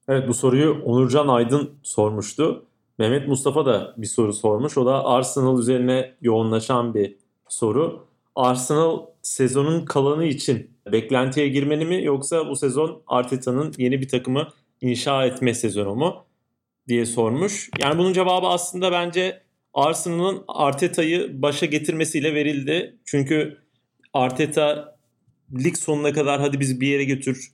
Evet 0.08 0.28
bu 0.28 0.34
soruyu 0.34 0.82
Onurcan 0.86 1.28
Aydın 1.28 1.72
sormuştu. 1.84 2.66
Mehmet 2.98 3.28
Mustafa 3.28 3.66
da 3.66 3.94
bir 3.98 4.08
soru 4.08 4.34
sormuş. 4.34 4.78
O 4.78 4.86
da 4.86 5.06
Arsenal 5.06 5.60
üzerine 5.60 6.14
yoğunlaşan 6.22 6.94
bir 6.94 7.16
soru. 7.50 8.07
Arsenal 8.38 9.06
sezonun 9.22 9.86
kalanı 9.86 10.26
için 10.26 10.72
beklentiye 10.92 11.48
girmeli 11.48 11.86
mi 11.86 12.04
yoksa 12.04 12.50
bu 12.50 12.56
sezon 12.56 13.04
Arteta'nın 13.08 13.74
yeni 13.78 14.02
bir 14.02 14.08
takımı 14.08 14.48
inşa 14.82 15.26
etme 15.26 15.54
sezonu 15.54 15.96
mu 15.96 16.26
diye 16.88 17.06
sormuş. 17.06 17.70
Yani 17.82 17.98
bunun 17.98 18.14
cevabı 18.14 18.48
aslında 18.48 18.92
bence 18.92 19.42
Arsenal'ın 19.74 20.44
Arteta'yı 20.48 21.42
başa 21.42 21.66
getirmesiyle 21.66 22.36
verildi. 22.36 22.98
Çünkü 23.06 23.58
Arteta 24.14 24.98
lig 25.64 25.76
sonuna 25.76 26.14
kadar 26.14 26.40
hadi 26.40 26.60
bizi 26.60 26.82
bir 26.82 26.88
yere 26.88 27.04
götür 27.04 27.52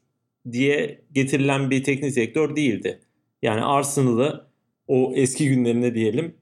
diye 0.52 1.02
getirilen 1.12 1.70
bir 1.70 1.84
teknik 1.84 2.16
direktör 2.16 2.56
değildi. 2.56 3.00
Yani 3.42 3.62
Arsenal'ı 3.62 4.48
o 4.88 5.12
eski 5.16 5.50
günlerine 5.50 5.96
diyelim 5.96 6.36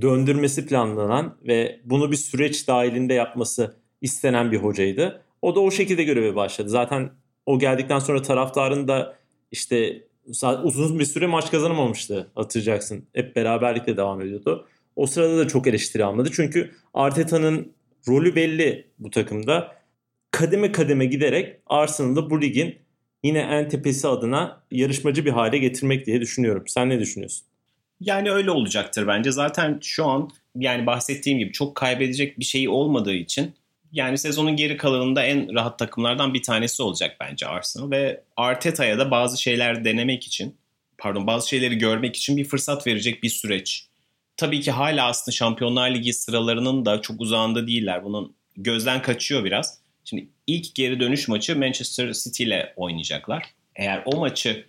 döndürmesi 0.00 0.66
planlanan 0.66 1.36
ve 1.46 1.80
bunu 1.84 2.10
bir 2.10 2.16
süreç 2.16 2.68
dahilinde 2.68 3.14
yapması 3.14 3.76
istenen 4.00 4.52
bir 4.52 4.58
hocaydı. 4.58 5.22
O 5.42 5.54
da 5.54 5.60
o 5.60 5.70
şekilde 5.70 6.04
göreve 6.04 6.36
başladı. 6.36 6.68
Zaten 6.68 7.10
o 7.46 7.58
geldikten 7.58 7.98
sonra 7.98 8.22
taraftarın 8.22 8.88
da 8.88 9.16
işte 9.50 10.04
uzun 10.62 10.98
bir 10.98 11.04
süre 11.04 11.26
maç 11.26 11.50
kazanamamıştı 11.50 12.30
hatırlayacaksın. 12.34 13.06
Hep 13.12 13.36
beraberlikle 13.36 13.96
devam 13.96 14.20
ediyordu. 14.20 14.68
O 14.96 15.06
sırada 15.06 15.38
da 15.38 15.48
çok 15.48 15.66
eleştiri 15.66 16.04
almadı. 16.04 16.30
Çünkü 16.32 16.70
Arteta'nın 16.94 17.72
rolü 18.08 18.36
belli 18.36 18.86
bu 18.98 19.10
takımda. 19.10 19.76
Kademe 20.30 20.72
kademe 20.72 21.06
giderek 21.06 21.56
Arsenal'ı 21.66 22.30
bu 22.30 22.40
ligin 22.40 22.74
yine 23.22 23.38
en 23.38 23.68
tepesi 23.68 24.08
adına 24.08 24.62
yarışmacı 24.70 25.24
bir 25.24 25.30
hale 25.30 25.58
getirmek 25.58 26.06
diye 26.06 26.20
düşünüyorum. 26.20 26.64
Sen 26.66 26.88
ne 26.88 27.00
düşünüyorsun? 27.00 27.46
Yani 28.02 28.30
öyle 28.30 28.50
olacaktır 28.50 29.06
bence. 29.06 29.32
Zaten 29.32 29.78
şu 29.82 30.06
an 30.06 30.30
yani 30.56 30.86
bahsettiğim 30.86 31.38
gibi 31.38 31.52
çok 31.52 31.74
kaybedecek 31.74 32.38
bir 32.38 32.44
şey 32.44 32.68
olmadığı 32.68 33.14
için 33.14 33.54
yani 33.92 34.18
sezonun 34.18 34.56
geri 34.56 34.76
kalanında 34.76 35.22
en 35.22 35.54
rahat 35.54 35.78
takımlardan 35.78 36.34
bir 36.34 36.42
tanesi 36.42 36.82
olacak 36.82 37.16
bence 37.20 37.46
Arsenal 37.46 37.90
ve 37.90 38.22
Arteta'ya 38.36 38.98
da 38.98 39.10
bazı 39.10 39.42
şeyler 39.42 39.84
denemek 39.84 40.24
için 40.26 40.56
pardon 40.98 41.26
bazı 41.26 41.48
şeyleri 41.48 41.78
görmek 41.78 42.16
için 42.16 42.36
bir 42.36 42.44
fırsat 42.44 42.86
verecek 42.86 43.22
bir 43.22 43.28
süreç. 43.28 43.86
Tabii 44.36 44.60
ki 44.60 44.70
hala 44.70 45.06
aslında 45.06 45.34
Şampiyonlar 45.34 45.90
Ligi 45.90 46.12
sıralarının 46.12 46.84
da 46.84 47.00
çok 47.02 47.20
uzağında 47.20 47.66
değiller. 47.66 48.04
Bunun 48.04 48.34
gözden 48.56 49.02
kaçıyor 49.02 49.44
biraz. 49.44 49.78
Şimdi 50.04 50.28
ilk 50.46 50.74
geri 50.74 51.00
dönüş 51.00 51.28
maçı 51.28 51.58
Manchester 51.58 52.12
City 52.12 52.42
ile 52.42 52.72
oynayacaklar. 52.76 53.44
Eğer 53.76 54.02
o 54.06 54.16
maçı 54.16 54.66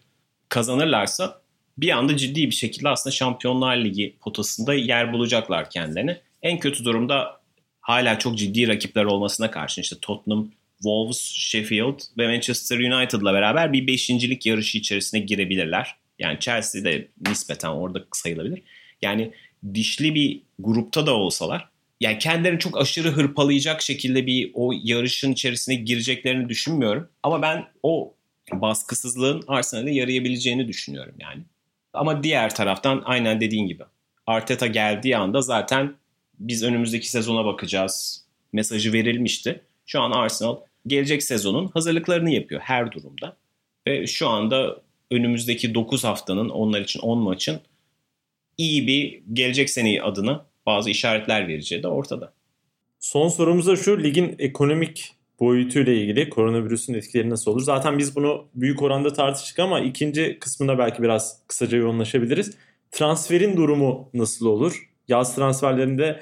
kazanırlarsa 0.49 1.41
bir 1.77 1.89
anda 1.89 2.17
ciddi 2.17 2.45
bir 2.45 2.55
şekilde 2.55 2.89
aslında 2.89 3.15
Şampiyonlar 3.15 3.77
Ligi 3.77 4.15
potasında 4.21 4.73
yer 4.73 5.13
bulacaklar 5.13 5.69
kendilerini. 5.69 6.17
En 6.41 6.59
kötü 6.59 6.85
durumda 6.85 7.41
hala 7.81 8.19
çok 8.19 8.37
ciddi 8.37 8.67
rakipler 8.67 9.03
olmasına 9.03 9.51
karşın 9.51 9.81
işte 9.81 9.95
Tottenham, 10.01 10.51
Wolves, 10.77 11.33
Sheffield 11.35 11.99
ve 12.17 12.27
Manchester 12.27 12.79
United'la 12.79 13.33
beraber 13.33 13.73
bir 13.73 13.87
beşincilik 13.87 14.45
yarışı 14.45 14.77
içerisine 14.77 15.19
girebilirler. 15.19 15.95
Yani 16.19 16.39
Chelsea 16.39 16.83
de 16.83 17.07
nispeten 17.27 17.69
orada 17.69 18.05
sayılabilir. 18.13 18.61
Yani 19.01 19.33
dişli 19.73 20.15
bir 20.15 20.41
grupta 20.59 21.05
da 21.05 21.13
olsalar 21.13 21.69
yani 21.99 22.17
kendilerini 22.17 22.59
çok 22.59 22.81
aşırı 22.81 23.11
hırpalayacak 23.11 23.81
şekilde 23.81 24.27
bir 24.27 24.51
o 24.53 24.71
yarışın 24.83 25.31
içerisine 25.31 25.75
gireceklerini 25.75 26.49
düşünmüyorum. 26.49 27.09
Ama 27.23 27.41
ben 27.41 27.65
o 27.83 28.13
baskısızlığın 28.53 29.43
Arsenal'e 29.47 29.91
yarayabileceğini 29.91 30.67
düşünüyorum 30.67 31.15
yani. 31.19 31.43
Ama 31.93 32.23
diğer 32.23 32.55
taraftan 32.55 33.01
aynen 33.05 33.41
dediğin 33.41 33.67
gibi 33.67 33.83
Arteta 34.27 34.67
geldiği 34.67 35.17
anda 35.17 35.41
zaten 35.41 35.95
biz 36.39 36.63
önümüzdeki 36.63 37.09
sezona 37.09 37.45
bakacağız 37.45 38.25
mesajı 38.53 38.93
verilmişti. 38.93 39.63
Şu 39.85 40.01
an 40.01 40.11
Arsenal 40.11 40.57
gelecek 40.87 41.23
sezonun 41.23 41.67
hazırlıklarını 41.67 42.31
yapıyor 42.31 42.61
her 42.61 42.91
durumda. 42.91 43.37
Ve 43.87 44.07
şu 44.07 44.27
anda 44.27 44.81
önümüzdeki 45.11 45.75
9 45.75 46.03
haftanın 46.03 46.49
onlar 46.49 46.81
için 46.81 46.99
10 46.99 47.19
maçın 47.19 47.61
iyi 48.57 48.87
bir 48.87 49.23
gelecek 49.33 49.69
seneyi 49.69 50.03
adına 50.03 50.45
bazı 50.65 50.89
işaretler 50.89 51.47
vereceği 51.47 51.83
de 51.83 51.87
ortada. 51.87 52.33
Son 52.99 53.29
sorumuz 53.29 53.67
da 53.67 53.75
şu 53.75 54.03
ligin 54.03 54.35
ekonomik 54.39 55.11
boyutuyla 55.43 55.93
ilgili 55.93 56.29
koronavirüsün 56.29 56.93
etkileri 56.93 57.29
nasıl 57.29 57.51
olur? 57.51 57.61
Zaten 57.61 57.97
biz 57.97 58.15
bunu 58.15 58.45
büyük 58.55 58.81
oranda 58.81 59.13
tartıştık 59.13 59.59
ama 59.59 59.79
ikinci 59.79 60.37
kısmında 60.39 60.77
belki 60.77 61.03
biraz 61.03 61.41
kısaca 61.47 61.77
yoğunlaşabiliriz. 61.77 62.57
Transferin 62.91 63.57
durumu 63.57 64.09
nasıl 64.13 64.45
olur? 64.45 64.89
Yaz 65.07 65.35
transferlerinde 65.35 66.19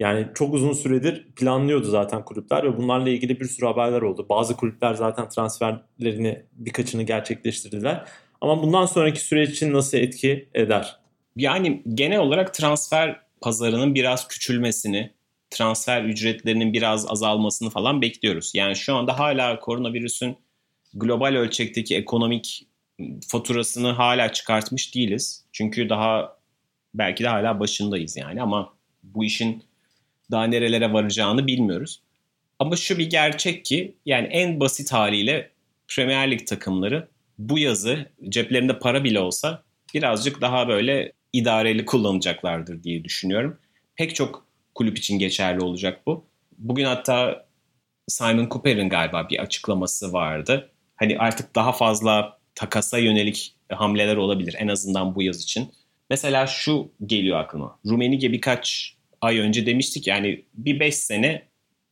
yani 0.00 0.26
çok 0.34 0.54
uzun 0.54 0.72
süredir 0.72 1.26
planlıyordu 1.36 1.86
zaten 1.90 2.24
kulüpler 2.24 2.64
ve 2.64 2.76
bunlarla 2.76 3.10
ilgili 3.10 3.40
bir 3.40 3.44
sürü 3.44 3.66
haberler 3.66 4.02
oldu. 4.02 4.26
Bazı 4.30 4.56
kulüpler 4.56 4.94
zaten 4.94 5.28
transferlerini 5.28 6.42
birkaçını 6.52 7.02
gerçekleştirdiler. 7.02 8.04
Ama 8.40 8.62
bundan 8.62 8.86
sonraki 8.86 9.20
süreç 9.20 9.50
için 9.50 9.72
nasıl 9.72 9.98
etki 9.98 10.48
eder? 10.54 10.96
Yani 11.36 11.82
genel 11.94 12.18
olarak 12.18 12.54
transfer 12.54 13.20
pazarının 13.40 13.94
biraz 13.94 14.28
küçülmesini, 14.28 15.10
transfer 15.50 16.04
ücretlerinin 16.04 16.72
biraz 16.72 17.10
azalmasını 17.10 17.70
falan 17.70 18.02
bekliyoruz. 18.02 18.52
Yani 18.54 18.76
şu 18.76 18.94
anda 18.94 19.18
hala 19.18 19.60
koronavirüsün 19.60 20.36
global 20.94 21.34
ölçekteki 21.34 21.96
ekonomik 21.96 22.66
faturasını 23.28 23.88
hala 23.90 24.32
çıkartmış 24.32 24.94
değiliz. 24.94 25.44
Çünkü 25.52 25.88
daha 25.88 26.36
belki 26.94 27.24
de 27.24 27.28
hala 27.28 27.60
başındayız 27.60 28.16
yani 28.16 28.42
ama 28.42 28.74
bu 29.02 29.24
işin 29.24 29.64
daha 30.30 30.44
nerelere 30.44 30.92
varacağını 30.92 31.46
bilmiyoruz. 31.46 32.02
Ama 32.58 32.76
şu 32.76 32.98
bir 32.98 33.10
gerçek 33.10 33.64
ki 33.64 33.96
yani 34.06 34.26
en 34.26 34.60
basit 34.60 34.92
haliyle 34.92 35.50
Premier 35.88 36.30
Lig 36.30 36.46
takımları 36.46 37.08
bu 37.38 37.58
yazı 37.58 38.10
ceplerinde 38.28 38.78
para 38.78 39.04
bile 39.04 39.20
olsa 39.20 39.62
birazcık 39.94 40.40
daha 40.40 40.68
böyle 40.68 41.12
idareli 41.32 41.84
kullanacaklardır 41.84 42.82
diye 42.82 43.04
düşünüyorum. 43.04 43.58
Pek 43.96 44.14
çok 44.14 44.49
kulüp 44.80 44.98
için 44.98 45.18
geçerli 45.18 45.60
olacak 45.60 46.06
bu. 46.06 46.24
Bugün 46.58 46.84
hatta 46.84 47.46
Simon 48.08 48.48
Cooper'ın 48.48 48.88
galiba 48.88 49.28
bir 49.30 49.38
açıklaması 49.38 50.12
vardı. 50.12 50.70
Hani 50.96 51.18
artık 51.18 51.54
daha 51.54 51.72
fazla 51.72 52.38
takasa 52.54 52.98
yönelik 52.98 53.54
hamleler 53.68 54.16
olabilir 54.16 54.56
en 54.58 54.68
azından 54.68 55.14
bu 55.14 55.22
yaz 55.22 55.42
için. 55.42 55.70
Mesela 56.10 56.46
şu 56.46 56.92
geliyor 57.06 57.38
aklıma. 57.38 57.78
Rumenige 57.86 58.32
birkaç 58.32 58.96
ay 59.20 59.38
önce 59.38 59.66
demiştik 59.66 60.06
yani 60.06 60.44
bir 60.54 60.80
5 60.80 60.94
sene 60.94 61.42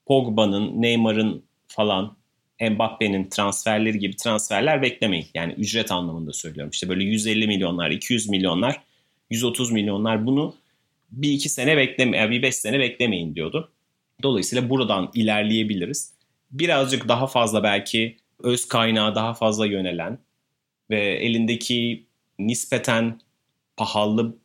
Pogba'nın, 0.06 0.82
Neymar'ın 0.82 1.44
falan 1.66 2.16
Mbappe'nin 2.60 3.28
transferleri 3.28 3.98
gibi 3.98 4.16
transferler 4.16 4.82
beklemeyin. 4.82 5.26
Yani 5.34 5.52
ücret 5.52 5.92
anlamında 5.92 6.32
söylüyorum. 6.32 6.70
İşte 6.70 6.88
böyle 6.88 7.04
150 7.04 7.46
milyonlar, 7.46 7.90
200 7.90 8.28
milyonlar, 8.28 8.82
130 9.30 9.72
milyonlar 9.72 10.26
bunu 10.26 10.54
bir 11.10 11.32
iki 11.32 11.48
sene 11.48 11.76
bekleme, 11.76 12.30
bir 12.30 12.42
beş 12.42 12.54
sene 12.54 12.78
beklemeyin 12.78 13.34
diyordu. 13.34 13.72
Dolayısıyla 14.22 14.70
buradan 14.70 15.10
ilerleyebiliriz. 15.14 16.14
Birazcık 16.50 17.08
daha 17.08 17.26
fazla 17.26 17.62
belki 17.62 18.16
öz 18.42 18.68
kaynağı 18.68 19.14
daha 19.14 19.34
fazla 19.34 19.66
yönelen 19.66 20.18
ve 20.90 21.00
elindeki 21.00 22.06
nispeten 22.38 23.20
pahalı 23.76 24.38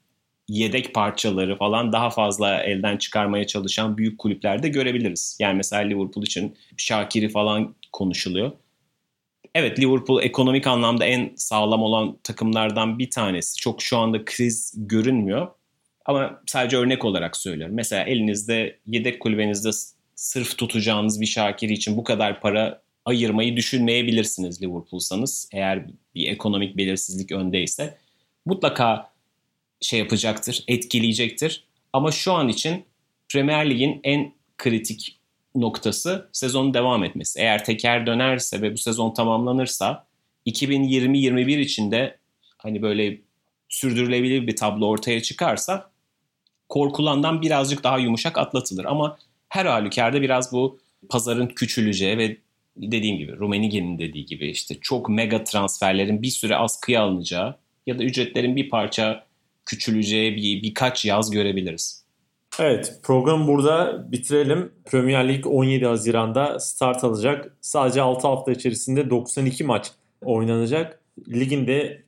yedek 0.47 0.93
parçaları 0.93 1.57
falan 1.57 1.91
daha 1.91 2.09
fazla 2.09 2.63
elden 2.63 2.97
çıkarmaya 2.97 3.47
çalışan 3.47 3.97
büyük 3.97 4.19
kulüplerde 4.19 4.69
görebiliriz. 4.69 5.37
Yani 5.41 5.57
mesela 5.57 5.81
Liverpool 5.81 6.25
için 6.25 6.57
Şakir'i 6.77 7.29
falan 7.29 7.75
konuşuluyor. 7.91 8.51
Evet 9.55 9.79
Liverpool 9.79 10.23
ekonomik 10.23 10.67
anlamda 10.67 11.05
en 11.05 11.33
sağlam 11.35 11.83
olan 11.83 12.17
takımlardan 12.23 12.99
bir 12.99 13.09
tanesi. 13.09 13.57
Çok 13.57 13.81
şu 13.81 13.97
anda 13.97 14.25
kriz 14.25 14.73
görünmüyor. 14.77 15.47
Ama 16.05 16.41
sadece 16.45 16.77
örnek 16.77 17.05
olarak 17.05 17.37
söylüyorum. 17.37 17.75
Mesela 17.75 18.03
elinizde 18.03 18.79
yedek 18.87 19.19
kulübenizde 19.19 19.69
sırf 20.15 20.57
tutacağınız 20.57 21.21
bir 21.21 21.25
Şakir 21.25 21.69
için 21.69 21.97
bu 21.97 22.03
kadar 22.03 22.41
para 22.41 22.81
ayırmayı 23.05 23.55
düşünmeyebilirsiniz 23.55 24.61
Liverpool'sanız. 24.61 25.49
Eğer 25.53 25.85
bir 26.15 26.27
ekonomik 26.27 26.77
belirsizlik 26.77 27.31
öndeyse. 27.31 27.97
Mutlaka 28.45 29.13
şey 29.81 29.99
yapacaktır, 29.99 30.63
etkileyecektir. 30.67 31.63
Ama 31.93 32.11
şu 32.11 32.33
an 32.33 32.49
için 32.49 32.85
Premier 33.29 33.69
Lig'in 33.69 33.99
en 34.03 34.33
kritik 34.57 35.19
noktası 35.55 36.29
sezonun 36.31 36.73
devam 36.73 37.03
etmesi. 37.03 37.39
Eğer 37.39 37.65
teker 37.65 38.07
dönerse 38.07 38.61
ve 38.61 38.73
bu 38.73 38.77
sezon 38.77 39.13
tamamlanırsa 39.13 40.07
2020-21 40.47 41.59
içinde 41.59 42.17
hani 42.57 42.81
böyle 42.81 43.17
sürdürülebilir 43.69 44.47
bir 44.47 44.55
tablo 44.55 44.87
ortaya 44.87 45.21
çıkarsa 45.21 45.91
korkulandan 46.69 47.41
birazcık 47.41 47.83
daha 47.83 47.97
yumuşak 47.97 48.37
atlatılır. 48.37 48.85
Ama 48.85 49.17
her 49.49 49.65
halükarda 49.65 50.21
biraz 50.21 50.51
bu 50.51 50.79
pazarın 51.09 51.47
küçüleceği 51.47 52.17
ve 52.17 52.37
dediğim 52.77 53.17
gibi 53.17 53.37
Rumenige'nin 53.37 53.99
dediği 53.99 54.25
gibi 54.25 54.49
işte 54.49 54.75
çok 54.81 55.09
mega 55.09 55.43
transferlerin 55.43 56.21
bir 56.21 56.29
süre 56.29 56.55
askıya 56.55 57.01
alınacağı 57.01 57.55
ya 57.87 57.99
da 57.99 58.03
ücretlerin 58.03 58.55
bir 58.55 58.69
parça 58.69 59.25
küçüleceği 59.65 60.35
bir 60.35 60.63
birkaç 60.63 61.05
yaz 61.05 61.31
görebiliriz. 61.31 62.03
Evet 62.59 62.99
program 63.03 63.47
burada 63.47 64.05
bitirelim. 64.11 64.71
Premier 64.85 65.27
Lig 65.27 65.47
17 65.47 65.85
Haziran'da 65.85 66.59
start 66.59 67.03
alacak. 67.03 67.57
Sadece 67.61 68.01
6 68.01 68.27
hafta 68.27 68.51
içerisinde 68.51 69.09
92 69.09 69.63
maç 69.63 69.91
oynanacak. 70.21 70.99
Ligin 71.29 71.67
de 71.67 72.03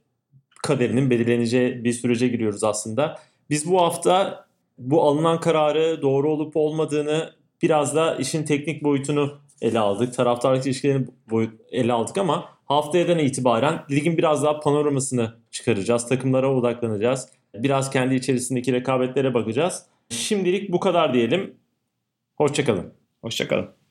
kaderinin 0.64 1.10
belirleneceği 1.10 1.84
bir 1.84 1.94
sürece 1.94 2.28
giriyoruz 2.28 2.64
aslında. 2.64 3.20
Biz 3.50 3.72
bu 3.72 3.82
hafta 3.82 4.45
bu 4.78 5.04
alınan 5.04 5.40
kararı 5.40 6.02
doğru 6.02 6.32
olup 6.32 6.58
olmadığını 6.58 7.34
biraz 7.62 7.96
da 7.96 8.16
işin 8.16 8.44
teknik 8.44 8.84
boyutunu 8.84 9.38
ele 9.62 9.80
aldık. 9.80 10.14
Taraftarlık 10.14 10.66
ilişkilerini 10.66 11.08
ele 11.72 11.94
aldık 11.94 12.18
ama 12.18 12.50
haftayadan 12.66 13.20
itibaren 13.20 13.84
ligin 13.92 14.18
biraz 14.18 14.44
daha 14.44 14.60
panoramasını 14.60 15.34
çıkaracağız. 15.52 16.08
Takımlara 16.08 16.56
odaklanacağız. 16.56 17.30
Biraz 17.54 17.90
kendi 17.90 18.16
içerisindeki 18.16 18.74
rekabetlere 18.74 19.34
bakacağız. 19.34 19.86
Şimdilik 20.10 20.72
bu 20.72 20.80
kadar 20.80 21.14
diyelim. 21.14 21.56
Hoşçakalın. 22.36 22.94
Hoşçakalın. 23.22 23.85